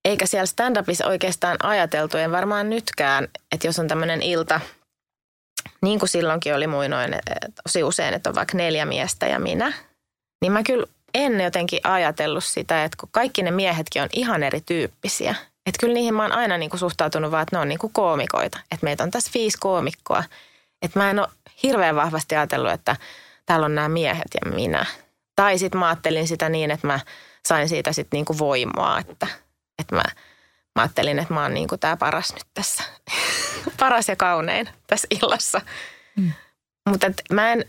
eikä 0.04 0.26
siellä 0.26 0.46
stand-upissa 0.46 1.06
oikeastaan 1.06 1.56
ajateltu, 1.62 2.16
en 2.16 2.32
varmaan 2.32 2.70
nytkään, 2.70 3.28
että 3.52 3.66
jos 3.66 3.78
on 3.78 3.88
tämmöinen 3.88 4.22
ilta, 4.22 4.60
niin 5.82 5.98
kuin 5.98 6.08
silloinkin 6.08 6.54
oli 6.54 6.66
muinoin 6.66 7.14
tosi 7.62 7.82
usein, 7.82 8.14
että 8.14 8.30
on 8.30 8.34
vaikka 8.34 8.56
neljä 8.56 8.84
miestä 8.84 9.26
ja 9.26 9.38
minä, 9.38 9.72
niin 10.42 10.52
mä 10.52 10.62
kyllä 10.62 10.86
en 11.14 11.40
jotenkin 11.40 11.80
ajatellut 11.84 12.44
sitä, 12.44 12.84
että 12.84 12.96
kun 13.00 13.08
kaikki 13.12 13.42
ne 13.42 13.50
miehetkin 13.50 14.02
on 14.02 14.08
ihan 14.12 14.42
erityyppisiä. 14.42 15.34
Että 15.66 15.80
kyllä 15.80 15.94
niihin 15.94 16.14
mä 16.14 16.22
oon 16.22 16.32
aina 16.32 16.58
niin 16.58 16.70
kuin 16.70 16.80
suhtautunut 16.80 17.30
vaan, 17.30 17.42
että 17.42 17.56
ne 17.56 17.60
on 17.60 17.68
niin 17.68 17.78
kuin 17.78 17.92
koomikoita. 17.92 18.58
Että 18.58 18.84
meitä 18.84 19.02
on 19.02 19.10
tässä 19.10 19.30
viisi 19.34 19.58
koomikkoa. 19.60 20.24
Että 20.82 20.98
mä 20.98 21.10
en 21.10 21.18
ole 21.18 21.28
hirveän 21.62 21.96
vahvasti 21.96 22.36
ajatellut, 22.36 22.72
että 22.72 22.96
täällä 23.46 23.64
on 23.66 23.74
nämä 23.74 23.88
miehet 23.88 24.28
ja 24.44 24.50
minä. 24.50 24.86
Tai 25.36 25.58
sitten 25.58 25.78
mä 25.78 25.88
ajattelin 25.88 26.28
sitä 26.28 26.48
niin, 26.48 26.70
että 26.70 26.86
mä 26.86 27.00
sain 27.48 27.68
siitä 27.68 27.92
sitten 27.92 28.16
niinku 28.16 28.38
voimaa, 28.38 28.98
että, 28.98 29.26
että 29.78 29.94
mä, 29.94 30.02
mä 30.74 30.82
ajattelin, 30.82 31.18
että 31.18 31.34
mä 31.34 31.42
oon 31.42 31.54
niinku 31.54 31.76
tämä 31.76 31.96
paras 31.96 32.34
nyt 32.34 32.46
tässä. 32.54 32.84
paras 33.80 34.08
ja 34.08 34.16
kaunein 34.16 34.68
tässä 34.86 35.08
illassa. 35.10 35.60
Mm. 36.16 36.32
Mutta 36.88 37.12
mä 37.32 37.52
en, 37.52 37.64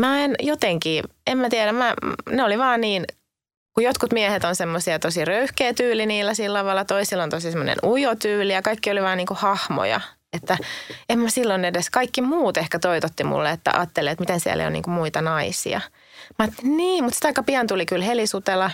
mä 0.00 0.24
en 0.24 0.34
jotenkin, 0.40 1.04
en 1.26 1.38
mä 1.38 1.48
tiedä, 1.48 1.72
mä, 1.72 1.94
ne 2.30 2.44
oli 2.44 2.58
vaan 2.58 2.80
niin, 2.80 3.04
kun 3.74 3.84
jotkut 3.84 4.12
miehet 4.12 4.44
on 4.44 4.56
semmoisia 4.56 4.98
tosi 4.98 5.24
röyhkeä 5.24 5.74
tyyli 5.74 6.06
niillä 6.06 6.34
sillä 6.34 6.58
tavalla, 6.58 6.84
toisilla 6.84 7.22
on 7.22 7.30
tosi 7.30 7.50
semmoinen 7.50 7.76
ujo 7.84 8.14
tyyli 8.14 8.52
ja 8.52 8.62
kaikki 8.62 8.90
oli 8.90 9.02
vaan 9.02 9.16
niinku 9.16 9.36
hahmoja. 9.38 10.00
Että 10.32 10.58
en 11.08 11.18
mä 11.18 11.30
silloin 11.30 11.64
edes, 11.64 11.90
kaikki 11.90 12.22
muut 12.22 12.56
ehkä 12.56 12.78
toitotti 12.78 13.24
mulle, 13.24 13.50
että 13.50 13.70
ajattelee, 13.74 14.12
että 14.12 14.22
miten 14.22 14.40
siellä 14.40 14.66
on 14.66 14.72
niin 14.72 14.82
kuin 14.82 14.94
muita 14.94 15.22
naisia. 15.22 15.80
Mä 16.38 16.48
niin, 16.62 17.04
mutta 17.04 17.14
sitä 17.14 17.28
aika 17.28 17.42
pian 17.42 17.66
tuli 17.66 17.86
kyllä 17.86 18.04
helisutella 18.04 18.70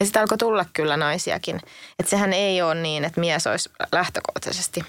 ja 0.00 0.06
sitä 0.06 0.20
alkoi 0.20 0.38
tulla 0.38 0.64
kyllä 0.72 0.96
naisiakin. 0.96 1.60
Että 1.98 2.10
sehän 2.10 2.32
ei 2.32 2.62
ole 2.62 2.74
niin, 2.74 3.04
että 3.04 3.20
mies 3.20 3.46
olisi 3.46 3.70
lähtökohtaisesti 3.92 4.84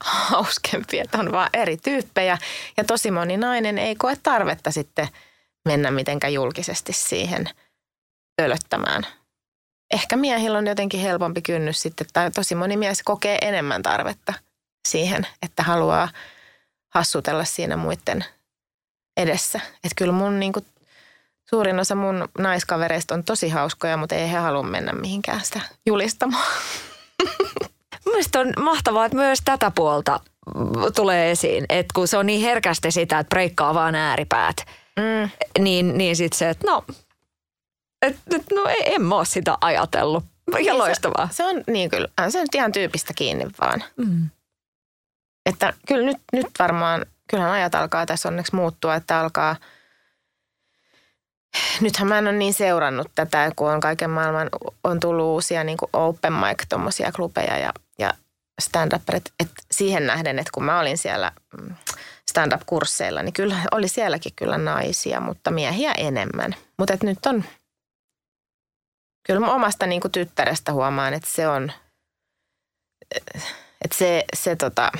hauskempi, 0.00 0.98
että 0.98 1.18
on 1.18 1.32
vaan 1.32 1.50
eri 1.52 1.76
tyyppejä. 1.76 2.38
Ja 2.76 2.84
tosi 2.84 3.10
moni 3.10 3.36
nainen 3.36 3.78
ei 3.78 3.96
koe 3.96 4.16
tarvetta 4.22 4.70
sitten 4.70 5.08
mennä 5.64 5.90
mitenkään 5.90 6.34
julkisesti 6.34 6.92
siihen 6.92 7.50
pölöttämään. 8.36 9.06
Ehkä 9.94 10.16
miehillä 10.16 10.58
on 10.58 10.66
jotenkin 10.66 11.00
helpompi 11.00 11.42
kynnys 11.42 11.82
sitten, 11.82 12.06
tai 12.12 12.30
tosi 12.30 12.54
moni 12.54 12.76
mies 12.76 13.02
kokee 13.02 13.38
enemmän 13.42 13.82
tarvetta– 13.82 14.34
siihen, 14.88 15.26
että 15.42 15.62
haluaa 15.62 16.08
hassutella 16.94 17.44
siinä 17.44 17.76
muiden 17.76 18.24
edessä. 19.16 19.60
Että 19.74 19.94
kyllä 19.96 20.12
mun 20.12 20.40
niin 20.40 20.52
kuin, 20.52 20.66
suurin 21.50 21.78
osa 21.78 21.94
mun 21.94 22.28
naiskavereista 22.38 23.14
on 23.14 23.24
tosi 23.24 23.48
hauskoja, 23.48 23.96
mutta 23.96 24.14
ei 24.14 24.30
he 24.30 24.36
halua 24.36 24.62
mennä 24.62 24.92
mihinkään 24.92 25.40
sitä 25.44 25.60
julistamaan. 25.86 26.52
Mielestäni 28.06 28.52
on 28.56 28.64
mahtavaa, 28.64 29.04
että 29.04 29.16
myös 29.16 29.38
tätä 29.44 29.72
puolta 29.74 30.20
tulee 30.96 31.30
esiin. 31.30 31.64
Että 31.68 31.92
kun 31.94 32.08
se 32.08 32.18
on 32.18 32.26
niin 32.26 32.40
herkästi 32.40 32.90
sitä, 32.90 33.18
että 33.18 33.28
breikkaa 33.28 33.74
vaan 33.74 33.94
ääripäät, 33.94 34.56
mm. 34.96 35.30
niin, 35.58 35.98
niin 35.98 36.16
sitten 36.16 36.38
se, 36.38 36.50
että 36.50 36.66
no, 36.70 36.84
et, 38.02 38.16
et, 38.34 38.42
no 38.52 38.62
en 38.84 39.02
mä 39.02 39.16
ole 39.16 39.24
sitä 39.24 39.58
ajatellut. 39.60 40.24
Ja 40.52 40.58
niin 40.58 40.78
loistavaa. 40.78 41.28
Se, 41.28 41.34
se 41.34 41.44
on 41.44 41.64
niin 41.66 41.90
kyllä, 41.90 42.08
se 42.28 42.40
on 42.40 42.46
ihan 42.54 42.72
tyypistä 42.72 43.12
kiinni 43.14 43.46
vaan. 43.60 43.84
Mm. 43.96 44.30
Että 45.46 45.72
kyllä 45.88 46.06
nyt, 46.06 46.18
nyt 46.32 46.46
varmaan, 46.58 47.06
kyllähän 47.30 47.52
ajat 47.52 47.74
alkaa 47.74 48.06
tässä 48.06 48.28
onneksi 48.28 48.54
muuttua, 48.54 48.94
että 48.94 49.20
alkaa– 49.20 49.56
nythän 51.80 52.08
mä 52.08 52.18
en 52.18 52.26
ole 52.26 52.36
niin 52.36 52.54
seurannut 52.54 53.10
tätä, 53.14 53.52
kun 53.56 53.70
on 53.70 53.80
kaiken 53.80 54.10
maailman, 54.10 54.48
on 54.84 55.00
tullut 55.00 55.26
uusia 55.26 55.64
niin 55.64 55.78
kuin 55.78 55.90
open 55.92 56.32
mic 56.32 56.64
tuommoisia 56.68 57.12
klubeja 57.12 57.58
ja, 57.58 57.72
ja 57.98 58.14
stand 58.60 58.92
up 58.92 59.02
siihen 59.70 60.06
nähden, 60.06 60.38
että 60.38 60.50
kun 60.54 60.64
mä 60.64 60.80
olin 60.80 60.98
siellä 60.98 61.32
mm, 61.60 61.74
stand-up-kursseilla, 62.30 63.22
niin 63.22 63.32
kyllä 63.32 63.56
oli 63.72 63.88
sielläkin 63.88 64.32
kyllä 64.36 64.58
naisia, 64.58 65.20
mutta 65.20 65.50
miehiä 65.50 65.92
enemmän. 65.92 66.54
Mutta 66.78 66.96
nyt 67.02 67.26
on, 67.26 67.44
kyllä 69.26 69.40
mä 69.40 69.54
omasta 69.54 69.86
niin 69.86 70.00
kuin 70.00 70.12
tyttärestä 70.12 70.72
huomaan, 70.72 71.14
että 71.14 71.30
se 71.30 71.48
on, 71.48 71.72
että 73.84 73.96
se, 73.96 74.24
se 74.36 74.56
tota, 74.56 74.92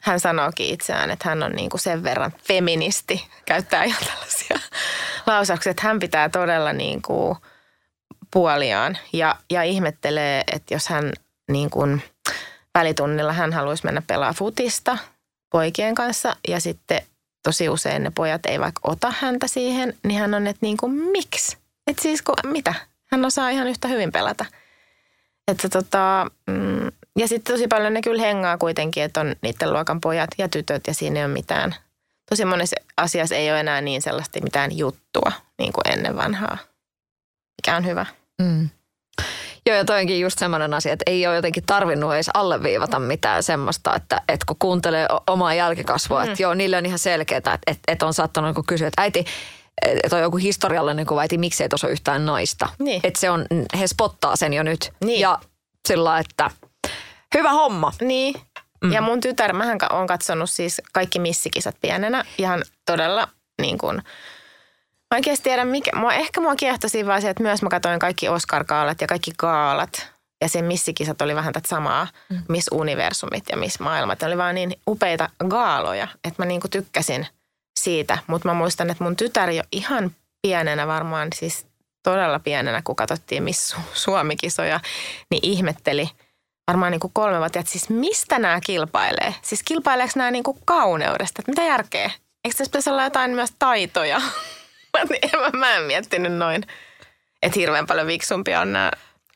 hän 0.00 0.20
sanookin 0.20 0.66
itseään, 0.66 1.10
että 1.10 1.28
hän 1.28 1.42
on 1.42 1.52
niin 1.52 1.70
kuin 1.70 1.80
sen 1.80 2.02
verran 2.02 2.32
feministi, 2.42 3.28
käyttää 3.44 3.84
ihan 3.84 4.04
tällaisia 4.04 4.58
lausauksia, 5.26 5.70
että 5.70 5.86
hän 5.86 5.98
pitää 5.98 6.28
todella 6.28 6.72
niin 6.72 7.02
kuin 7.02 7.36
puoliaan 8.32 8.98
ja, 9.12 9.36
ja 9.50 9.62
ihmettelee, 9.62 10.44
että 10.52 10.74
jos 10.74 10.88
hän 10.88 11.12
niin 11.50 11.70
kuin 11.70 12.02
välitunnilla 12.74 13.32
hän 13.32 13.52
haluaisi 13.52 13.84
mennä 13.84 14.02
pelaa 14.06 14.32
futista 14.32 14.98
poikien 15.50 15.94
kanssa 15.94 16.36
ja 16.48 16.60
sitten 16.60 17.02
tosi 17.42 17.68
usein 17.68 18.02
ne 18.02 18.10
pojat 18.14 18.46
ei 18.46 18.60
vaikka 18.60 18.80
ota 18.84 19.12
häntä 19.20 19.48
siihen, 19.48 19.94
niin 20.04 20.20
hän 20.20 20.34
on, 20.34 20.46
että 20.46 20.66
niin 20.66 20.76
kuin 20.76 20.92
miksi? 20.92 21.56
Että 21.86 22.02
siis 22.02 22.22
kun, 22.22 22.34
mitä? 22.44 22.74
Hän 23.06 23.24
osaa 23.24 23.50
ihan 23.50 23.68
yhtä 23.68 23.88
hyvin 23.88 24.12
pelata. 24.12 24.44
Että 25.48 25.68
tota, 25.68 26.26
mm, 26.46 26.92
ja 27.18 27.28
sitten 27.28 27.54
tosi 27.54 27.68
paljon 27.68 27.94
ne 27.94 28.02
kyllä 28.02 28.22
hengaa 28.22 28.58
kuitenkin, 28.58 29.02
että 29.02 29.20
on 29.20 29.36
niiden 29.42 29.72
luokan 29.72 30.00
pojat 30.00 30.30
ja 30.38 30.48
tytöt 30.48 30.86
ja 30.86 30.94
siinä 30.94 31.20
ei 31.20 31.26
ole 31.26 31.32
mitään. 31.32 31.74
Tosi 32.30 32.44
monessa 32.44 32.76
asiassa 32.96 33.34
ei 33.34 33.50
ole 33.50 33.60
enää 33.60 33.80
niin 33.80 34.02
sellaista 34.02 34.40
mitään 34.42 34.78
juttua 34.78 35.32
niin 35.58 35.72
kuin 35.72 35.92
ennen 35.92 36.16
vanhaa, 36.16 36.58
mikä 37.56 37.76
on 37.76 37.86
hyvä. 37.86 38.06
Mm. 38.42 38.68
Joo, 39.66 39.76
ja 39.76 39.84
toinkin 39.84 40.20
just 40.20 40.38
semmoinen 40.38 40.74
asia, 40.74 40.92
että 40.92 41.02
ei 41.06 41.26
ole 41.26 41.36
jotenkin 41.36 41.62
tarvinnut 41.66 42.14
edes 42.14 42.30
alleviivata 42.34 42.98
mitään 42.98 43.42
semmoista, 43.42 43.96
että, 43.96 44.22
että 44.28 44.46
kun 44.46 44.56
kuuntelee 44.58 45.06
omaa 45.26 45.54
jälkikasvua, 45.54 46.24
mm. 46.24 46.30
että 46.30 46.42
joo, 46.42 46.54
niille 46.54 46.76
on 46.76 46.86
ihan 46.86 46.98
selkeää, 46.98 47.38
että, 47.38 47.58
että, 47.66 47.82
että 47.88 48.06
on 48.06 48.14
saattanut 48.14 48.56
niin 48.56 48.66
kysyä, 48.66 48.88
että 48.88 49.02
äiti, 49.02 49.24
että 49.82 50.16
on 50.16 50.22
joku 50.22 50.36
historiallinen 50.36 51.06
kuva, 51.06 51.24
että 51.24 51.38
miksei 51.38 51.68
tuossa 51.68 51.86
ole 51.86 51.92
yhtään 51.92 52.26
naista. 52.26 52.68
Niin. 52.78 53.00
Että 53.04 53.20
se 53.20 53.30
on, 53.30 53.46
he 53.78 53.86
spottaa 53.86 54.36
sen 54.36 54.52
jo 54.52 54.62
nyt. 54.62 54.92
Niin. 55.04 55.20
Ja 55.20 55.38
sillä 55.88 56.18
että 56.18 56.50
Hyvä 57.34 57.50
homma. 57.50 57.92
Niin. 58.00 58.34
Mm. 58.84 58.92
Ja 58.92 59.02
mun 59.02 59.20
tytär, 59.20 59.52
mähän 59.52 59.78
on 59.90 60.06
katsonut 60.06 60.50
siis 60.50 60.82
kaikki 60.92 61.18
missikisat 61.18 61.76
pienenä. 61.80 62.24
Ihan 62.38 62.62
todella 62.86 63.28
niin 63.60 63.78
kuin, 63.78 64.02
Mä 65.10 65.16
oikeasti 65.16 65.44
tiedä, 65.44 65.64
mikä, 65.64 65.90
mua, 65.96 66.12
ehkä 66.12 66.40
mua 66.40 66.56
kiehtosi 66.56 67.06
vaan 67.06 67.22
se, 67.22 67.30
että 67.30 67.42
myös 67.42 67.62
mä 67.62 67.68
katsoin 67.68 67.98
kaikki 67.98 68.28
Oscar-kaalat 68.28 69.00
ja 69.00 69.06
kaikki 69.06 69.30
kaalat. 69.36 70.12
Ja 70.40 70.48
se 70.48 70.62
missikisat 70.62 71.22
oli 71.22 71.34
vähän 71.34 71.52
tätä 71.52 71.68
samaa, 71.68 72.06
mm. 72.28 72.42
Miss 72.48 72.68
Universumit 72.72 73.44
ja 73.50 73.56
Miss 73.56 73.80
Maailmat. 73.80 74.20
Ne 74.20 74.26
oli 74.26 74.38
vaan 74.38 74.54
niin 74.54 74.72
upeita 74.88 75.30
gaaloja, 75.48 76.08
että 76.24 76.42
mä 76.42 76.46
niinku 76.46 76.68
tykkäsin 76.68 77.26
siitä. 77.80 78.18
Mutta 78.26 78.48
mä 78.48 78.54
muistan, 78.54 78.90
että 78.90 79.04
mun 79.04 79.16
tytär 79.16 79.50
jo 79.50 79.62
ihan 79.72 80.10
pienenä 80.42 80.86
varmaan, 80.86 81.28
siis 81.34 81.66
todella 82.02 82.38
pienenä, 82.38 82.82
kun 82.84 82.96
katsottiin 82.96 83.42
Miss 83.42 83.76
Suomi-kisoja, 83.92 84.80
niin 85.30 85.40
ihmetteli– 85.42 86.10
varmaan 86.68 86.92
niin 86.92 87.00
kuin 87.00 87.12
kolme 87.14 87.38
vuotta, 87.38 87.58
että 87.58 87.72
siis 87.72 87.90
mistä 87.90 88.38
nämä 88.38 88.60
kilpailee? 88.60 89.34
Siis 89.42 89.62
kilpaileeko 89.62 90.12
nämä 90.16 90.30
niin 90.30 90.44
kuin 90.44 90.58
kauneudesta? 90.64 91.40
Että 91.42 91.52
mitä 91.52 91.62
järkeä? 91.62 92.10
Eikö 92.44 92.56
tässä 92.56 92.70
pitäisi 92.70 92.90
olla 92.90 93.04
jotain 93.04 93.30
myös 93.30 93.50
taitoja? 93.58 94.20
mä, 95.52 95.58
mä 95.58 95.74
en 95.74 95.82
miettinyt 95.82 96.32
noin. 96.32 96.62
Että 97.42 97.58
hirveän 97.58 97.86
paljon 97.86 98.06
viksumpia 98.06 98.60
on 98.60 98.72
nämä 98.72 98.90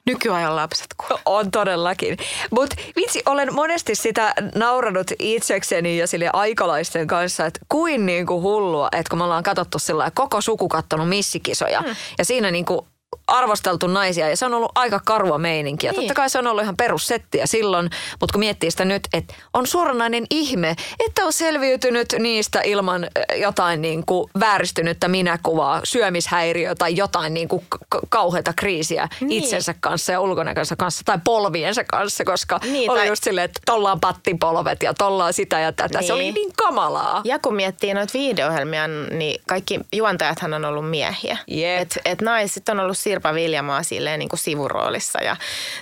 nykyajan 0.06 0.56
lapset 0.56 0.86
kuin. 0.96 1.20
On 1.24 1.50
todellakin. 1.50 2.16
Mutta 2.50 2.76
vitsi, 2.96 3.22
olen 3.26 3.54
monesti 3.54 3.94
sitä 3.94 4.34
nauranut 4.54 5.06
itsekseni 5.18 5.98
ja 5.98 6.06
sille 6.06 6.30
aikalaisten 6.32 7.06
kanssa, 7.06 7.46
että 7.46 7.60
kuin 7.68 8.06
niinku 8.06 8.40
hullua, 8.40 8.88
että 8.92 9.10
kun 9.10 9.18
me 9.18 9.24
ollaan 9.24 9.42
katsottu 9.42 9.78
sillä 9.78 10.10
koko 10.14 10.40
suku 10.40 10.68
kattonut 10.68 11.08
missikisoja. 11.08 11.80
Hmm. 11.80 11.94
Ja 12.18 12.24
siinä 12.24 12.50
niinku 12.50 12.86
arvosteltu 13.26 13.86
naisia 13.86 14.28
ja 14.28 14.36
se 14.36 14.46
on 14.46 14.54
ollut 14.54 14.72
aika 14.74 15.00
karua 15.04 15.38
meininkiä. 15.38 15.90
Niin. 15.90 16.00
Totta 16.00 16.14
kai 16.14 16.30
se 16.30 16.38
on 16.38 16.46
ollut 16.46 16.62
ihan 16.62 16.76
perussettiä 16.76 17.46
silloin, 17.46 17.90
mutta 18.20 18.32
kun 18.32 18.40
miettii 18.40 18.70
sitä 18.70 18.84
nyt, 18.84 19.08
että 19.12 19.34
on 19.54 19.66
suoranainen 19.66 20.26
ihme, 20.30 20.76
että 21.06 21.24
on 21.24 21.32
selviytynyt 21.32 22.14
niistä 22.18 22.60
ilman 22.60 23.06
jotain 23.36 23.82
niin 23.82 24.06
kuin 24.06 24.30
vääristynyttä 24.40 25.08
minäkuvaa, 25.08 25.80
syömishäiriö 25.84 26.74
tai 26.74 26.96
jotain 26.96 27.34
niin 27.34 27.48
kuin 27.48 27.64
kauheata 28.08 28.52
kriisiä 28.56 29.08
niin. 29.20 29.44
itsensä 29.44 29.74
kanssa 29.80 30.12
ja 30.12 30.20
ulkonäkönsä 30.20 30.76
kanssa 30.76 31.02
tai 31.04 31.18
polviensa 31.24 31.84
kanssa, 31.84 32.24
koska 32.24 32.60
niin, 32.62 32.90
oli 32.90 32.98
tai... 32.98 33.08
just 33.08 33.24
silleen, 33.24 33.44
että 33.44 33.60
tollaan 33.66 34.00
pattipolvet 34.00 34.82
ja 34.82 34.94
tollaan 34.94 35.32
sitä 35.32 35.60
ja 35.60 35.72
tätä. 35.72 35.98
Niin. 35.98 36.06
Se 36.06 36.12
oli 36.12 36.22
niin, 36.22 36.34
niin 36.34 36.52
kamalaa. 36.56 37.20
Ja 37.24 37.38
kun 37.38 37.54
miettii 37.54 37.94
noita 37.94 38.12
video-ohjelmia, 38.18 38.88
niin 38.88 39.40
kaikki 39.46 39.80
juontajathan 39.92 40.54
on 40.54 40.64
ollut 40.64 40.90
miehiä. 40.90 41.38
Yep. 41.50 41.80
Et, 41.80 41.98
et 42.04 42.22
naiset 42.22 42.68
on 42.68 42.80
ollut 42.80 42.98
Sirpa 43.12 43.34
Viljamaa 43.34 43.82
silleen 43.82 44.18
niin 44.18 44.28
kuin 44.28 44.40
sivuroolissa 44.40 45.22
ja 45.22 45.36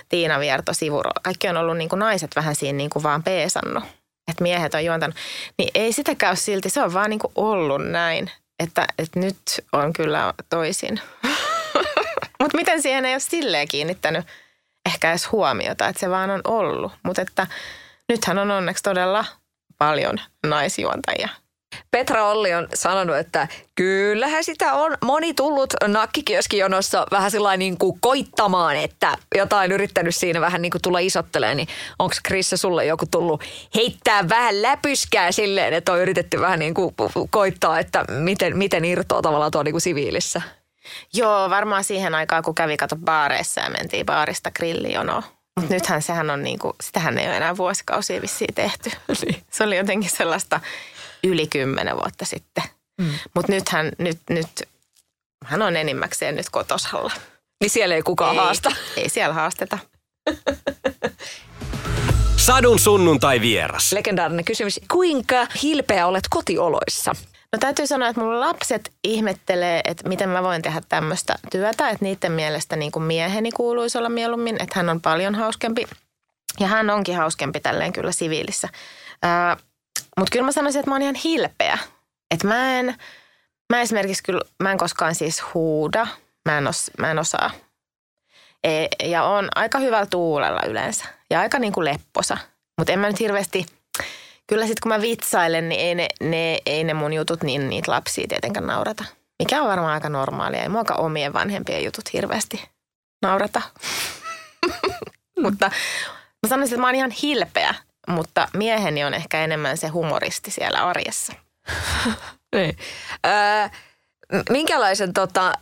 Tiina 0.09 0.39
Vierto 0.39 0.73
sivuroolissa. 0.73 1.21
Kaikki 1.23 1.47
on 1.47 1.57
ollut 1.57 1.77
niin 1.77 1.89
kuin 1.89 1.99
naiset 1.99 2.35
vähän 2.35 2.55
siinä 2.55 2.77
niin 2.77 2.89
kuin 2.89 3.03
vaan 3.03 3.23
peesannut, 3.23 3.83
että 4.31 4.43
miehet 4.43 4.73
on 4.73 4.85
juontanut. 4.85 5.15
Niin 5.57 5.71
ei 5.75 5.93
sitä 5.93 6.15
käy 6.15 6.35
silti, 6.35 6.69
se 6.69 6.83
on 6.83 6.93
vaan 6.93 7.09
niin 7.09 7.19
kuin 7.19 7.31
ollut 7.35 7.87
näin, 7.87 8.31
että, 8.59 8.87
että 8.97 9.19
nyt 9.19 9.37
on 9.71 9.93
kyllä 9.93 10.33
toisin. 10.49 10.99
Mutta 12.41 12.57
miten 12.57 12.81
siihen 12.81 13.05
ei 13.05 13.13
ole 13.13 13.19
silleen 13.19 13.67
kiinnittänyt 13.67 14.25
ehkä 14.85 15.09
edes 15.09 15.31
huomiota, 15.31 15.87
että 15.87 15.99
se 15.99 16.09
vaan 16.09 16.29
on 16.29 16.41
ollut. 16.47 16.91
Mutta 17.03 17.21
että 17.21 17.47
nythän 18.09 18.37
on 18.37 18.51
onneksi 18.51 18.83
todella 18.83 19.25
paljon 19.77 20.17
naisjuontajia 20.47 21.29
Petra 21.91 22.29
Olli 22.29 22.53
on 22.53 22.67
sanonut, 22.73 23.15
että 23.15 23.47
kyllähän 23.75 24.43
sitä 24.43 24.73
on 24.73 24.97
moni 25.03 25.33
tullut 25.33 25.73
nakkikioskijonossa 25.87 27.05
vähän 27.11 27.31
sellainen 27.31 27.59
niin 27.59 27.77
kuin 27.77 27.97
koittamaan, 28.01 28.75
että 28.75 29.17
jotain 29.35 29.71
yrittänyt 29.71 30.15
siinä 30.15 30.41
vähän 30.41 30.61
niin 30.61 30.71
kuin 30.71 30.81
tulla 30.81 30.99
isotteleen, 30.99 31.57
niin 31.57 31.67
onko 31.99 32.15
Krissa 32.23 32.57
sulle 32.57 32.85
joku 32.85 33.05
tullut 33.11 33.43
heittää 33.75 34.29
vähän 34.29 34.61
läpyskää 34.61 35.31
silleen, 35.31 35.73
että 35.73 35.91
on 35.91 35.99
yritetty 35.99 36.39
vähän 36.39 36.59
niin 36.59 36.73
kuin 36.73 36.95
koittaa, 37.29 37.79
että 37.79 38.05
miten, 38.09 38.57
miten 38.57 38.85
irtoaa 38.85 39.21
tavallaan 39.21 39.51
tuo 39.51 39.63
niin 39.63 39.73
kuin 39.73 39.81
siviilissä? 39.81 40.41
Joo, 41.13 41.49
varmaan 41.49 41.83
siihen 41.83 42.15
aikaan, 42.15 42.43
kun 42.43 42.55
kävi 42.55 42.77
kato 42.77 42.95
baareissa 42.95 43.61
ja 43.61 43.69
mentiin 43.69 44.05
baarista 44.05 44.51
grillijonoon. 44.51 45.23
Mutta 45.55 45.73
nythän 45.73 46.01
sehän 46.01 46.29
on 46.29 46.43
niinku, 46.43 46.75
sitähän 46.81 47.17
ei 47.17 47.27
ole 47.27 47.37
enää 47.37 47.57
vuosikausia 47.57 48.21
vissiin 48.21 48.53
tehty. 48.55 48.91
Niin. 49.25 49.43
Se 49.51 49.63
oli 49.63 49.77
jotenkin 49.77 50.09
sellaista 50.09 50.59
yli 51.23 51.47
kymmenen 51.47 51.95
vuotta 51.95 52.25
sitten. 52.25 52.63
Mm. 53.01 53.13
Mutta 53.35 53.51
nythän, 53.51 53.91
nyt, 53.97 54.19
nyt, 54.29 54.47
hän 55.45 55.61
on 55.61 55.75
enimmäkseen 55.75 56.35
nyt 56.35 56.49
kotosalla. 56.49 57.11
Niin 57.61 57.69
siellä 57.69 57.95
ei 57.95 58.01
kukaan 58.01 58.35
ei, 58.35 58.37
haasta. 58.37 58.71
Ei 58.97 59.09
siellä 59.09 59.33
haasteta. 59.33 59.77
Sadun 62.37 62.79
sunnuntai 62.79 63.41
vieras. 63.41 63.93
Legendaarinen 63.93 64.45
kysymys. 64.45 64.79
Kuinka 64.91 65.47
hilpeä 65.63 66.07
olet 66.07 66.23
kotioloissa? 66.29 67.15
No 67.53 67.59
täytyy 67.59 67.87
sanoa, 67.87 68.07
että 68.07 68.21
mun 68.21 68.39
lapset 68.39 68.91
ihmettelee, 69.03 69.81
että 69.83 70.09
miten 70.09 70.29
mä 70.29 70.43
voin 70.43 70.61
tehdä 70.61 70.81
tämmöistä 70.89 71.35
työtä, 71.51 71.89
että 71.89 72.05
niiden 72.05 72.31
mielestä 72.31 72.75
niin 72.75 72.91
kuin 72.91 73.03
mieheni 73.03 73.51
kuuluisi 73.51 73.97
olla 73.97 74.09
mieluummin, 74.09 74.55
että 74.63 74.79
hän 74.79 74.89
on 74.89 75.01
paljon 75.01 75.35
hauskempi. 75.35 75.87
Ja 76.59 76.67
hän 76.67 76.89
onkin 76.89 77.15
hauskempi 77.15 77.59
tälleen 77.59 77.93
kyllä 77.93 78.11
siviilissä. 78.11 78.69
Ää, 79.23 79.57
mutta 80.17 80.31
kyllä 80.31 80.45
mä 80.45 80.51
sanoisin, 80.51 80.79
että 80.79 80.89
mä 80.89 80.95
oon 80.95 81.01
ihan 81.01 81.15
hilpeä. 81.15 81.77
Että 82.31 82.47
mä 82.47 82.79
en, 82.79 82.95
mä 83.69 83.81
esimerkiksi 83.81 84.23
kyllä, 84.23 84.41
mä 84.63 84.71
en 84.71 84.77
koskaan 84.77 85.15
siis 85.15 85.43
huuda. 85.53 86.07
Mä 86.49 86.57
en, 86.57 86.67
os, 86.67 86.91
mä 86.97 87.11
en 87.11 87.19
osaa. 87.19 87.51
E, 88.63 88.87
ja 89.03 89.23
on 89.23 89.49
aika 89.55 89.79
hyvällä 89.79 90.05
tuulella 90.05 90.61
yleensä. 90.67 91.05
Ja 91.29 91.39
aika 91.39 91.59
niin 91.59 91.73
kuin 91.73 91.85
lepposa. 91.85 92.37
Mutta 92.77 92.93
en 92.93 92.99
mä 92.99 93.07
nyt 93.07 93.19
hirveästi, 93.19 93.65
kyllä 94.47 94.65
sitten 94.65 94.81
kun 94.83 94.89
mä 94.89 95.01
vitsailen, 95.01 95.69
niin 95.69 95.81
ei 95.81 95.95
ne, 95.95 96.07
ne, 96.21 96.57
ei 96.65 96.83
ne 96.83 96.93
mun 96.93 97.13
jutut 97.13 97.43
niin 97.43 97.69
niitä 97.69 97.91
lapsia 97.91 98.27
tietenkään 98.27 98.67
naurata. 98.67 99.05
Mikä 99.39 99.61
on 99.61 99.67
varmaan 99.67 99.93
aika 99.93 100.09
normaalia. 100.09 100.61
Ei 100.61 100.69
muakaan 100.69 100.99
omien 100.99 101.33
vanhempien 101.33 101.83
jutut 101.83 102.13
hirveästi 102.13 102.63
naurata. 103.21 103.61
Mutta 105.43 105.71
mä 106.43 106.49
sanoisin, 106.49 106.75
että 106.75 106.81
mä 106.81 106.87
oon 106.87 106.95
ihan 106.95 107.11
hilpeä 107.11 107.75
mutta 108.11 108.47
mieheni 108.53 109.03
on 109.03 109.13
ehkä 109.13 109.43
enemmän 109.43 109.77
se 109.77 109.87
humoristi 109.87 110.51
siellä 110.51 110.85
arjessa. 110.85 111.33
niin. 112.55 112.77
Öö, 113.25 113.67
minkälaisen, 114.49 115.13
tota, 115.13 115.53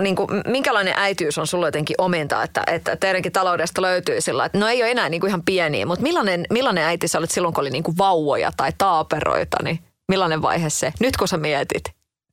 niin 0.00 0.16
kuin, 0.16 0.28
minkälainen 0.46 0.94
äityys 0.96 1.38
on 1.38 1.46
sulla 1.46 1.66
jotenkin 1.66 1.96
omenta, 1.98 2.42
että, 2.42 2.62
että 2.66 2.96
teidänkin 2.96 3.32
taloudesta 3.32 3.82
löytyy 3.82 4.20
sillä, 4.20 4.44
että 4.44 4.58
no 4.58 4.68
ei 4.68 4.82
ole 4.82 4.90
enää 4.90 5.08
niin 5.08 5.20
kuin 5.20 5.28
ihan 5.28 5.42
pieniä, 5.42 5.86
mutta 5.86 6.02
millainen, 6.02 6.46
millainen 6.50 6.84
äiti 6.84 7.08
sä 7.08 7.18
olet 7.18 7.30
silloin, 7.30 7.54
kun 7.54 7.62
oli 7.62 7.70
niin 7.70 7.82
kuin 7.82 7.98
vauvoja 7.98 8.52
tai 8.56 8.72
taaperoita, 8.78 9.56
niin 9.62 9.78
millainen 10.08 10.42
vaihe 10.42 10.70
se, 10.70 10.92
nyt 11.00 11.16
kun 11.16 11.28
sä 11.28 11.36
mietit, 11.36 11.84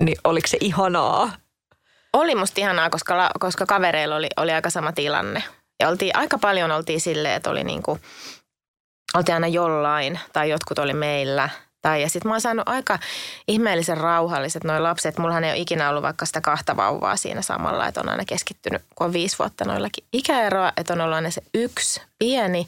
niin 0.03 0.17
oliko 0.23 0.47
se 0.47 0.57
ihanaa? 0.61 1.31
Oli 2.13 2.35
musta 2.35 2.61
ihanaa, 2.61 2.89
koska, 2.89 3.31
koska 3.39 3.65
kavereilla 3.65 4.15
oli, 4.15 4.27
oli 4.37 4.51
aika 4.51 4.69
sama 4.69 4.91
tilanne. 4.91 5.43
Ja 5.79 5.89
oltiin, 5.89 6.15
aika 6.15 6.37
paljon 6.37 6.71
oltiin 6.71 7.01
silleen, 7.01 7.35
että 7.35 7.49
oli 7.49 7.63
niin 7.63 7.83
kuin, 7.83 8.01
oltiin 9.15 9.33
aina 9.33 9.47
jollain 9.47 10.19
tai 10.33 10.49
jotkut 10.49 10.79
oli 10.79 10.93
meillä. 10.93 11.49
Tai, 11.81 12.01
ja 12.01 12.09
sitten 12.09 12.29
mä 12.29 12.33
oon 12.33 12.41
saanut 12.41 12.69
aika 12.69 12.99
ihmeellisen 13.47 13.97
rauhalliset 13.97 14.63
noin 14.63 14.83
lapset. 14.83 15.17
Mullahan 15.17 15.43
ei 15.43 15.51
ole 15.51 15.59
ikinä 15.59 15.89
ollut 15.89 16.03
vaikka 16.03 16.25
sitä 16.25 16.41
kahta 16.41 16.77
vauvaa 16.77 17.15
siinä 17.15 17.41
samalla, 17.41 17.87
että 17.87 18.01
on 18.01 18.09
aina 18.09 18.25
keskittynyt, 18.25 18.81
kun 18.95 19.07
on 19.07 19.13
viisi 19.13 19.39
vuotta 19.39 19.65
noillakin 19.65 20.03
ikäeroa, 20.13 20.73
että 20.77 20.93
on 20.93 21.01
ollut 21.01 21.15
aina 21.15 21.31
se 21.31 21.41
yksi 21.53 22.01
pieni. 22.19 22.67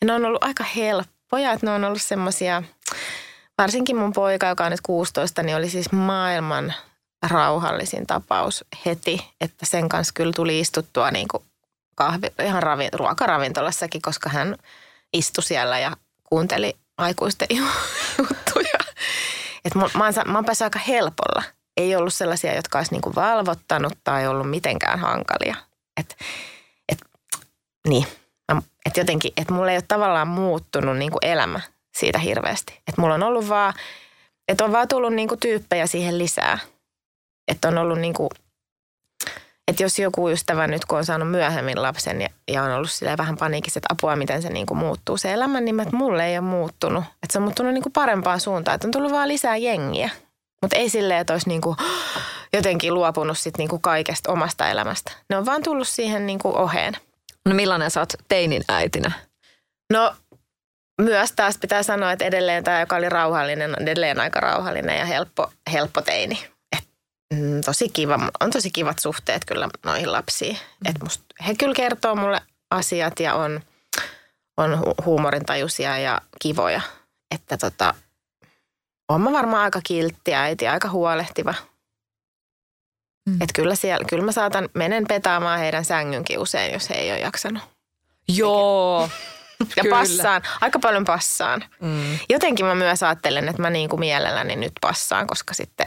Ja 0.00 0.06
ne 0.06 0.12
on 0.12 0.24
ollut 0.24 0.44
aika 0.44 0.64
helppoja, 0.64 1.52
että 1.52 1.66
ne 1.66 1.72
on 1.72 1.84
ollut 1.84 2.02
semmoisia, 2.02 2.62
varsinkin 3.58 3.96
mun 3.96 4.12
poika, 4.12 4.46
joka 4.46 4.64
on 4.64 4.70
nyt 4.70 4.80
16, 4.80 5.42
niin 5.42 5.56
oli 5.56 5.70
siis 5.70 5.92
maailman 5.92 6.74
rauhallisin 7.30 8.06
tapaus 8.06 8.64
heti, 8.86 9.26
että 9.40 9.66
sen 9.66 9.88
kanssa 9.88 10.14
kyllä 10.14 10.32
tuli 10.36 10.60
istuttua 10.60 11.10
niin 11.10 11.28
kuin 11.28 11.42
kahvi, 11.94 12.26
ihan 12.44 12.62
ravi, 12.62 12.88
ruokaravintolassakin, 12.92 14.02
koska 14.02 14.30
hän– 14.30 14.56
istui 15.12 15.44
siellä 15.44 15.78
ja 15.78 15.96
kuunteli 16.24 16.76
aikuisten 16.98 17.48
juttuja. 18.18 18.78
Et 19.64 19.74
mä, 19.74 19.86
mä, 19.96 20.04
oon, 20.04 20.14
mä 20.26 20.38
oon 20.38 20.44
päässyt 20.44 20.64
aika 20.64 20.78
helpolla. 20.78 21.42
Ei 21.76 21.96
ollut 21.96 22.14
sellaisia, 22.14 22.54
jotka 22.54 22.78
olisi 22.78 22.92
niinku 22.92 23.14
valvottanut 23.14 23.92
tai 24.04 24.26
ollut 24.26 24.50
mitenkään 24.50 24.98
hankalia. 24.98 25.56
Et, 26.00 26.16
et, 26.88 26.98
niin. 27.88 28.06
Et 28.86 28.96
jotenkin, 28.96 29.32
että 29.36 29.52
mulla 29.54 29.70
ei 29.70 29.76
ole 29.76 29.84
tavallaan 29.88 30.28
muuttunut 30.28 30.98
niinku 30.98 31.18
elämä 31.22 31.60
siitä 31.98 32.18
hirveästi. 32.18 32.72
Että 32.88 33.00
mulla 33.00 33.14
on 33.14 33.22
ollut 33.22 33.48
vaan, 33.48 33.74
että 34.48 34.64
on 34.64 34.72
vaan 34.72 34.88
tullut 34.88 35.12
niinku 35.12 35.36
tyyppejä 35.36 35.86
siihen 35.86 36.18
lisää. 36.18 36.58
Että 37.48 37.68
on 37.68 37.78
ollut 37.78 37.98
niinku 37.98 38.28
että 39.70 39.82
jos 39.82 39.98
joku 39.98 40.28
ystävä 40.28 40.66
nyt, 40.66 40.84
kun 40.84 40.98
on 40.98 41.04
saanut 41.04 41.30
myöhemmin 41.30 41.82
lapsen 41.82 42.20
ja, 42.20 42.28
ja 42.48 42.62
on 42.62 42.72
ollut 42.72 42.90
sillä 42.90 43.16
vähän 43.18 43.36
paniikissa, 43.36 43.78
että 43.78 43.92
apua, 43.92 44.16
miten 44.16 44.42
se 44.42 44.48
niin 44.48 44.66
kuin 44.66 44.78
muuttuu 44.78 45.16
se 45.16 45.32
elämä, 45.32 45.60
niin 45.60 45.80
että 45.80 45.96
mulle 45.96 46.26
ei 46.26 46.38
ole 46.38 46.46
muuttunut. 46.46 47.04
Että 47.04 47.32
se 47.32 47.38
on 47.38 47.42
muuttunut 47.42 47.74
niin 47.74 47.82
kuin 47.82 47.92
parempaan 47.92 48.40
suuntaan, 48.40 48.74
että 48.74 48.88
on 48.88 48.90
tullut 48.90 49.12
vaan 49.12 49.28
lisää 49.28 49.56
jengiä. 49.56 50.10
Mutta 50.62 50.76
ei 50.76 50.88
silleen, 50.88 51.20
että 51.20 51.32
olisi 51.32 51.48
niin 51.48 51.60
kuin 51.60 51.76
jotenkin 52.52 52.94
luopunut 52.94 53.38
sit 53.38 53.58
niin 53.58 53.68
kuin 53.68 53.82
kaikesta 53.82 54.32
omasta 54.32 54.68
elämästä. 54.68 55.12
Ne 55.28 55.36
on 55.36 55.46
vaan 55.46 55.62
tullut 55.62 55.88
siihen 55.88 56.26
niin 56.26 56.38
kuin 56.38 56.56
oheen. 56.56 56.96
No 57.48 57.54
millainen 57.54 57.90
sä 57.90 58.00
oot 58.00 58.12
teinin 58.28 58.62
äitinä? 58.68 59.12
No 59.92 60.14
myös 61.02 61.32
taas 61.32 61.58
pitää 61.58 61.82
sanoa, 61.82 62.12
että 62.12 62.24
edelleen 62.24 62.64
tämä, 62.64 62.80
joka 62.80 62.96
oli 62.96 63.08
rauhallinen, 63.08 63.70
on 63.70 63.82
edelleen 63.82 64.20
aika 64.20 64.40
rauhallinen 64.40 64.98
ja 64.98 65.04
helppo, 65.04 65.52
helppo 65.72 66.02
teini 66.02 66.38
mm, 67.34 67.60
tosi 67.64 67.88
kiva, 67.88 68.18
on 68.40 68.50
tosi 68.50 68.70
kivat 68.70 68.98
suhteet 68.98 69.44
kyllä 69.44 69.68
noihin 69.84 70.12
lapsiin. 70.12 70.54
Mm. 70.56 70.90
Et 70.90 71.02
musta, 71.02 71.24
he 71.46 71.54
kyllä 71.54 71.74
kertoo 71.74 72.14
mulle 72.14 72.40
asiat 72.70 73.20
ja 73.20 73.34
on, 73.34 73.60
on 74.56 74.72
hu- 74.72 75.04
huumorintajuisia 75.04 75.98
ja 75.98 76.20
kivoja. 76.42 76.80
Että 77.34 77.56
tota, 77.56 77.94
on 79.08 79.20
mä 79.20 79.32
varmaan 79.32 79.62
aika 79.62 79.80
kiltti 79.84 80.34
äiti, 80.34 80.68
aika 80.68 80.88
huolehtiva. 80.88 81.54
Mm. 83.28 83.34
Että 83.42 83.52
kyllä, 83.54 83.74
siellä, 83.74 84.04
kyllä 84.04 84.24
mä 84.24 84.32
saatan, 84.32 84.68
menen 84.74 85.04
petaamaan 85.08 85.58
heidän 85.58 85.84
sängynkin 85.84 86.38
usein, 86.38 86.72
jos 86.72 86.90
he 86.90 86.94
ei 86.94 87.10
ole 87.10 87.20
jaksanut. 87.20 87.62
Joo. 88.28 89.10
ja 89.76 89.82
kyllä. 89.82 89.96
passaan, 89.96 90.42
aika 90.60 90.78
paljon 90.78 91.04
passaan. 91.04 91.64
Mm. 91.80 92.18
Jotenkin 92.28 92.66
mä 92.66 92.74
myös 92.74 93.02
ajattelen, 93.02 93.48
että 93.48 93.62
mä 93.62 93.70
niin 93.70 93.88
kuin 93.88 94.00
mielelläni 94.00 94.56
nyt 94.56 94.72
passaan, 94.80 95.26
koska 95.26 95.54
sitten 95.54 95.86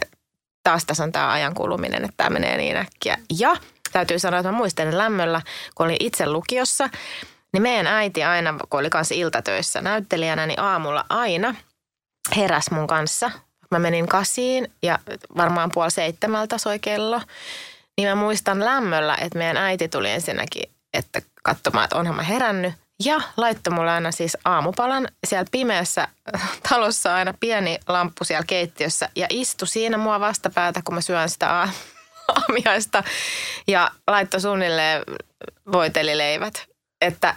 taas 0.64 0.84
tässä 0.84 1.04
on 1.04 1.12
tämä 1.12 1.32
ajan 1.32 1.54
kuluminen, 1.54 2.04
että 2.04 2.14
tämä 2.16 2.30
menee 2.30 2.56
niin 2.56 2.76
äkkiä. 2.76 3.18
Ja 3.38 3.56
täytyy 3.92 4.18
sanoa, 4.18 4.40
että 4.40 4.52
mä 4.52 4.58
muistelen 4.58 4.98
lämmöllä, 4.98 5.42
kun 5.74 5.86
olin 5.86 5.96
itse 6.00 6.26
lukiossa, 6.26 6.88
niin 7.52 7.62
meidän 7.62 7.86
äiti 7.86 8.24
aina, 8.24 8.54
kun 8.70 8.80
oli 8.80 8.90
kanssa 8.90 9.14
iltatöissä 9.14 9.80
näyttelijänä, 9.80 10.46
niin 10.46 10.60
aamulla 10.60 11.04
aina 11.08 11.54
heräs 12.36 12.70
mun 12.70 12.86
kanssa. 12.86 13.30
Mä 13.70 13.78
menin 13.78 14.08
kasiin 14.08 14.72
ja 14.82 14.98
varmaan 15.36 15.70
puoli 15.74 15.90
seitsemältä 15.90 16.58
soi 16.58 16.78
kello. 16.78 17.20
Niin 17.96 18.08
mä 18.08 18.14
muistan 18.14 18.64
lämmöllä, 18.64 19.16
että 19.20 19.38
meidän 19.38 19.56
äiti 19.56 19.88
tuli 19.88 20.10
ensinnäkin, 20.10 20.70
että 20.94 21.22
katsomaan, 21.42 21.84
että 21.84 21.96
onhan 21.96 22.16
mä 22.16 22.22
herännyt. 22.22 22.74
Ja 23.04 23.20
laittoi 23.36 23.74
mulle 23.74 23.90
aina 23.90 24.12
siis 24.12 24.36
aamupalan 24.44 25.08
siellä 25.26 25.46
pimeässä 25.50 26.08
talossa 26.68 27.14
aina 27.14 27.34
pieni 27.40 27.78
lamppu 27.88 28.24
siellä 28.24 28.44
keittiössä 28.46 29.08
ja 29.16 29.26
istui 29.30 29.68
siinä 29.68 29.96
mua 29.96 30.20
vastapäätä, 30.20 30.80
kun 30.84 30.94
mä 30.94 31.00
syön 31.00 31.28
sitä 31.28 31.48
aamiaista 32.28 33.02
ja 33.68 33.90
laittoi 34.06 34.40
suunnilleen 34.40 35.02
voitelileivät. 35.72 36.66
Että 37.00 37.36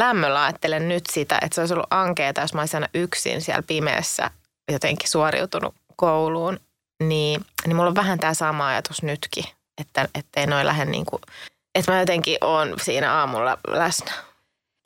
lämmöllä 0.00 0.44
ajattelen 0.44 0.88
nyt 0.88 1.04
sitä, 1.12 1.38
että 1.42 1.54
se 1.54 1.60
olisi 1.60 1.74
ollut 1.74 1.86
ankeeta, 1.90 2.40
jos 2.40 2.54
mä 2.54 2.60
olisin 2.60 2.76
aina 2.76 2.88
yksin 2.94 3.42
siellä 3.42 3.62
pimeässä 3.62 4.30
jotenkin 4.72 5.08
suoriutunut 5.08 5.74
kouluun. 5.96 6.60
Niin, 7.02 7.44
niin 7.66 7.76
mulla 7.76 7.88
on 7.88 7.94
vähän 7.94 8.18
tämä 8.18 8.34
sama 8.34 8.66
ajatus 8.66 9.02
nytkin, 9.02 9.44
että 9.78 10.08
ei 10.36 10.46
noin 10.46 10.66
lähde 10.66 10.84
niin 10.84 11.06
kuin, 11.06 11.22
että 11.74 11.92
mä 11.92 12.00
jotenkin 12.00 12.38
oon 12.40 12.74
siinä 12.82 13.14
aamulla 13.14 13.58
läsnä. 13.68 14.12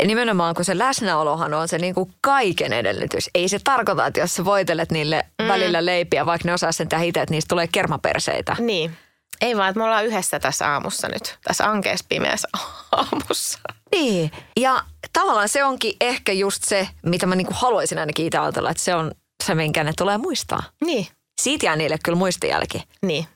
Nimenomaan, 0.07 0.55
kun 0.55 0.64
se 0.64 0.78
läsnäolohan 0.78 1.55
on 1.55 1.68
se 1.68 1.78
niin 1.78 1.94
kuin 1.94 2.14
kaiken 2.20 2.72
edellytys. 2.72 3.30
Ei 3.34 3.49
se 3.49 3.59
tarkoita, 3.64 4.07
että 4.07 4.20
jos 4.20 4.34
sä 4.34 4.44
voitelet 4.44 4.90
niille 4.90 5.24
mm. 5.42 5.49
välillä 5.49 5.84
leipiä, 5.84 6.26
vaikka 6.26 6.49
ne 6.49 6.55
osaa 6.55 6.72
sen 6.72 6.88
itse, 7.03 7.20
että 7.20 7.34
niistä 7.34 7.49
tulee 7.49 7.66
kermaperseitä. 7.66 8.57
Niin. 8.59 8.96
Ei 9.40 9.57
vaan, 9.57 9.68
että 9.68 9.78
me 9.78 9.84
ollaan 9.84 10.07
yhdessä 10.07 10.40
tässä 10.40 10.72
aamussa 10.72 11.09
nyt, 11.09 11.38
tässä 11.44 11.70
ankeessa 11.70 12.07
pimeässä 12.09 12.49
aamussa. 12.92 13.59
Niin, 13.92 14.30
ja 14.61 14.82
tavallaan 15.12 15.49
se 15.49 15.64
onkin 15.64 15.96
ehkä 16.01 16.32
just 16.32 16.64
se, 16.64 16.88
mitä 17.03 17.26
mä 17.26 17.36
niinku 17.36 17.55
haluaisin 17.57 17.99
ainakin 17.99 18.26
itse 18.26 18.38
ajatella, 18.38 18.70
että 18.70 18.82
se 18.82 18.94
on 18.94 19.12
se, 19.44 19.55
minkä 19.55 19.84
ne 19.84 19.92
tulee 19.99 20.18
muistaa. 20.18 20.62
Niin. 20.84 21.07
Siitä 21.40 21.66
jää 21.66 21.76
niille 21.76 21.96
kyllä 22.05 22.18
muistijälki. 22.18 22.82
Niin. 23.03 23.26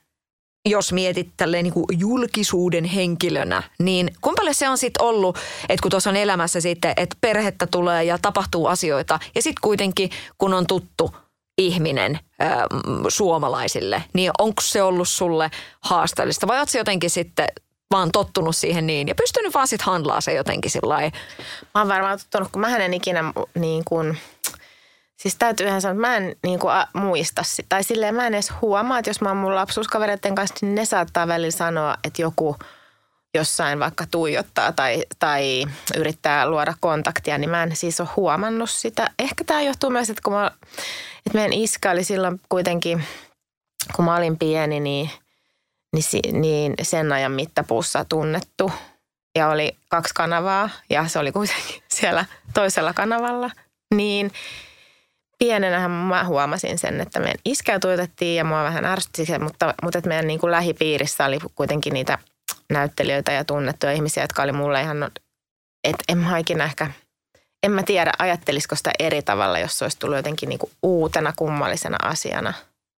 Jos 0.68 0.92
mietit 0.92 1.28
tälleen 1.36 1.64
niin 1.64 1.74
kuin 1.74 1.86
julkisuuden 1.98 2.84
henkilönä, 2.84 3.62
niin 3.78 4.10
kuinka 4.20 4.40
paljon 4.40 4.54
se 4.54 4.68
on 4.68 4.78
sitten 4.78 5.02
ollut, 5.02 5.38
että 5.68 5.82
kun 5.82 5.90
tuossa 5.90 6.10
on 6.10 6.16
elämässä 6.16 6.60
sitten, 6.60 6.92
että 6.96 7.16
perhettä 7.20 7.66
tulee 7.66 8.04
ja 8.04 8.18
tapahtuu 8.18 8.66
asioita, 8.66 9.18
ja 9.34 9.42
sitten 9.42 9.60
kuitenkin 9.62 10.10
kun 10.38 10.54
on 10.54 10.66
tuttu 10.66 11.16
ihminen 11.58 12.18
ö, 12.42 12.46
suomalaisille, 13.08 14.02
niin 14.14 14.30
onko 14.38 14.62
se 14.62 14.82
ollut 14.82 15.08
sulle 15.08 15.50
haasteellista? 15.80 16.46
Vai 16.46 16.58
ootko 16.58 16.78
jotenkin 16.78 17.10
sitten 17.10 17.48
vaan 17.90 18.12
tottunut 18.12 18.56
siihen 18.56 18.86
niin 18.86 19.08
ja 19.08 19.14
pystynyt 19.14 19.54
vaan 19.54 19.68
sitten 19.68 19.86
handlaa 19.86 20.20
se 20.20 20.32
jotenkin 20.32 20.70
sillä 20.70 21.00
Mä 21.74 21.80
oon 21.80 21.88
varmaan 21.88 22.18
tottunut, 22.18 22.52
kun 22.52 22.60
mä 22.60 22.76
en 22.76 22.94
ikinä 22.94 23.32
niin 23.54 23.82
kuin, 23.84 24.18
siis 25.22 25.36
täytyy 25.36 25.66
ihan 25.66 25.80
sanoa, 25.80 25.92
että 25.92 26.00
mä 26.00 26.16
en 26.16 26.36
niin 26.42 26.58
kuin, 26.58 26.72
a, 26.72 26.86
muista 26.94 27.42
sitä. 27.42 27.66
Tai 27.68 27.84
silleen 27.84 28.14
mä 28.14 28.26
en 28.26 28.34
edes 28.34 28.52
huomaa, 28.62 28.98
että 28.98 29.10
jos 29.10 29.20
mä 29.20 29.28
oon 29.28 29.36
mun 29.36 29.54
lapsuuskavereiden 29.54 30.34
kanssa, 30.34 30.56
niin 30.62 30.74
ne 30.74 30.84
saattaa 30.84 31.28
välillä 31.28 31.50
sanoa, 31.50 31.96
että 32.04 32.22
joku 32.22 32.56
jossain 33.34 33.78
vaikka 33.78 34.06
tuijottaa 34.10 34.72
tai, 34.72 35.04
tai 35.18 35.64
yrittää 35.96 36.50
luoda 36.50 36.74
kontaktia, 36.80 37.38
niin 37.38 37.50
mä 37.50 37.62
en 37.62 37.76
siis 37.76 38.00
ole 38.00 38.08
huomannut 38.16 38.70
sitä. 38.70 39.10
Ehkä 39.18 39.44
tämä 39.44 39.62
johtuu 39.62 39.90
myös, 39.90 40.10
että 40.10 40.22
kun 40.24 40.32
mä, 40.32 40.50
että 41.26 41.38
meidän 41.38 41.52
iska 41.52 41.90
oli 41.90 42.04
silloin 42.04 42.40
kuitenkin, 42.48 43.04
kun 43.96 44.04
mä 44.04 44.16
olin 44.16 44.38
pieni, 44.38 44.80
niin– 44.80 45.10
niin, 45.92 46.40
niin 46.40 46.74
sen 46.82 47.12
ajan 47.12 47.32
mittapuussa 47.32 48.04
tunnettu. 48.04 48.72
Ja 49.34 49.48
oli 49.48 49.76
kaksi 49.88 50.14
kanavaa 50.14 50.70
ja 50.90 51.08
se 51.08 51.18
oli 51.18 51.32
kuitenkin 51.32 51.82
siellä 51.98 52.24
toisella 52.54 52.92
kanavalla. 52.92 53.50
Niin 53.94 54.32
pienenähän 55.42 55.90
mä 55.90 56.24
huomasin 56.24 56.78
sen, 56.78 57.00
että 57.00 57.20
meidän 57.20 57.40
iskä 57.44 57.80
tuijotettiin 57.80 58.36
ja 58.36 58.44
mua 58.44 58.64
vähän 58.64 58.84
ärsytti 58.84 59.26
se, 59.26 59.38
mutta, 59.38 59.74
mutta 59.82 59.98
että 59.98 60.08
meidän 60.08 60.26
niin 60.26 60.40
kuin 60.40 60.50
lähipiirissä 60.50 61.24
oli 61.24 61.38
kuitenkin 61.54 61.92
niitä 61.92 62.18
näyttelijöitä 62.70 63.32
ja 63.32 63.44
tunnettuja 63.44 63.92
ihmisiä, 63.92 64.22
jotka 64.22 64.42
oli 64.42 64.52
mulle 64.52 64.80
ihan, 64.80 65.10
että 65.84 66.04
en 66.08 66.18
mä 66.18 66.38
ikinä 66.38 66.64
ehkä, 66.64 66.90
en 67.62 67.72
mä 67.72 67.82
tiedä 67.82 68.12
ajattelisiko 68.18 68.76
sitä 68.76 68.90
eri 68.98 69.22
tavalla, 69.22 69.58
jos 69.58 69.78
se 69.78 69.84
olisi 69.84 69.98
tullut 69.98 70.16
jotenkin 70.16 70.48
niin 70.48 70.58
kuin 70.58 70.72
uutena 70.82 71.32
kummallisena 71.36 71.96
asiana. 72.02 72.52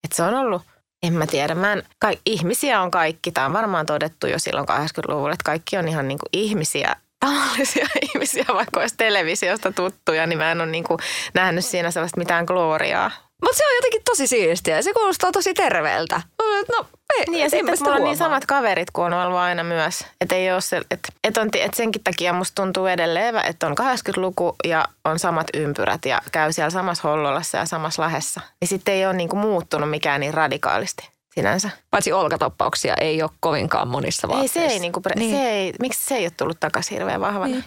Että 0.04 0.16
se 0.16 0.24
on 0.24 0.34
ollut 0.34 0.62
en 1.04 1.14
mä 1.14 1.28
tiedä. 1.28 1.56
Mä 1.56 1.74
en, 1.74 1.84
ka, 2.00 2.12
ihmisiä 2.26 2.82
on 2.82 2.92
kaikki. 2.92 3.32
Tämä 3.32 3.46
on 3.46 3.54
varmaan 3.54 3.86
todettu 3.86 4.28
jo 4.28 4.40
silloin 4.40 4.70
80-luvulla, 4.70 5.34
että 5.34 5.44
kaikki 5.44 5.78
on 5.78 5.88
ihan 5.88 6.08
niin 6.08 6.20
kuin 6.20 6.30
ihmisiä, 6.34 6.96
tavallisia 7.26 7.88
ihmisiä, 8.14 8.46
vaikka 8.54 8.80
olisi 8.80 8.96
televisiosta 8.98 9.72
tuttuja, 9.72 10.28
niin 10.28 10.40
mä 10.40 10.52
en 10.52 10.62
ole 10.62 10.72
niin 10.72 10.84
kuin 10.84 11.00
nähnyt 11.34 11.66
siinä 11.66 11.92
sellaista 11.92 12.20
mitään 12.20 12.46
gloriaa. 12.46 13.12
Mutta 13.44 13.58
se 13.58 13.68
on 13.68 13.76
jotenkin 13.76 14.02
tosi 14.06 14.28
siistiä 14.28 14.76
ja 14.76 14.84
se 14.84 14.94
kuulostaa 14.94 15.32
tosi 15.32 15.54
terveeltä. 15.54 16.22
No, 16.78 16.86
ei, 17.20 17.26
niin 17.30 17.44
ja 17.44 17.50
sitten, 17.50 17.76
mulla 17.80 17.96
on 17.96 18.04
niin 18.04 18.18
samat 18.18 18.46
kaverit 18.46 18.92
kuin 18.92 19.14
on 19.14 19.14
ollut 19.14 19.40
aina 19.40 19.64
myös. 19.64 20.06
Että 20.22 20.36
ei 20.36 20.52
ole 20.52 20.62
se, 20.62 20.78
että, 20.92 21.10
että, 21.24 21.42
on, 21.42 21.50
että 21.54 21.78
senkin 21.78 22.04
takia 22.04 22.34
musta 22.34 22.62
tuntuu 22.62 22.86
edelleen, 22.86 23.36
että 23.36 23.68
on 23.68 23.76
80-luku 23.80 24.56
ja 24.64 24.86
on 25.06 25.20
samat 25.20 25.48
ympyrät 25.54 26.06
ja 26.06 26.22
käy 26.32 26.54
siellä 26.54 26.70
samassa 26.70 27.08
Hollolassa 27.08 27.58
ja 27.58 27.66
samassa 27.66 28.02
Lahessa. 28.02 28.42
Niin 28.62 28.68
sitten 28.68 28.94
ei 28.94 29.06
ole 29.06 29.14
niin 29.14 29.30
kuin 29.30 29.40
muuttunut 29.40 29.90
mikään 29.90 30.20
niin 30.20 30.34
radikaalisti 30.34 31.10
sinänsä. 31.36 31.70
Paitsi 31.92 32.14
olkatoppauksia 32.14 32.94
ei 33.02 33.22
ole 33.22 33.32
kovinkaan 33.40 33.88
monissa 33.88 34.28
vaatteissa. 34.28 34.60
Ei 34.60 34.70
se 34.70 34.74
ei, 34.74 34.80
niin 34.80 34.92
kuin, 34.92 35.04
niin. 35.16 35.36
se 35.36 35.50
ei 35.50 35.74
miksi 35.80 36.06
se 36.06 36.16
ei 36.16 36.26
ole 36.26 36.32
tullut 36.38 36.60
takaisin 36.60 36.98
hirveän 36.98 37.22
vahvana? 37.22 37.48
Niin. 37.48 37.64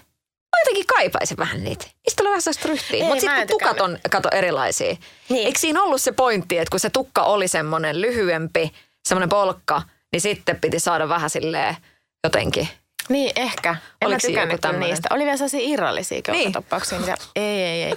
Mä 0.56 0.60
jotenkin 0.60 0.86
kaipaisin 0.86 1.36
vähän 1.36 1.64
niitä. 1.64 1.84
Niistä 1.84 2.16
tulee 2.16 2.30
vähän 2.30 2.42
sellaista 2.42 2.68
ryhtiä. 2.68 3.04
Mutta 3.04 3.20
sitten 3.20 3.48
tukat 3.48 3.80
on 3.80 3.98
kato 4.10 4.28
erilaisia. 4.32 4.96
Niin. 5.28 5.46
Eikö 5.46 5.58
siinä 5.58 5.82
ollut 5.82 6.00
se 6.00 6.12
pointti, 6.12 6.58
että 6.58 6.70
kun 6.70 6.80
se 6.80 6.90
tukka 6.90 7.22
oli 7.22 7.48
semmoinen 7.48 8.00
lyhyempi, 8.00 8.72
semmoinen 9.08 9.28
polkka, 9.28 9.82
niin 10.12 10.20
sitten 10.20 10.60
piti 10.60 10.80
saada 10.80 11.08
vähän 11.08 11.30
silleen 11.30 11.76
jotenkin. 12.24 12.68
Niin, 13.08 13.32
ehkä. 13.36 13.70
En 13.70 14.08
Oliko 14.08 14.20
mä 14.26 14.28
tykännyt 14.28 14.86
niistä. 14.88 15.08
Oli 15.12 15.24
vielä 15.24 15.36
sellaisia 15.36 15.60
irrallisia 15.62 16.22
kelkatoppauksia, 16.22 16.98
niin. 16.98 17.10
mitä 17.10 17.22
ei, 17.36 17.62
ei, 17.62 17.82
ei. 17.82 17.94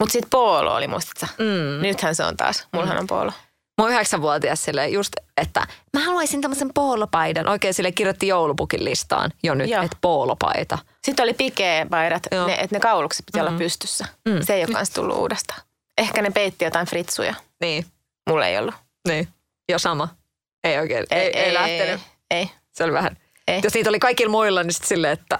Mutta 0.00 0.12
sitten 0.12 0.30
poolo 0.30 0.74
oli, 0.74 0.88
muistatko? 0.88 1.26
Mm. 1.38 1.82
Nythän 1.82 2.14
se 2.14 2.24
on 2.24 2.36
taas. 2.36 2.66
Mullahan 2.72 2.96
mm. 2.96 3.00
on 3.00 3.06
poolo. 3.06 3.32
Mä 3.78 3.84
oon 3.84 3.92
yhdeksänvuotias 3.92 4.64
sille 4.64 4.88
just, 4.88 5.12
että 5.36 5.66
mä 5.92 6.00
haluaisin 6.00 6.40
tämmöisen 6.40 6.70
poolopaidan. 6.74 7.48
Oikein 7.48 7.74
sille 7.74 7.92
kirjoitti 7.92 8.26
joulupukin 8.26 8.84
listaan 8.84 9.30
jo 9.42 9.54
nyt, 9.54 9.70
Joo. 9.70 9.82
että 9.82 9.96
poolopaita. 10.00 10.78
Sitten 11.04 11.24
oli 11.24 11.34
pikeepaidat, 11.34 12.22
ne, 12.46 12.54
että 12.54 12.76
ne 12.76 12.80
kaulukset 12.80 13.26
piti 13.26 13.38
mm. 13.38 13.46
olla 13.46 13.58
pystyssä. 13.58 14.06
Mm. 14.28 14.42
Se 14.42 14.54
ei 14.54 14.64
ole 14.64 14.72
kans 14.72 14.90
tullut 14.90 15.16
uudestaan. 15.16 15.60
Ehkä 15.98 16.22
ne 16.22 16.30
peitti 16.30 16.64
jotain 16.64 16.86
fritsuja. 16.86 17.34
Niin. 17.60 17.86
Mulla 18.30 18.46
ei 18.46 18.58
ollut. 18.58 18.74
Niin. 19.08 19.28
Jo 19.68 19.78
sama. 19.78 20.08
Ei 20.64 20.78
oikein. 20.78 21.06
Ei, 21.10 21.20
ei, 21.20 21.26
ei, 21.26 21.44
ei 21.44 21.54
lähtenyt. 21.54 22.00
Ei, 22.30 22.38
ei. 22.38 22.50
Se 22.72 22.84
oli 22.84 22.92
vähän. 22.92 23.16
Ei. 23.48 23.60
Jos 23.64 23.74
niitä 23.74 23.90
oli 23.90 23.98
kaikilla 23.98 24.30
muilla, 24.30 24.62
niin 24.62 24.72
sitten 24.72 24.88
silleen, 24.88 25.12
että 25.12 25.38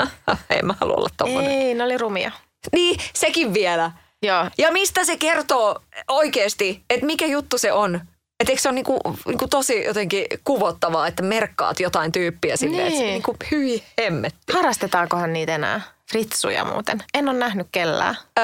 ei 0.50 0.62
mä 0.62 0.74
halua 0.80 0.96
olla 0.96 1.08
tommonen. 1.16 1.50
Ei, 1.50 1.74
ne 1.74 1.84
oli 1.84 1.98
rumia. 1.98 2.32
Niin, 2.72 3.00
sekin 3.14 3.54
vielä. 3.54 3.92
Joo. 4.22 4.50
Ja 4.58 4.72
mistä 4.72 5.04
se 5.04 5.16
kertoo 5.16 5.82
oikeasti, 6.08 6.82
että 6.90 7.06
mikä 7.06 7.26
juttu 7.26 7.58
se 7.58 7.72
on? 7.72 8.00
Että 8.40 8.52
eikö 8.52 8.62
se 8.62 8.68
ole 8.68 8.74
niinku, 8.74 9.00
niinku 9.26 9.48
tosi 9.48 9.84
jotenkin 9.84 10.26
kuvottavaa, 10.44 11.06
että 11.06 11.22
merkkaat 11.22 11.80
jotain 11.80 12.12
tyyppiä 12.12 12.56
silleen, 12.56 12.82
niin. 12.82 12.92
että 12.92 12.98
se 12.98 13.04
niinku, 13.04 13.36
hyi 13.50 13.84
hemmetti. 14.00 14.52
Harrastetaankohan 14.52 15.32
niitä 15.32 15.54
enää? 15.54 15.80
Fritsuja 16.10 16.64
muuten. 16.64 17.04
En 17.14 17.28
ole 17.28 17.38
nähnyt 17.38 17.66
kellään. 17.72 18.18
Ö, 18.38 18.42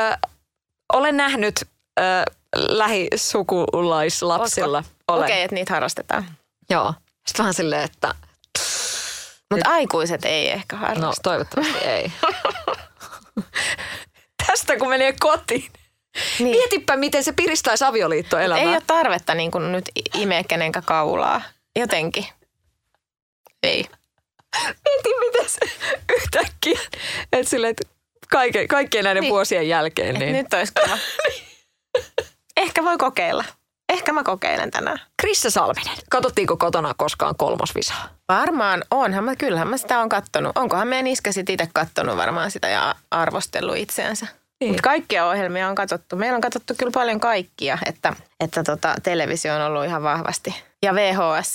olen 0.92 1.16
nähnyt 1.16 1.64
ö, 2.00 2.02
lähisukulaislapsilla. 2.56 4.84
Okei, 5.08 5.24
okay, 5.24 5.40
että 5.40 5.54
niitä 5.54 5.72
harrastetaan. 5.72 6.26
Joo. 6.70 6.94
Sitten 7.26 7.42
vähän 7.42 7.54
silleen, 7.54 7.82
että... 7.82 8.14
Mutta 9.50 9.70
aikuiset 9.70 10.24
ei 10.24 10.50
ehkä 10.50 10.76
harrasta. 10.76 11.06
No 11.06 11.12
toivottavasti 11.22 11.78
ei. 11.78 12.12
Tästä 14.54 14.76
kun 14.76 14.88
menee 14.88 15.14
kotiin. 15.20 15.70
Niin. 16.38 16.56
Mietipä, 16.56 16.96
miten 16.96 17.24
se 17.24 17.32
piristäisi 17.32 17.84
avioliittoelämää. 17.84 18.62
Ei 18.62 18.68
ole 18.68 18.82
tarvetta 18.86 19.34
niin 19.34 19.50
kuin 19.50 19.72
nyt 19.72 19.84
imeä 20.14 20.44
kenenkään 20.48 20.84
kaulaa. 20.84 21.42
Jotenkin. 21.76 22.26
Ei. 23.62 23.84
Mieti, 24.62 25.08
miten 25.20 25.48
se 25.48 25.60
yhtäkkiä, 26.16 26.80
että 27.32 27.50
sille, 27.50 27.68
että 27.68 27.84
kaikke, 28.30 28.66
kaikkien 28.68 29.04
näiden 29.04 29.20
niin. 29.20 29.32
vuosien 29.32 29.68
jälkeen. 29.68 30.14
Niin... 30.14 30.32
Nyt 30.32 30.54
olisi 30.54 30.72
kiva. 30.74 30.98
Ehkä 32.56 32.84
voi 32.84 32.98
kokeilla. 32.98 33.44
Ehkä 33.88 34.12
mä 34.12 34.22
kokeilen 34.22 34.70
tänään. 34.70 35.00
Krissa 35.22 35.50
Salminen, 35.50 35.96
katsottiinko 36.10 36.56
kotona 36.56 36.94
koskaan 36.96 37.34
kolmosvisaa? 37.36 38.08
Varmaan 38.28 38.84
onhan 38.90 39.24
mä, 39.24 39.36
kyllähän 39.36 39.68
mä 39.68 39.76
sitä 39.76 40.00
on 40.00 40.08
kattonut. 40.08 40.58
Onkohan 40.58 40.88
meidän 40.88 41.06
iskä 41.06 41.30
itse 41.48 41.68
kattonut 41.72 42.16
varmaan 42.16 42.50
sitä 42.50 42.68
ja 42.68 42.94
arvostellut 43.10 43.76
itseänsä. 43.76 44.43
Niin. 44.60 44.70
Mutta 44.70 44.82
kaikkia 44.82 45.26
ohjelmia 45.26 45.68
on 45.68 45.74
katsottu. 45.74 46.16
Meillä 46.16 46.36
on 46.36 46.40
katsottu 46.40 46.74
kyllä 46.78 46.92
paljon 46.94 47.20
kaikkia, 47.20 47.78
että, 47.86 48.12
että 48.40 48.62
tota, 48.62 48.94
televisio 49.02 49.54
on 49.54 49.62
ollut 49.62 49.84
ihan 49.84 50.02
vahvasti. 50.02 50.62
ja 50.82 50.94
VHS. 50.94 51.54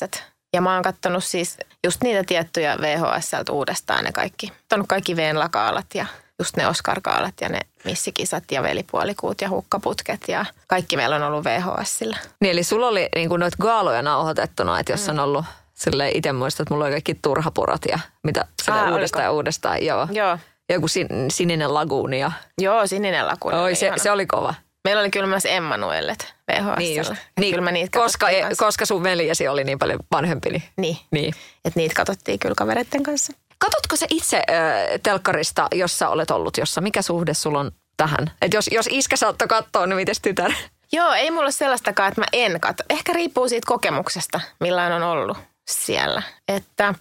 Ja 0.54 0.62
mä 0.62 0.74
oon 0.74 0.84
kattonut 0.84 1.24
siis 1.24 1.58
just 1.84 2.04
niitä 2.04 2.24
tiettyjä 2.24 2.78
VHS 2.82 3.32
uudestaan 3.52 4.04
ne 4.04 4.12
kaikki. 4.12 4.52
Ottanut 4.62 4.88
kaikki 4.88 5.16
Veen-lakaalat 5.16 5.86
ja 5.94 6.06
just 6.40 6.58
ne 6.58 6.68
Oscar-kaalat 6.68 7.34
ja 7.42 7.50
ne 7.50 7.60
missikisat 7.86 8.44
ja 8.52 8.64
velipuolikuut 8.64 9.42
ja 9.42 9.50
hukkaputket 9.50 10.28
ja 10.28 10.46
kaikki 10.68 10.98
meillä 10.98 11.16
on 11.16 11.24
ollut 11.24 11.46
VHSillä. 11.46 12.18
Niin 12.42 12.52
eli 12.52 12.64
sulla 12.64 12.88
oli 12.88 13.10
niin 13.16 13.30
kuin 13.30 13.40
noita 13.40 13.58
gaaloja 13.62 14.02
nauhoitettuna, 14.02 14.80
että 14.80 14.94
jos 14.94 15.08
mm. 15.08 15.10
on 15.10 15.20
ollut 15.20 15.46
sille 15.74 16.10
itse 16.10 16.32
muistat, 16.32 16.60
että 16.60 16.74
mulla 16.74 16.86
oli 16.86 16.94
kaikki 16.94 17.16
turhapurot 17.22 17.82
ja 17.90 18.00
mitä 18.24 18.46
Aa, 18.68 18.92
uudestaan 18.92 19.24
ja 19.24 19.32
uudestaan. 19.32 19.86
Joo. 19.86 20.08
Joo. 20.12 20.38
Joku 20.70 20.88
sin, 20.88 21.08
sininen 21.32 21.74
laguuni. 21.74 22.20
Ja... 22.20 22.32
Joo, 22.62 22.88
sininen 22.88 23.28
laguuni. 23.28 23.58
Oi, 23.58 23.76
se, 23.76 23.92
se, 23.98 24.12
oli 24.12 24.26
kova. 24.26 24.54
Meillä 24.84 25.00
oli 25.00 25.10
kyllä 25.10 25.28
myös 25.28 25.46
Emmanuelet 25.46 26.34
VHS. 26.52 26.78
Niin, 26.78 26.98
just, 26.98 27.14
niin 27.40 27.56
kyllä 27.56 27.72
niitä 27.72 28.00
koska, 28.00 28.30
e, 28.30 28.50
koska 28.58 28.86
sun 28.86 29.04
veljesi 29.04 29.48
oli 29.48 29.64
niin 29.64 29.80
paljon 29.80 30.00
vanhempi. 30.12 30.50
Niin, 30.50 30.64
niin. 30.78 30.98
niin. 31.12 31.34
että 31.66 31.80
niitä 31.80 31.96
katsottiin 31.96 32.40
kyllä 32.40 32.56
kavereiden 32.56 33.04
kanssa. 33.04 33.34
Katotko 33.58 33.96
se 33.96 34.06
itse 34.10 34.38
äh, 34.38 35.00
telkkarista, 35.04 35.68
jossa 35.72 36.10
olet 36.10 36.32
ollut 36.32 36.58
jossa? 36.58 36.82
Mikä 36.82 37.02
suhde 37.02 37.34
sulla 37.34 37.60
on 37.60 37.72
tähän? 37.98 38.32
Et 38.42 38.54
jos, 38.54 38.70
jos 38.72 38.88
iskä 38.92 39.16
saattoi 39.16 39.48
katsoa, 39.48 39.86
niin 39.86 39.96
mites 39.96 40.22
tytär? 40.22 40.52
Joo, 40.92 41.14
ei 41.14 41.32
mulla 41.32 41.44
ole 41.44 41.52
sellaistakaan, 41.52 42.10
että 42.10 42.22
mä 42.22 42.26
en 42.34 42.60
katso. 42.60 42.84
Ehkä 42.90 43.14
riippuu 43.14 43.50
siitä 43.50 43.66
kokemuksesta, 43.68 44.42
millainen 44.60 45.04
on 45.04 45.10
ollut 45.10 45.38
siellä. 45.70 46.22
Että 46.48 46.94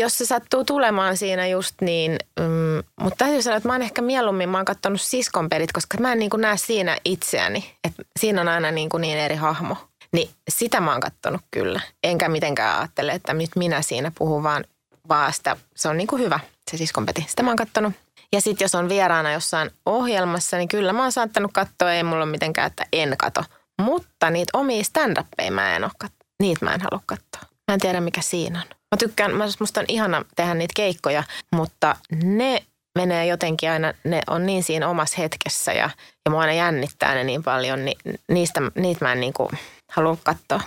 jos 0.00 0.18
se 0.18 0.26
sattuu 0.26 0.64
tulemaan 0.64 1.16
siinä 1.16 1.46
just 1.46 1.74
niin, 1.80 2.18
mm, 2.40 2.82
mutta 3.00 3.16
täytyy 3.24 3.42
sanoa, 3.42 3.56
että 3.56 3.68
mä 3.68 3.74
oon 3.74 3.82
ehkä 3.82 4.02
mieluummin, 4.02 4.48
mä 4.48 4.58
oon 4.58 4.64
katsonut 4.64 5.00
siskon 5.00 5.48
pelit, 5.48 5.72
koska 5.72 5.98
mä 6.00 6.12
en 6.12 6.18
niin 6.18 6.30
kuin 6.30 6.40
näe 6.40 6.56
siinä 6.56 6.98
itseäni. 7.04 7.72
Että 7.84 8.02
siinä 8.20 8.40
on 8.40 8.48
aina 8.48 8.70
niin, 8.70 8.88
kuin 8.88 9.00
niin 9.00 9.18
eri 9.18 9.36
hahmo. 9.36 9.76
Niin 10.12 10.30
sitä 10.48 10.80
mä 10.80 10.92
oon 10.92 11.00
kattonut 11.00 11.40
kyllä. 11.50 11.80
Enkä 12.04 12.28
mitenkään 12.28 12.78
ajattele, 12.78 13.12
että 13.12 13.34
nyt 13.34 13.50
minä 13.56 13.82
siinä 13.82 14.12
puhun, 14.18 14.42
vaan, 14.42 14.64
vaan 15.08 15.32
sitä, 15.32 15.56
se 15.74 15.88
on 15.88 15.96
niin 15.96 16.06
kuin 16.06 16.22
hyvä, 16.22 16.40
se 16.70 16.76
siskonpeti. 16.76 17.26
Sitä 17.28 17.42
mä 17.42 17.50
oon 17.50 17.56
kattonut. 17.56 17.92
Ja 18.32 18.40
sitten 18.40 18.64
jos 18.64 18.74
on 18.74 18.88
vieraana 18.88 19.32
jossain 19.32 19.70
ohjelmassa, 19.86 20.56
niin 20.56 20.68
kyllä 20.68 20.92
mä 20.92 21.02
oon 21.02 21.12
saattanut 21.12 21.50
katsoa, 21.54 21.92
ei 21.92 22.02
mulla 22.02 22.24
ole 22.24 22.30
mitenkään, 22.30 22.66
että 22.66 22.86
en 22.92 23.14
kato. 23.18 23.44
Mutta 23.82 24.30
niitä 24.30 24.58
omia 24.58 24.84
stand 24.84 25.16
mä 25.50 25.76
en 25.76 25.84
ole 25.84 26.10
Niitä 26.40 26.64
mä 26.64 26.74
en 26.74 26.80
halua 26.80 27.02
katsoa. 27.06 27.42
Mä 27.68 27.74
en 27.74 27.80
tiedä, 27.80 28.00
mikä 28.00 28.22
siinä 28.22 28.58
on. 28.58 28.75
Mä 28.94 28.96
tykkään, 28.98 29.32
musta 29.60 29.80
on 29.80 29.86
ihana 29.88 30.24
tehdä 30.36 30.54
niitä 30.54 30.72
keikkoja, 30.76 31.22
mutta 31.52 31.96
ne 32.22 32.62
menee 32.98 33.26
jotenkin 33.26 33.70
aina, 33.70 33.92
ne 34.04 34.22
on 34.26 34.46
niin 34.46 34.62
siinä 34.62 34.88
omassa 34.88 35.16
hetkessä 35.18 35.72
ja, 35.72 35.90
ja 36.24 36.30
mua 36.30 36.40
aina 36.40 36.52
jännittää 36.52 37.14
ne 37.14 37.24
niin 37.24 37.42
paljon, 37.42 37.84
niin 37.84 37.98
niistä, 38.28 38.60
niitä 38.74 39.04
mä 39.04 39.12
en 39.12 39.20
niinku 39.20 39.50
halua 39.92 40.16
katsoa 40.22 40.60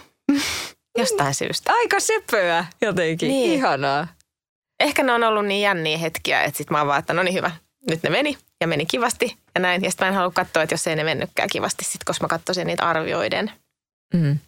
jostain 0.99 1.35
syystä. 1.35 1.73
Aika 1.73 1.99
sepöä 1.99 2.65
jotenkin, 2.81 3.29
niin. 3.29 3.53
ihanaa. 3.53 4.07
Ehkä 4.79 5.03
ne 5.03 5.13
on 5.13 5.23
ollut 5.23 5.45
niin 5.45 5.61
jänniä 5.61 5.97
hetkiä, 5.97 6.43
että 6.43 6.57
sit 6.57 6.69
mä 6.69 6.77
oon 6.77 6.87
vaan, 6.87 6.99
että 6.99 7.13
no 7.13 7.23
niin 7.23 7.33
hyvä, 7.33 7.51
nyt 7.89 8.03
ne 8.03 8.09
meni 8.09 8.37
ja 8.61 8.67
meni 8.67 8.85
kivasti 8.85 9.37
ja 9.55 9.61
näin. 9.61 9.83
Ja 9.83 9.91
sitten 9.91 10.05
mä 10.05 10.09
en 10.09 10.15
halua 10.15 10.31
katsoa, 10.31 10.63
että 10.63 10.73
jos 10.73 10.87
ei 10.87 10.95
ne 10.95 11.03
mennytkään 11.03 11.49
kivasti, 11.49 11.85
sit, 11.85 12.03
koska 12.03 12.23
mä 12.23 12.27
katsoisin 12.27 12.67
niitä 12.67 12.89
arvioiden. 12.89 13.51
Mm. 14.13 14.39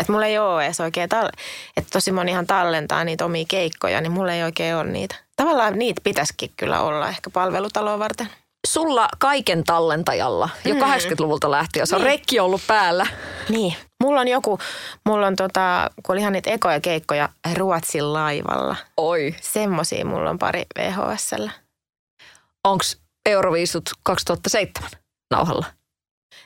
Että 0.00 0.12
mulla 0.12 0.26
ei 0.26 0.38
ole 0.38 0.64
edes 0.64 0.80
oikein, 0.80 1.10
tal- 1.14 1.40
että 1.76 1.90
tosi 1.92 2.12
monihan 2.12 2.46
tallentaa 2.46 3.04
niitä 3.04 3.24
omia 3.24 3.44
keikkoja, 3.48 4.00
niin 4.00 4.12
mulla 4.12 4.32
ei 4.32 4.42
oikein 4.42 4.76
ole 4.76 4.84
niitä. 4.84 5.16
Tavallaan 5.36 5.78
niitä 5.78 6.00
pitäisikin 6.04 6.50
kyllä 6.56 6.80
olla 6.80 7.08
ehkä 7.08 7.30
palvelutaloa 7.30 7.98
varten. 7.98 8.28
Sulla 8.66 9.08
kaiken 9.18 9.64
tallentajalla 9.64 10.48
jo 10.64 10.74
mm. 10.74 10.80
80-luvulta 10.80 11.50
lähtien, 11.50 11.86
se 11.86 11.96
on 11.96 12.02
niin. 12.02 12.10
rekki 12.10 12.40
ollut 12.40 12.60
päällä. 12.66 13.06
Niin. 13.48 13.74
Mulla 14.02 14.20
on 14.20 14.28
joku, 14.28 14.58
mulla 15.06 15.26
on 15.26 15.36
tota, 15.36 15.90
kun 16.02 16.12
oli 16.12 16.20
ihan 16.20 16.32
niitä 16.32 16.50
ekoja 16.50 16.80
keikkoja 16.80 17.28
Ruotsin 17.54 18.12
laivalla. 18.12 18.76
Oi. 18.96 19.34
Semmosia 19.40 20.04
mulla 20.04 20.30
on 20.30 20.38
pari 20.38 20.62
VHSllä. 20.78 21.50
Onks 22.64 22.98
Euroviisut 23.26 23.90
2007 24.02 24.90
nauhalla? 25.30 25.66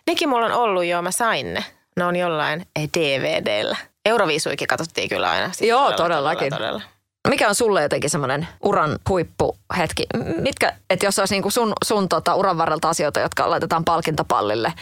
Nekin 0.06 0.28
mulla 0.28 0.46
on 0.46 0.52
ollut 0.52 0.84
jo, 0.84 1.02
mä 1.02 1.10
sain 1.10 1.54
ne 1.54 1.64
ne 1.96 2.04
on 2.04 2.16
jollain 2.16 2.66
DVDllä. 2.98 3.76
Euroviisuikin 4.06 4.68
katsottiin 4.68 5.08
kyllä 5.08 5.30
aina. 5.30 5.52
Siis 5.52 5.68
Joo, 5.70 5.82
todella, 5.82 5.96
todellakin. 6.02 6.50
Todella, 6.50 6.68
todella. 6.68 6.94
Mikä 7.28 7.48
on 7.48 7.54
sulle 7.54 7.82
jotenkin 7.82 8.10
semmoinen 8.10 8.48
uran 8.62 8.98
huippuhetki? 9.08 10.06
Mitkä, 10.40 10.72
että 10.90 11.06
jos 11.06 11.18
olisi 11.18 11.34
niinku 11.34 11.50
sun, 11.50 11.72
sun 11.84 12.08
tota 12.08 12.34
uran 12.34 12.58
varrelta 12.58 12.88
asioita, 12.88 13.20
jotka 13.20 13.50
laitetaan 13.50 13.84
palkintopallille, 13.84 14.72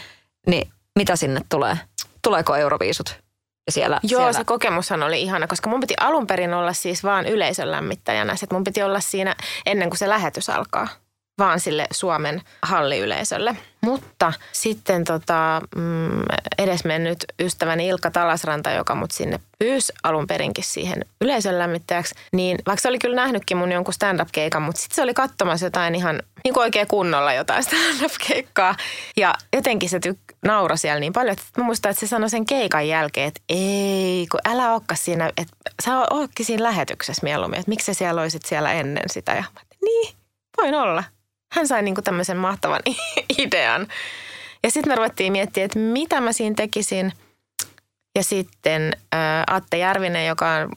niin 0.46 0.72
mitä 0.98 1.16
sinne 1.16 1.40
tulee? 1.48 1.78
Tuleeko 2.22 2.56
Euroviisut? 2.56 3.16
Siellä, 3.70 4.00
Joo, 4.02 4.20
siellä. 4.20 4.32
se 4.32 4.44
kokemushan 4.44 5.02
oli 5.02 5.22
ihana, 5.22 5.46
koska 5.46 5.70
mun 5.70 5.80
piti 5.80 5.94
alun 6.00 6.26
perin 6.26 6.54
olla 6.54 6.72
siis 6.72 7.04
vaan 7.04 7.26
yleisön 7.26 7.70
lämmittäjänä. 7.70 8.36
Sitten 8.36 8.56
mun 8.56 8.64
piti 8.64 8.82
olla 8.82 9.00
siinä 9.00 9.36
ennen 9.66 9.90
kuin 9.90 9.98
se 9.98 10.08
lähetys 10.08 10.48
alkaa 10.48 10.88
vaan 11.39 11.61
sille 11.61 11.87
Suomen 11.91 12.43
halliyleisölle. 12.62 13.57
Mutta 13.80 14.33
sitten 14.53 15.05
tota, 15.05 15.61
mm, 15.76 16.22
edesmennyt 16.59 17.24
ystäväni 17.41 17.89
Ilkka 17.89 18.11
Talasranta, 18.11 18.70
joka 18.70 18.95
mut 18.95 19.11
sinne 19.11 19.41
pyysi 19.59 19.93
alun 20.03 20.26
perinkin 20.26 20.64
siihen 20.64 21.05
yleisön 21.20 21.59
lämmittäjäksi, 21.59 22.14
niin 22.33 22.59
vaikka 22.66 22.83
se 22.83 22.89
oli 22.89 22.99
kyllä 22.99 23.16
nähnytkin 23.16 23.57
mun 23.57 23.72
jonkun 23.72 23.95
stand-up-keikan, 23.95 24.62
mutta 24.62 24.80
sitten 24.80 24.97
se 24.97 25.03
oli 25.03 25.14
katsomassa 25.14 25.66
jotain 25.66 25.95
ihan 25.95 26.22
niin 26.45 26.55
kuin 26.55 26.62
oikein 26.62 26.89
kunnolla 26.89 27.33
jotain 27.33 27.64
stand-up-keikkaa. 27.68 28.74
Ja 29.16 29.35
jotenkin 29.53 29.89
se 29.89 29.99
tyk- 29.99 30.37
naura 30.43 30.76
siellä 30.76 31.01
niin 31.01 31.12
paljon, 31.12 31.33
että 31.33 31.45
mä 31.61 31.64
muistan, 31.64 31.91
että 31.91 32.01
se 32.01 32.07
sanoi 32.07 32.30
sen 32.30 32.47
keikan 32.47 32.89
jälkeen, 32.89 33.28
että 33.28 33.41
ei, 33.49 34.26
kun 34.30 34.41
älä 34.45 34.72
olekaan 34.72 34.99
siinä, 34.99 35.30
että 35.37 35.57
sä 35.85 35.99
ootkin 36.11 36.47
siinä 36.47 36.62
lähetyksessä 36.62 37.22
mieluummin, 37.22 37.59
että 37.59 37.70
miksi 37.70 37.87
sä 37.87 37.95
siellä 37.95 38.22
olisit 38.22 38.45
siellä 38.45 38.72
ennen 38.72 39.05
sitä. 39.11 39.33
Ja 39.33 39.45
mä, 39.55 39.61
niin, 39.85 40.14
voin 40.57 40.74
olla 40.74 41.05
hän 41.53 41.68
sai 41.68 41.82
niin 41.82 41.94
kuin 41.94 42.05
tämmöisen 42.05 42.36
mahtavan 42.36 42.80
idean. 43.38 43.86
Ja 44.62 44.70
sitten 44.70 44.92
me 44.92 44.96
ruvettiin 44.96 45.32
miettimään, 45.32 45.64
että 45.64 45.78
mitä 45.78 46.20
mä 46.20 46.32
siinä 46.32 46.55
tekisin. 46.55 47.12
Ja 48.14 48.24
sitten 48.24 48.92
ää, 49.12 49.44
Atte 49.46 49.78
Järvinen, 49.78 50.26
joka 50.26 50.50
on 50.50 50.70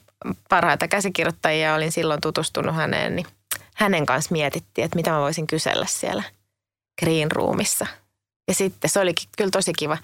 parhaita 0.48 0.88
käsikirjoittajia, 0.88 1.74
olin 1.74 1.92
silloin 1.92 2.20
tutustunut 2.20 2.74
häneen, 2.74 3.16
niin 3.16 3.26
hänen 3.74 4.06
kanssa 4.06 4.32
mietittiin, 4.32 4.84
että 4.84 4.96
mitä 4.96 5.10
mä 5.10 5.20
voisin 5.20 5.46
kysellä 5.46 5.86
siellä 5.88 6.22
Green 7.02 7.30
Roomissa. 7.30 7.86
Ja 8.48 8.54
sitten 8.54 8.90
se 8.90 9.00
olikin 9.00 9.28
kyllä 9.36 9.50
tosi 9.50 9.72
kiva. 9.72 9.98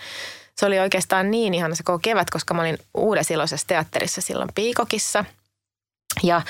Se 0.57 0.67
oli 0.67 0.79
oikeastaan 0.79 1.31
niin 1.31 1.55
ihana 1.55 1.75
se 1.75 1.83
koko 1.83 1.99
kevät, 1.99 2.31
koska 2.31 2.55
mä 2.55 2.63
olin 2.63 2.79
uudessa 2.95 3.35
iloisessa 3.35 3.67
teatterissa 3.67 4.21
silloin 4.21 4.49
Piikokissa. 4.55 5.25
Ja 6.23 6.43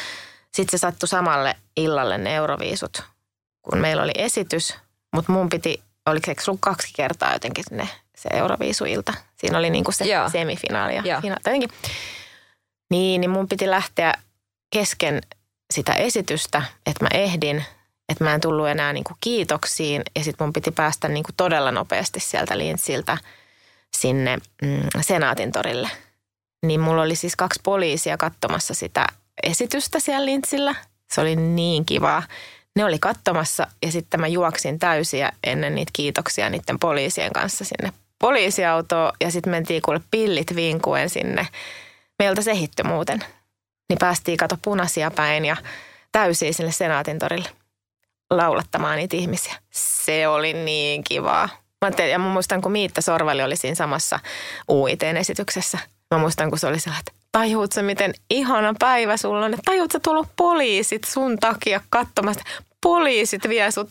sitten 0.54 0.78
se 0.78 0.80
sattui 0.80 1.08
samalle 1.08 1.56
illalle 1.76 2.18
ne 2.18 2.34
Euroviisut 2.34 3.11
kun 3.62 3.78
meillä 3.78 4.02
oli 4.02 4.12
esitys, 4.14 4.74
mutta 5.14 5.32
mun 5.32 5.48
piti, 5.48 5.82
oliko 6.06 6.26
se 6.26 6.34
sun 6.40 6.58
kaksi 6.58 6.92
kertaa 6.96 7.32
jotenkin 7.32 7.64
ne, 7.70 7.88
se 8.16 8.28
Euroviisuilta. 8.32 9.14
Siinä 9.36 9.58
oli 9.58 9.70
niinku 9.70 9.92
se 9.92 10.04
Joo. 10.04 10.28
semifinaali 10.28 10.94
ja 10.94 11.20
finaali. 11.20 11.68
Niin, 12.90 13.20
niin 13.20 13.30
mun 13.30 13.48
piti 13.48 13.70
lähteä 13.70 14.14
kesken 14.70 15.20
sitä 15.72 15.92
esitystä, 15.92 16.62
että 16.86 17.04
mä 17.04 17.08
ehdin, 17.14 17.64
että 18.08 18.24
mä 18.24 18.34
en 18.34 18.40
tullut 18.40 18.68
enää 18.68 18.92
niinku 18.92 19.14
kiitoksiin. 19.20 20.02
Ja 20.16 20.24
sitten 20.24 20.46
mun 20.46 20.52
piti 20.52 20.70
päästä 20.70 21.08
niinku 21.08 21.30
todella 21.36 21.70
nopeasti 21.70 22.20
sieltä 22.20 22.58
Lintziltä 22.58 23.18
sinne 23.96 24.38
mm, 24.62 24.82
Senaatin 25.00 25.52
torille. 25.52 25.90
Niin 26.66 26.80
mulla 26.80 27.02
oli 27.02 27.16
siis 27.16 27.36
kaksi 27.36 27.60
poliisia 27.62 28.16
katsomassa 28.16 28.74
sitä 28.74 29.06
esitystä 29.42 30.00
siellä 30.00 30.26
Lintzillä. 30.26 30.74
Se 31.12 31.20
oli 31.20 31.36
niin 31.36 31.84
kivaa 31.84 32.22
ne 32.76 32.84
oli 32.84 32.98
katsomassa 32.98 33.66
ja 33.82 33.92
sitten 33.92 34.20
mä 34.20 34.26
juoksin 34.26 34.78
täysiä 34.78 35.32
ennen 35.44 35.74
niitä 35.74 35.90
kiitoksia 35.92 36.50
niiden 36.50 36.78
poliisien 36.78 37.32
kanssa 37.32 37.64
sinne 37.64 37.92
poliisiautoon 38.22 39.12
ja 39.20 39.30
sitten 39.30 39.50
mentiin 39.50 39.82
kuule 39.82 40.00
pillit 40.10 40.56
vinkuen 40.56 41.10
sinne. 41.10 41.48
Meiltä 42.18 42.42
se 42.42 42.54
hittyi 42.54 42.84
muuten. 42.84 43.24
Niin 43.88 43.98
päästiin 43.98 44.36
kato 44.36 44.58
punaisia 44.62 45.10
päin 45.10 45.44
ja 45.44 45.56
täysiä 46.12 46.52
sinne 46.52 46.72
Senaatin 46.72 47.18
torille 47.18 47.48
laulattamaan 48.30 48.96
niitä 48.96 49.16
ihmisiä. 49.16 49.54
Se 49.70 50.28
oli 50.28 50.52
niin 50.52 51.04
kivaa. 51.04 51.48
Mä 51.84 52.06
ja 52.06 52.18
mä 52.18 52.28
muistan, 52.28 52.62
kun 52.62 52.72
Miitta 52.72 53.00
Sorvali 53.00 53.42
oli 53.42 53.56
siinä 53.56 53.74
samassa 53.74 54.20
UIT-esityksessä. 54.68 55.78
Mä 56.10 56.18
muistan, 56.18 56.50
kun 56.50 56.58
se 56.58 56.66
oli 56.66 56.80
sellainen, 56.80 57.04
että 57.08 57.21
tajuutko 57.32 57.82
miten 57.82 58.14
ihana 58.30 58.74
päivä 58.78 59.16
sulla 59.16 59.44
on, 59.46 59.54
että 59.54 59.62
tajuutko 59.64 59.98
tullut 59.98 60.28
poliisit 60.36 61.04
sun 61.04 61.38
takia 61.38 61.80
katsomasta. 61.90 62.42
Poliisit 62.82 63.48
vie 63.48 63.70
sut 63.70 63.90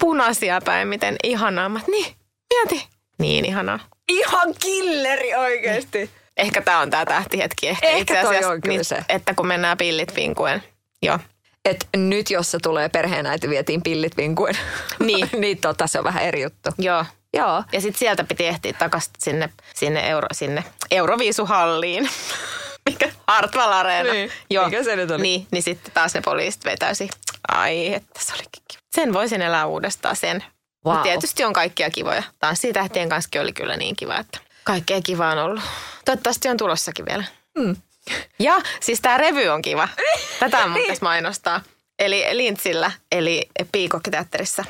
punaisia 0.00 0.60
päin, 0.64 0.88
miten 0.88 1.16
ihanaa. 1.22 1.68
Mä, 1.68 1.80
niin, 1.90 2.14
mieti. 2.54 2.86
Niin 3.18 3.44
ihanaa. 3.44 3.78
Ihan 4.08 4.54
killeri 4.58 5.34
oikeasti. 5.34 5.98
Niin. 5.98 6.10
Ehkä 6.36 6.60
tämä 6.60 6.80
on 6.80 6.90
tämä 6.90 7.06
tähtihetki. 7.06 7.68
Ehkä, 7.68 7.86
Ehkä 7.86 8.00
itse 8.00 8.18
asiassa, 8.18 8.50
on 8.50 8.60
kyllä 8.60 8.76
niin, 8.76 8.84
se. 8.84 9.04
Että 9.08 9.34
kun 9.34 9.46
mennään 9.46 9.78
pillit 9.78 10.14
pinkuen. 10.14 10.62
Joo. 11.02 11.18
Et 11.64 11.88
nyt 11.96 12.30
jos 12.30 12.50
se 12.50 12.58
tulee 12.62 12.88
perheenäiti 12.88 13.48
vietiin 13.48 13.82
pillit 13.82 14.16
vinkuen, 14.16 14.58
niin, 15.06 15.28
niin 15.38 15.58
tota, 15.58 15.86
se 15.86 15.98
on 15.98 16.04
vähän 16.04 16.22
eri 16.24 16.42
juttu. 16.42 16.70
Joo, 16.78 17.04
Joo. 17.34 17.64
Ja 17.72 17.80
sitten 17.80 17.98
sieltä 17.98 18.24
piti 18.24 18.46
ehtiä 18.46 18.72
takaisin 18.72 19.12
sinne, 19.18 19.50
sinne, 19.74 20.08
euro, 20.08 20.28
sinne 20.32 20.64
Euroviisuhalliin. 20.90 22.08
Mikä 22.90 23.12
Hartwall 23.26 23.72
Areena. 23.72 24.12
Niin. 24.12 24.32
Mikä 24.64 24.82
se 24.84 24.96
nyt 24.96 25.10
oli? 25.10 25.22
Niin, 25.22 25.46
niin 25.50 25.62
sitten 25.62 25.92
taas 25.92 26.14
ne 26.14 26.20
poliisit 26.20 26.64
vetäisi. 26.64 27.08
Ai, 27.48 27.94
että 27.94 28.20
se 28.20 28.32
olikin 28.32 28.62
kiva. 28.68 28.82
Sen 28.94 29.12
voisin 29.12 29.42
elää 29.42 29.66
uudestaan 29.66 30.16
sen. 30.16 30.44
Wow. 30.86 30.94
Wow. 30.94 31.02
Tietysti 31.02 31.44
on 31.44 31.52
kaikkia 31.52 31.90
kivoja. 31.90 32.22
Tanssitähtien 32.38 33.08
kanssa 33.08 33.40
oli 33.40 33.52
kyllä 33.52 33.76
niin 33.76 33.96
kiva, 33.96 34.16
että 34.16 34.38
kaikkea 34.64 35.00
kivaa 35.00 35.32
on 35.32 35.38
ollut. 35.38 35.62
Toivottavasti 36.04 36.48
on 36.48 36.56
tulossakin 36.56 37.06
vielä. 37.06 37.24
Mm. 37.58 37.76
Ja 38.38 38.60
siis 38.80 39.00
tämä 39.00 39.18
revy 39.18 39.48
on 39.48 39.62
kiva. 39.62 39.88
Tätä 40.40 40.58
on 40.58 40.70
mun 40.70 40.80
pitäisi 40.80 41.02
mainostaa. 41.02 41.60
Eli 41.98 42.24
Lintsillä, 42.32 42.90
eli 43.12 43.48
Piikokki-teatterissa 43.72 44.64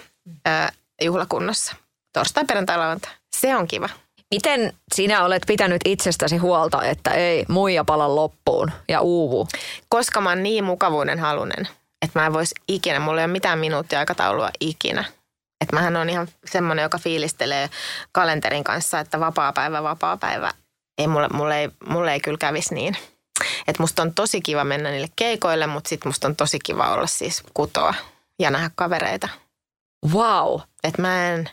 ää, 0.45 0.73
juhlakunnossa. 1.03 1.77
Torstai, 2.13 2.45
perjantai, 2.45 2.79
lauantai. 2.79 3.13
Se 3.37 3.57
on 3.57 3.69
kiva. 3.69 3.89
Miten 4.35 4.73
sinä 4.95 5.25
olet 5.25 5.43
pitänyt 5.47 5.81
itsestäsi 5.85 6.37
huolta, 6.37 6.83
että 6.83 7.11
ei 7.11 7.45
muija 7.49 7.85
pala 7.85 8.15
loppuun 8.15 8.73
ja 8.89 9.01
uuvu? 9.01 9.49
Koska 9.89 10.21
mä 10.21 10.29
oon 10.29 10.43
niin 10.43 10.65
mukavuuden 10.65 11.19
halunen, 11.19 11.69
että 12.03 12.19
mä 12.19 12.27
en 12.27 12.33
vois 12.33 12.55
ikinä, 12.69 13.01
mulla 13.01 13.21
ei 13.21 13.25
ole 13.25 13.33
mitään 13.33 13.59
minuuttiaikataulua 13.59 14.51
ikinä. 14.61 15.05
Että 15.61 15.77
mähän 15.77 15.97
on 15.97 16.11
ihan 16.11 16.29
semmoinen, 16.45 16.83
joka 16.83 16.99
fiilistelee 16.99 17.71
kalenterin 18.13 18.65
kanssa, 18.65 19.01
että 19.01 19.21
vapaa 19.21 19.53
päivä, 19.53 19.83
vapaa 19.83 20.17
päivä. 20.17 20.51
Ei, 20.99 21.07
mulle, 21.07 21.29
mulle, 21.29 21.61
ei, 21.61 21.69
mulle 21.89 22.13
ei 22.13 22.21
kyllä 22.21 22.39
kävisi 22.39 22.75
niin. 22.75 22.97
Että 23.69 23.83
musta 23.83 24.03
on 24.03 24.15
tosi 24.15 24.41
kiva 24.41 24.65
mennä 24.65 24.91
niille 24.91 25.09
keikoille, 25.17 25.67
mutta 25.67 25.89
sit 25.89 26.05
musta 26.05 26.29
on 26.29 26.37
tosi 26.37 26.59
kiva 26.65 26.93
olla 26.93 27.07
siis 27.07 27.43
kutoa 27.55 27.95
ja 28.39 28.51
nähdä 28.51 28.71
kavereita. 28.75 29.29
Wow. 30.13 30.61
Että 30.85 31.03
mä 31.03 31.29
en, 31.29 31.51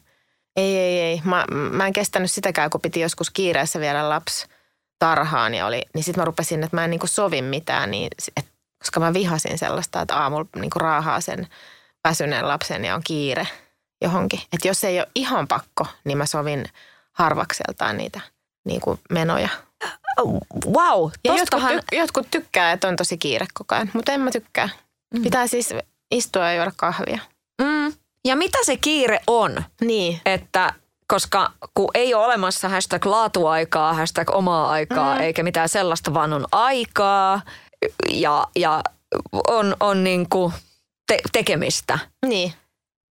ei, 0.56 0.78
ei, 0.78 1.00
ei. 1.00 1.22
Mä, 1.24 1.46
mä 1.52 1.88
en 1.88 1.94
kestänyt 1.94 2.32
sitäkään, 2.32 2.70
kun 2.70 2.82
piti 2.82 3.00
joskus 3.00 3.30
kiireessä 3.30 3.80
viedä 3.80 4.10
lapsi 4.10 4.48
tarhaan 5.00 5.54
ja 5.54 5.66
oli, 5.66 5.82
niin 5.94 6.04
sitten 6.04 6.22
mä 6.22 6.26
rupesin, 6.26 6.64
että 6.64 6.78
mä 6.78 6.84
en 6.84 6.90
niinku 6.90 7.08
sovi 7.08 7.42
mitään, 7.42 7.92
niin, 7.92 8.10
et, 8.38 8.46
koska 8.80 9.00
mä 9.00 9.14
vihasin 9.14 9.58
sellaista, 9.58 10.02
että 10.02 10.16
aamulla 10.18 10.46
niinku 10.56 10.80
raahaa 10.80 11.22
sen 11.22 11.48
väsyneen 12.08 12.48
lapsen 12.48 12.86
ja 12.86 12.96
on 12.96 13.02
kiire 13.04 13.48
johonkin. 14.02 14.40
Että 14.54 14.68
jos 14.68 14.84
ei 14.84 15.00
ole 15.00 15.08
ihan 15.16 15.48
pakko, 15.48 15.88
niin 16.04 16.18
mä 16.18 16.26
sovin 16.26 16.66
harvakseltaan 17.12 17.98
niitä 17.98 18.22
niinku 18.66 19.00
menoja. 19.10 19.50
Wow. 20.66 21.12
Ja 21.24 21.32
jotkut, 21.32 21.50
Tostahan, 21.50 21.72
ty- 21.80 21.98
jotkut 21.98 22.28
tykkää, 22.32 22.72
että 22.72 22.88
on 22.88 22.96
tosi 22.96 23.18
kiire 23.18 23.46
koko 23.54 23.76
ajan, 23.76 23.92
mutta 23.94 24.12
en 24.12 24.22
mä 24.22 24.32
tykkää. 24.32 24.70
Pitää 25.24 25.48
siis 25.48 25.74
istua 26.12 26.46
ja 26.46 26.54
juoda 26.56 26.72
kahvia. 26.76 27.20
mm, 27.62 27.94
ja 28.26 28.36
mitä 28.36 28.58
se 28.66 28.78
kiire 28.78 29.20
on? 29.28 29.64
Niin. 29.82 30.22
Että 30.26 30.74
koska 31.08 31.52
kun 31.74 31.90
ei 31.94 32.14
ole 32.14 32.26
olemassa 32.26 32.70
hashtag 32.70 33.06
laatuaikaa, 33.06 33.94
hashtag 33.94 34.30
omaa 34.36 34.70
aikaa, 34.70 35.16
mm. 35.16 35.22
eikä 35.22 35.44
mitään 35.44 35.70
sellaista, 35.70 36.14
vaan 36.14 36.34
on 36.34 36.46
aikaa 36.52 37.42
ja, 38.10 38.48
ja 38.56 38.84
on, 39.48 39.76
on 39.80 40.04
niin 40.04 40.30
kuin 40.30 40.54
te- 41.08 41.22
tekemistä. 41.32 42.00
Niin. 42.26 42.54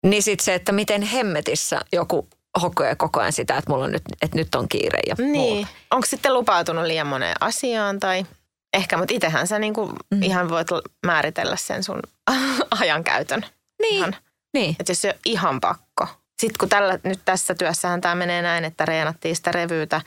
Niin 0.06 0.22
sitten 0.22 0.44
se, 0.44 0.54
että 0.54 0.72
miten 0.72 1.02
hemmetissä 1.02 1.80
joku 1.92 2.28
hokee 2.62 2.94
koko 2.96 3.20
ajan 3.20 3.32
sitä, 3.32 3.56
että 3.56 3.70
mulla 3.70 3.84
on 3.84 3.92
nyt, 3.92 4.02
että 4.22 4.36
nyt 4.36 4.54
on 4.54 4.68
kiire 4.68 5.00
ja 5.08 5.14
Niin. 5.18 5.32
muuta. 5.56 5.68
Onko 5.90 6.06
sitten 6.06 6.34
lupautunut 6.34 6.84
liian 6.84 7.06
moneen 7.06 7.36
asiaan 7.40 8.00
tai 8.00 8.26
ehkä, 8.74 8.96
mutta 8.96 9.14
itsehän 9.14 9.46
sä 9.46 9.58
niinku 9.58 9.92
mm. 10.10 10.22
ihan 10.22 10.48
voit 10.48 10.68
määritellä 11.06 11.56
sen 11.56 11.84
sun 11.84 12.00
ajankäytön. 12.80 13.46
Niin. 13.82 13.94
Ihan. 13.96 14.16
Niin. 14.56 14.76
Että 14.80 14.90
jos 14.90 15.02
se 15.02 15.08
on 15.08 15.20
ihan 15.24 15.60
pakko. 15.60 16.08
Sitten 16.40 16.58
kun 16.58 16.68
tällä, 16.68 16.98
nyt 17.02 17.20
tässä 17.24 17.54
työssähän 17.54 18.00
tämä 18.00 18.14
menee 18.14 18.42
näin, 18.42 18.64
että 18.64 18.84
reenattiin 18.86 19.36
sitä 19.36 19.52
revyytä 19.52 20.00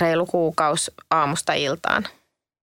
reilu 0.00 0.26
kuukaus 0.26 0.90
aamusta 1.10 1.52
iltaan. 1.52 2.08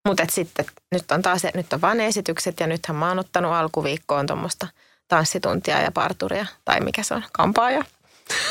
Mutta 0.08 0.24
sitten 0.30 0.66
nyt 0.92 1.12
on 1.12 1.22
taas, 1.22 1.42
nyt 1.54 1.74
on 1.74 1.82
vain 1.82 2.00
esitykset 2.00 2.60
ja 2.60 2.68
nythän 2.68 2.96
mä 2.96 3.08
oon 3.08 3.20
ottanut 3.20 3.54
alkuviikkoon 3.54 4.28
tuommoista 4.28 4.68
tanssituntia 5.08 5.82
ja 5.82 5.92
parturia. 5.92 6.46
Tai 6.66 6.80
mikä 6.80 7.04
se 7.04 7.14
on, 7.14 7.24
kampaaja, 7.32 7.84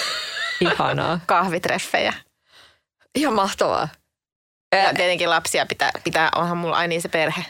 Ihanaa. 0.61 1.21
kahvitreffejä. 1.27 2.15
Ihan 3.15 3.35
mahtavaa. 3.35 3.89
Ja 4.77 4.95
tietenkin 4.95 5.31
lapsia 5.31 5.67
pitää, 5.67 5.91
pitää, 6.05 6.29
onhan 6.37 6.57
mulla 6.57 6.77
aina 6.77 6.89
niin 6.89 7.03
se 7.03 7.09
perhe. 7.09 7.45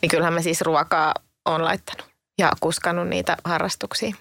Niin 0.00 0.10
kyllähän 0.10 0.34
mä 0.34 0.42
siis 0.42 0.60
ruokaa 0.60 1.14
on 1.44 1.64
laittanut 1.64 2.06
ja 2.38 2.52
kuskannut 2.60 3.08
niitä 3.08 3.36
harrastuksia. 3.44 4.14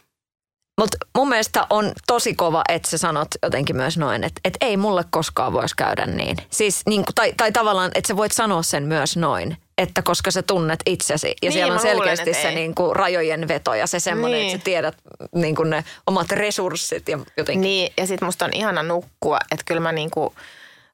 Mutta 0.80 0.98
mun 1.18 1.30
mielestä 1.30 1.68
on 1.70 1.92
tosi 2.08 2.34
kova, 2.34 2.62
että 2.70 2.90
sä 2.90 2.98
sanot 2.98 3.28
jotenkin 3.44 3.76
myös 3.76 3.98
noin, 3.98 4.24
että, 4.24 4.42
että 4.46 4.66
ei 4.66 4.78
mulle 4.78 5.04
koskaan 5.10 5.54
voisi 5.54 5.76
käydä 5.76 6.06
niin. 6.06 6.38
Siis, 6.50 6.82
niin 6.86 7.06
kuin, 7.06 7.16
tai, 7.16 7.34
tai 7.38 7.52
tavallaan, 7.52 7.92
että 7.96 8.08
sä 8.08 8.18
voit 8.18 8.32
sanoa 8.32 8.64
sen 8.64 8.84
myös 8.84 9.18
noin, 9.18 9.58
että 9.78 10.02
koska 10.02 10.32
sä 10.32 10.42
tunnet 10.42 10.80
itsesi 10.86 11.28
ja 11.28 11.34
Niin, 11.42 11.52
siellä 11.54 11.74
on 11.74 11.80
luulen, 11.80 11.98
selkeästi 11.98 12.30
että 12.30 12.42
se 12.42 12.52
niin 12.52 12.76
kuin, 12.76 12.96
rajojen 12.96 13.48
veto 13.48 13.74
ja 13.74 13.88
se 13.88 14.00
semmoinen, 14.00 14.40
Niin. 14.40 14.48
että 14.56 14.60
sä 14.60 14.64
tiedät 14.64 14.96
niin 15.36 15.56
kuin 15.56 15.70
ne 15.70 15.84
omat 16.08 16.32
resurssit 16.32 17.10
ja 17.10 17.20
jotenkin. 17.38 17.62
Niin, 17.62 17.94
ja 17.98 18.08
sitten 18.08 18.26
musta 18.26 18.46
on 18.46 18.54
ihana 18.54 18.84
nukkua, 18.84 19.40
että 19.52 19.64
kyllä 19.66 19.82
mä 19.82 19.92
niinku 19.92 20.36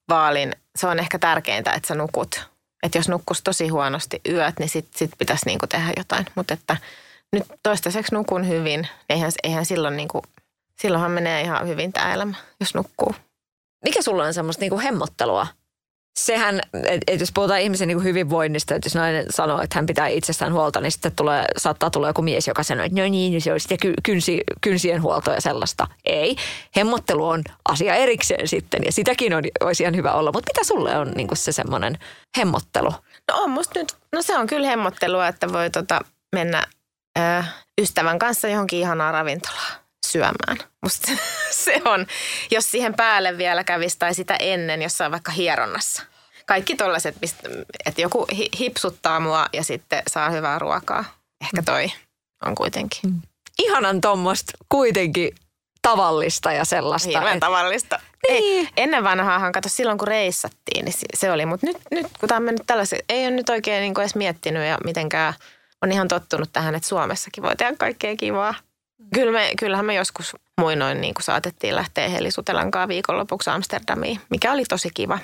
vaalin, 0.09 0.55
se 0.75 0.87
on 0.87 0.99
ehkä 0.99 1.19
tärkeintä, 1.19 1.71
että 1.73 1.87
sä 1.87 1.95
nukut. 1.95 2.45
Että 2.83 2.97
jos 2.97 3.09
nukkus 3.09 3.41
tosi 3.43 3.67
huonosti 3.67 4.21
yöt, 4.29 4.59
niin 4.59 4.69
sit, 4.69 4.87
sit 4.95 5.11
pitäisi 5.17 5.45
niinku 5.45 5.67
tehdä 5.67 5.93
jotain. 5.97 6.25
Mutta 6.35 6.53
että 6.53 6.77
nyt 7.33 7.43
toistaiseksi 7.63 8.15
nukun 8.15 8.47
hyvin, 8.47 8.87
eihän, 9.09 9.31
eihän 9.43 9.65
silloin 9.65 9.97
niinku, 9.97 10.21
silloinhan 10.81 11.11
menee 11.11 11.41
ihan 11.41 11.67
hyvin 11.67 11.93
tämä 11.93 12.13
elämä, 12.13 12.35
jos 12.59 12.75
nukkuu. 12.75 13.15
Mikä 13.85 14.01
sulla 14.01 14.23
on 14.23 14.33
semmoista 14.33 14.61
niin 14.61 14.69
kuin 14.69 14.81
hemmottelua? 14.81 15.47
Sehän, 16.19 16.61
että 16.73 17.13
et 17.13 17.19
jos 17.19 17.31
puhutaan 17.33 17.61
ihmisen 17.61 17.87
niin 17.87 17.97
kuin 17.97 18.05
hyvinvoinnista, 18.05 18.75
että 18.75 18.85
jos 18.85 18.95
nainen 18.95 19.25
sanoo, 19.29 19.61
että 19.61 19.77
hän 19.77 19.85
pitää 19.85 20.07
itsestään 20.07 20.53
huolta, 20.53 20.81
niin 20.81 20.91
sitten 20.91 21.11
tulee, 21.15 21.45
saattaa 21.57 21.89
tulla 21.89 22.07
joku 22.07 22.21
mies, 22.21 22.47
joka 22.47 22.63
sanoo, 22.63 22.85
että 22.85 23.01
no 23.01 23.07
niin, 23.07 23.41
se 23.41 23.53
on 23.53 23.59
sitten 23.59 23.77
ky- 23.77 23.93
kynsi, 24.03 24.41
kynsien 24.61 25.01
huolto 25.01 25.31
ja 25.31 25.41
sellaista. 25.41 25.87
Ei. 26.05 26.35
Hemmottelu 26.75 27.27
on 27.27 27.43
asia 27.69 27.95
erikseen 27.95 28.47
sitten 28.47 28.81
ja 28.85 28.91
sitäkin 28.91 29.33
on, 29.33 29.43
olisi 29.61 29.83
ihan 29.83 29.95
hyvä 29.95 30.13
olla. 30.13 30.31
Mutta 30.31 30.51
mitä 30.55 30.67
sulle 30.67 30.97
on 30.97 31.11
niin 31.11 31.27
kuin 31.27 31.37
se 31.37 31.51
semmoinen 31.51 31.97
hemmottelu? 32.37 32.91
No 33.31 33.41
on 33.43 33.49
musta 33.49 33.79
nyt, 33.79 33.95
no 34.11 34.21
se 34.21 34.37
on 34.37 34.47
kyllä 34.47 34.67
hemmottelua, 34.67 35.27
että 35.27 35.53
voi 35.53 35.69
tota 35.69 36.01
mennä 36.35 36.63
ö, 37.17 37.43
ystävän 37.81 38.19
kanssa 38.19 38.47
johonkin 38.47 38.79
ihanaan 38.79 39.13
ravintolaan 39.13 39.73
syömään. 40.05 40.57
Musta 40.83 41.11
se 41.65 41.81
on, 41.85 42.07
jos 42.51 42.71
siihen 42.71 42.93
päälle 42.93 43.37
vielä 43.37 43.63
kävisi 43.63 43.95
tai 43.99 44.13
sitä 44.13 44.35
ennen 44.39 44.81
jossain 44.81 45.11
vaikka 45.11 45.31
hieronnassa. 45.31 46.03
Kaikki 46.45 46.75
tollaiset, 46.75 47.15
että 47.85 48.01
joku 48.01 48.25
hi- 48.35 48.49
hipsuttaa 48.59 49.19
mua 49.19 49.45
ja 49.53 49.63
sitten 49.63 50.03
saa 50.09 50.29
hyvää 50.29 50.59
ruokaa. 50.59 51.05
Ehkä 51.41 51.61
toi 51.63 51.91
on 52.45 52.55
kuitenkin 52.55 52.99
Ihanan 53.59 54.01
tuommoista 54.01 54.51
kuitenkin 54.69 55.35
tavallista 55.81 56.51
ja 56.51 56.65
sellaista. 56.65 57.09
hirveän 57.09 57.33
että- 57.37 57.45
tavallista. 57.45 57.99
Niin. 58.29 58.43
Ei, 58.43 58.69
ennen 58.77 59.03
vanhaahan, 59.03 59.51
kato 59.51 59.69
silloin 59.69 59.97
kun 59.97 60.07
reissattiin, 60.07 60.85
niin 60.85 60.93
se- 60.93 61.05
se 61.13 61.31
oli. 61.31 61.45
Mutta 61.45 61.65
nyt, 61.65 61.77
nyt 61.91 62.07
kun 62.19 62.29
tämä 62.29 62.37
on 62.37 62.43
mennyt 62.43 62.63
tällaisen, 62.67 62.99
ei 63.09 63.21
ole 63.27 63.31
nyt 63.35 63.49
oikein 63.49 63.81
niin 63.81 63.99
edes 63.99 64.15
miettinyt 64.15 64.67
ja 64.67 64.77
mitenkään 64.85 65.33
on 65.81 65.91
ihan 65.91 66.07
tottunut 66.07 66.49
tähän, 66.53 66.75
että 66.75 66.89
Suomessakin 66.89 67.43
voi 67.43 67.55
tehdä 67.55 67.73
kaikkea 67.77 68.15
kivaa. 68.15 68.53
Kyllä 69.13 69.31
me, 69.31 69.51
kyllähän 69.59 69.85
me 69.85 69.95
joskus 69.95 70.35
muinoin 70.61 71.01
niin 71.01 71.13
kuin 71.13 71.23
saatettiin 71.23 71.75
lähteä 71.75 72.09
Heli 72.09 72.31
Sutelankaan 72.31 72.89
viikonlopuksi 72.89 73.49
Amsterdamiin, 73.49 74.21
mikä 74.29 74.51
oli 74.51 74.63
tosi 74.65 74.89
kiva. 74.93 75.19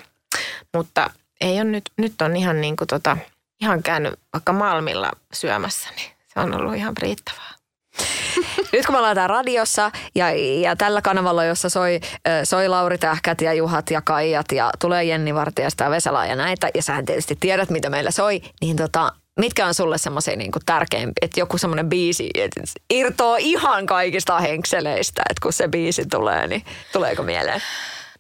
Mutta 0.73 1.09
ei 1.41 1.55
ole 1.55 1.63
nyt, 1.63 1.83
nyt 1.97 2.21
on 2.21 2.35
ihan 2.35 2.61
niin 2.61 2.75
kuin 2.75 2.87
tota, 2.87 3.17
ihan 3.61 3.83
käynyt 3.83 4.19
vaikka 4.33 4.53
Malmilla 4.53 5.11
syömässä, 5.33 5.89
niin 5.95 6.11
se 6.33 6.39
on 6.39 6.53
ollut 6.53 6.75
ihan 6.75 6.97
riittävää. 6.97 7.53
Nyt 8.73 8.85
kun 8.85 8.95
me 8.95 8.97
ollaan 8.97 9.29
radiossa 9.29 9.91
ja, 10.15 10.31
ja 10.61 10.75
tällä 10.75 11.01
kanavalla, 11.01 11.45
jossa 11.45 11.69
soi, 11.69 11.99
soi 12.43 12.67
Lauri 12.67 12.97
Tähkät 12.97 13.41
ja 13.41 13.53
Juhat 13.53 13.91
ja 13.91 14.01
Kaijat 14.01 14.51
ja 14.51 14.69
tulee 14.79 15.03
Jenni 15.03 15.35
Vartijasta 15.35 15.83
ja 15.83 15.89
Vesala 15.89 16.25
ja 16.25 16.35
näitä, 16.35 16.69
ja 16.75 16.81
sähän 16.81 17.05
tietysti 17.05 17.37
tiedät, 17.39 17.69
mitä 17.69 17.89
meillä 17.89 18.11
soi, 18.11 18.41
niin 18.61 18.75
tota, 18.75 19.13
mitkä 19.39 19.65
on 19.65 19.73
sulle 19.73 19.97
semmoisia 19.97 20.35
niin 20.35 20.51
tärkeimpiä, 20.65 21.13
että 21.21 21.39
joku 21.39 21.57
semmoinen 21.57 21.89
biisi 21.89 22.29
että 22.35 22.61
irtoo 22.89 23.35
ihan 23.39 23.85
kaikista 23.85 24.39
henkseleistä, 24.39 25.21
että 25.29 25.41
kun 25.41 25.53
se 25.53 25.67
biisi 25.67 26.05
tulee, 26.05 26.47
niin 26.47 26.63
tuleeko 26.93 27.23
mieleen? 27.23 27.61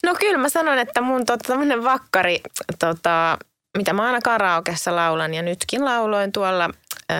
No 0.03 0.15
kyllä 0.19 0.37
mä 0.37 0.49
sanon, 0.49 0.79
että 0.79 1.01
mun 1.01 1.25
tota, 1.25 1.47
tämmönen 1.47 1.83
vakkari, 1.83 2.41
tota, 2.79 3.37
mitä 3.77 3.93
mä 3.93 4.05
aina 4.05 4.21
karaokessa 4.21 4.95
laulan 4.95 5.33
ja 5.33 5.41
nytkin 5.41 5.85
lauloin 5.85 6.31
tuolla 6.31 6.69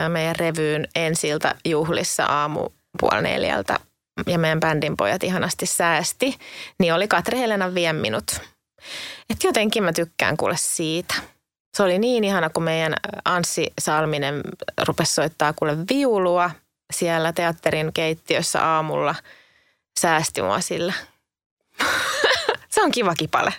meidän 0.10 0.36
revyyn 0.36 0.88
ensiltä 0.96 1.56
juhlissa 1.66 2.26
aamu 2.26 2.70
puoli 3.00 3.22
neljältä 3.22 3.80
ja 4.28 4.40
meidän 4.40 4.60
bändin 4.60 4.98
pojat 4.98 5.24
ihanasti 5.24 5.66
säästi, 5.66 6.38
niin 6.80 6.94
oli 6.94 7.08
Katri 7.08 7.40
Helena 7.40 7.74
Vien 7.74 7.96
minut. 7.96 8.42
Et 9.30 9.44
jotenkin 9.44 9.84
mä 9.84 9.94
tykkään 9.94 10.38
kuule 10.38 10.56
siitä. 10.58 11.16
Se 11.74 11.84
oli 11.84 12.00
niin 12.00 12.24
ihana, 12.24 12.50
kun 12.50 12.64
meidän 12.64 12.94
Anssi 13.26 13.74
Salminen 13.80 14.42
rupesi 14.88 15.14
soittaa 15.14 15.54
kuule 15.54 15.78
viulua 15.90 16.52
siellä 16.94 17.34
teatterin 17.34 17.94
keittiössä 17.94 18.66
aamulla. 18.66 19.16
Säästi 20.00 20.42
mua 20.42 20.60
sillä. 20.60 20.94
Se 22.70 22.82
on 22.84 22.92
kiva 22.92 23.16
kipale. 23.16 23.54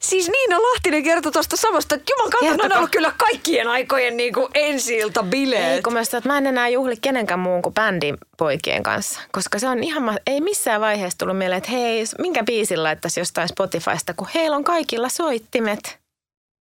Siis 0.00 0.28
Niina 0.28 0.62
Lahtinen 0.62 1.02
kertoi 1.02 1.32
tuosta 1.32 1.56
samasta, 1.56 1.94
että 1.94 2.12
juman 2.12 2.30
kautta 2.30 2.64
on 2.64 2.76
ollut 2.78 2.90
kyllä 2.90 3.12
kaikkien 3.16 3.68
aikojen 3.68 4.16
niin 4.16 4.34
kuin 4.34 4.48
ensi 4.54 4.98
bileet. 5.30 5.72
Ei, 5.72 5.82
kun 5.82 5.92
mä, 5.92 6.04
sitä, 6.04 6.16
että 6.16 6.28
mä 6.28 6.38
en 6.38 6.46
enää 6.46 6.68
juhli 6.68 6.96
kenenkään 6.96 7.40
muun 7.40 7.62
kuin 7.62 7.74
bändin 7.74 8.18
poikien 8.38 8.82
kanssa. 8.82 9.20
Koska 9.32 9.58
se 9.58 9.68
on 9.68 9.84
ihan, 9.84 10.02
ma- 10.02 10.16
ei 10.26 10.40
missään 10.40 10.80
vaiheessa 10.80 11.18
tullut 11.18 11.38
mieleen, 11.38 11.58
että 11.58 11.70
hei, 11.70 12.04
minkä 12.18 12.44
biisin 12.44 12.82
laittaisi 12.82 13.20
jostain 13.20 13.48
Spotifysta, 13.48 14.14
kun 14.14 14.28
heillä 14.34 14.56
on 14.56 14.64
kaikilla 14.64 15.08
soittimet. 15.08 16.03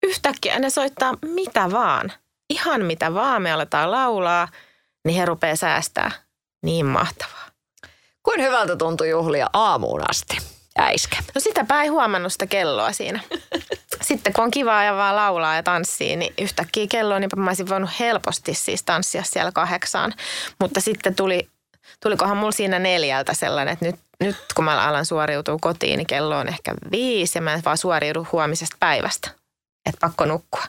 Yhtäkkiä 0.03 0.59
ne 0.59 0.69
soittaa 0.69 1.13
mitä 1.25 1.71
vaan. 1.71 2.11
Ihan 2.49 2.85
mitä 2.85 3.13
vaan 3.13 3.41
me 3.41 3.51
aletaan 3.51 3.91
laulaa, 3.91 4.47
niin 5.05 5.17
he 5.17 5.25
rupeaa 5.25 5.55
säästää. 5.55 6.11
Niin 6.63 6.85
mahtavaa. 6.85 7.47
Kuin 8.23 8.41
hyvältä 8.41 8.75
tuntui 8.75 9.09
juhlia 9.09 9.49
aamuun 9.53 10.01
asti. 10.09 10.37
Äiskä. 10.77 11.17
No 11.35 11.41
sitäpä 11.41 11.81
ei 11.81 11.87
huomannut 11.87 12.31
sitä 12.31 12.47
kelloa 12.47 12.91
siinä. 12.91 13.19
Sitten 14.01 14.33
kun 14.33 14.43
on 14.43 14.51
kivaa 14.51 14.83
ja 14.83 14.95
vaan 14.95 15.15
laulaa 15.15 15.55
ja 15.55 15.63
tanssii, 15.63 16.15
niin 16.15 16.33
yhtäkkiä 16.41 16.87
kello, 16.89 17.19
niin 17.19 17.29
mä 17.35 17.49
olisin 17.49 17.69
voinut 17.69 17.89
helposti 17.99 18.53
siis 18.53 18.83
tanssia 18.83 19.23
siellä 19.23 19.51
kahdeksaan. 19.51 20.13
Mutta 20.59 20.81
sitten 20.81 21.15
tuli, 21.15 21.49
tulikohan 22.03 22.37
mulla 22.37 22.51
siinä 22.51 22.79
neljältä 22.79 23.33
sellainen, 23.33 23.73
että 23.73 23.85
nyt, 23.85 23.95
nyt 24.19 24.37
kun 24.55 24.65
mä 24.65 24.87
alan 24.87 25.05
suoriutua 25.05 25.57
kotiin, 25.61 25.97
niin 25.97 26.07
kello 26.07 26.37
on 26.37 26.47
ehkä 26.47 26.73
viisi 26.91 27.37
ja 27.37 27.41
mä 27.41 27.53
en 27.53 27.61
vaan 27.65 27.77
suoriudu 27.77 28.27
huomisesta 28.31 28.77
päivästä. 28.79 29.40
Että 29.85 29.99
pakko 30.01 30.25
nukkua. 30.25 30.63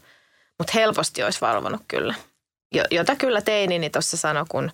Mutta 0.59 0.73
helposti 0.75 1.23
olisi 1.23 1.41
valvonut 1.41 1.83
kyllä. 1.89 2.15
Jo, 2.75 2.85
jota 2.91 3.17
kyllä 3.17 3.43
teini, 3.43 3.79
niin 3.79 3.93
tuossa 3.93 4.17
sanoi, 4.17 4.45
kun 4.49 4.73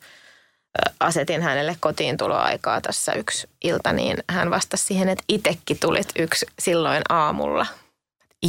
asetin 1.01 1.43
hänelle 1.43 1.77
kotiin 1.81 2.17
tuloaikaa 2.17 2.81
tässä 2.81 3.13
yksi 3.13 3.49
ilta, 3.65 3.93
niin 3.93 4.17
hän 4.31 4.51
vastasi 4.51 4.85
siihen, 4.85 5.09
että 5.09 5.25
itekin 5.29 5.79
tulit 5.81 6.09
yksi 6.19 6.47
silloin 6.59 7.03
aamulla. 7.09 7.67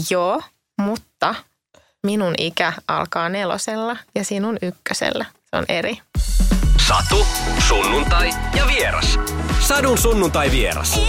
Joo, 0.10 0.42
mutta 0.82 1.36
minun 2.04 2.34
ikä 2.38 2.74
alkaa 2.88 3.30
nelosella 3.30 3.98
ja 4.16 4.24
sinun 4.24 4.58
ykkösellä. 4.62 5.26
Se 5.50 5.58
on 5.58 5.66
eri. 5.70 5.98
Satu, 6.88 7.28
sunnuntai 7.68 8.30
ja 8.56 8.68
vieras. 8.68 9.20
Sadun 9.60 9.98
sunnuntai 9.98 10.52
vieras. 10.52 11.00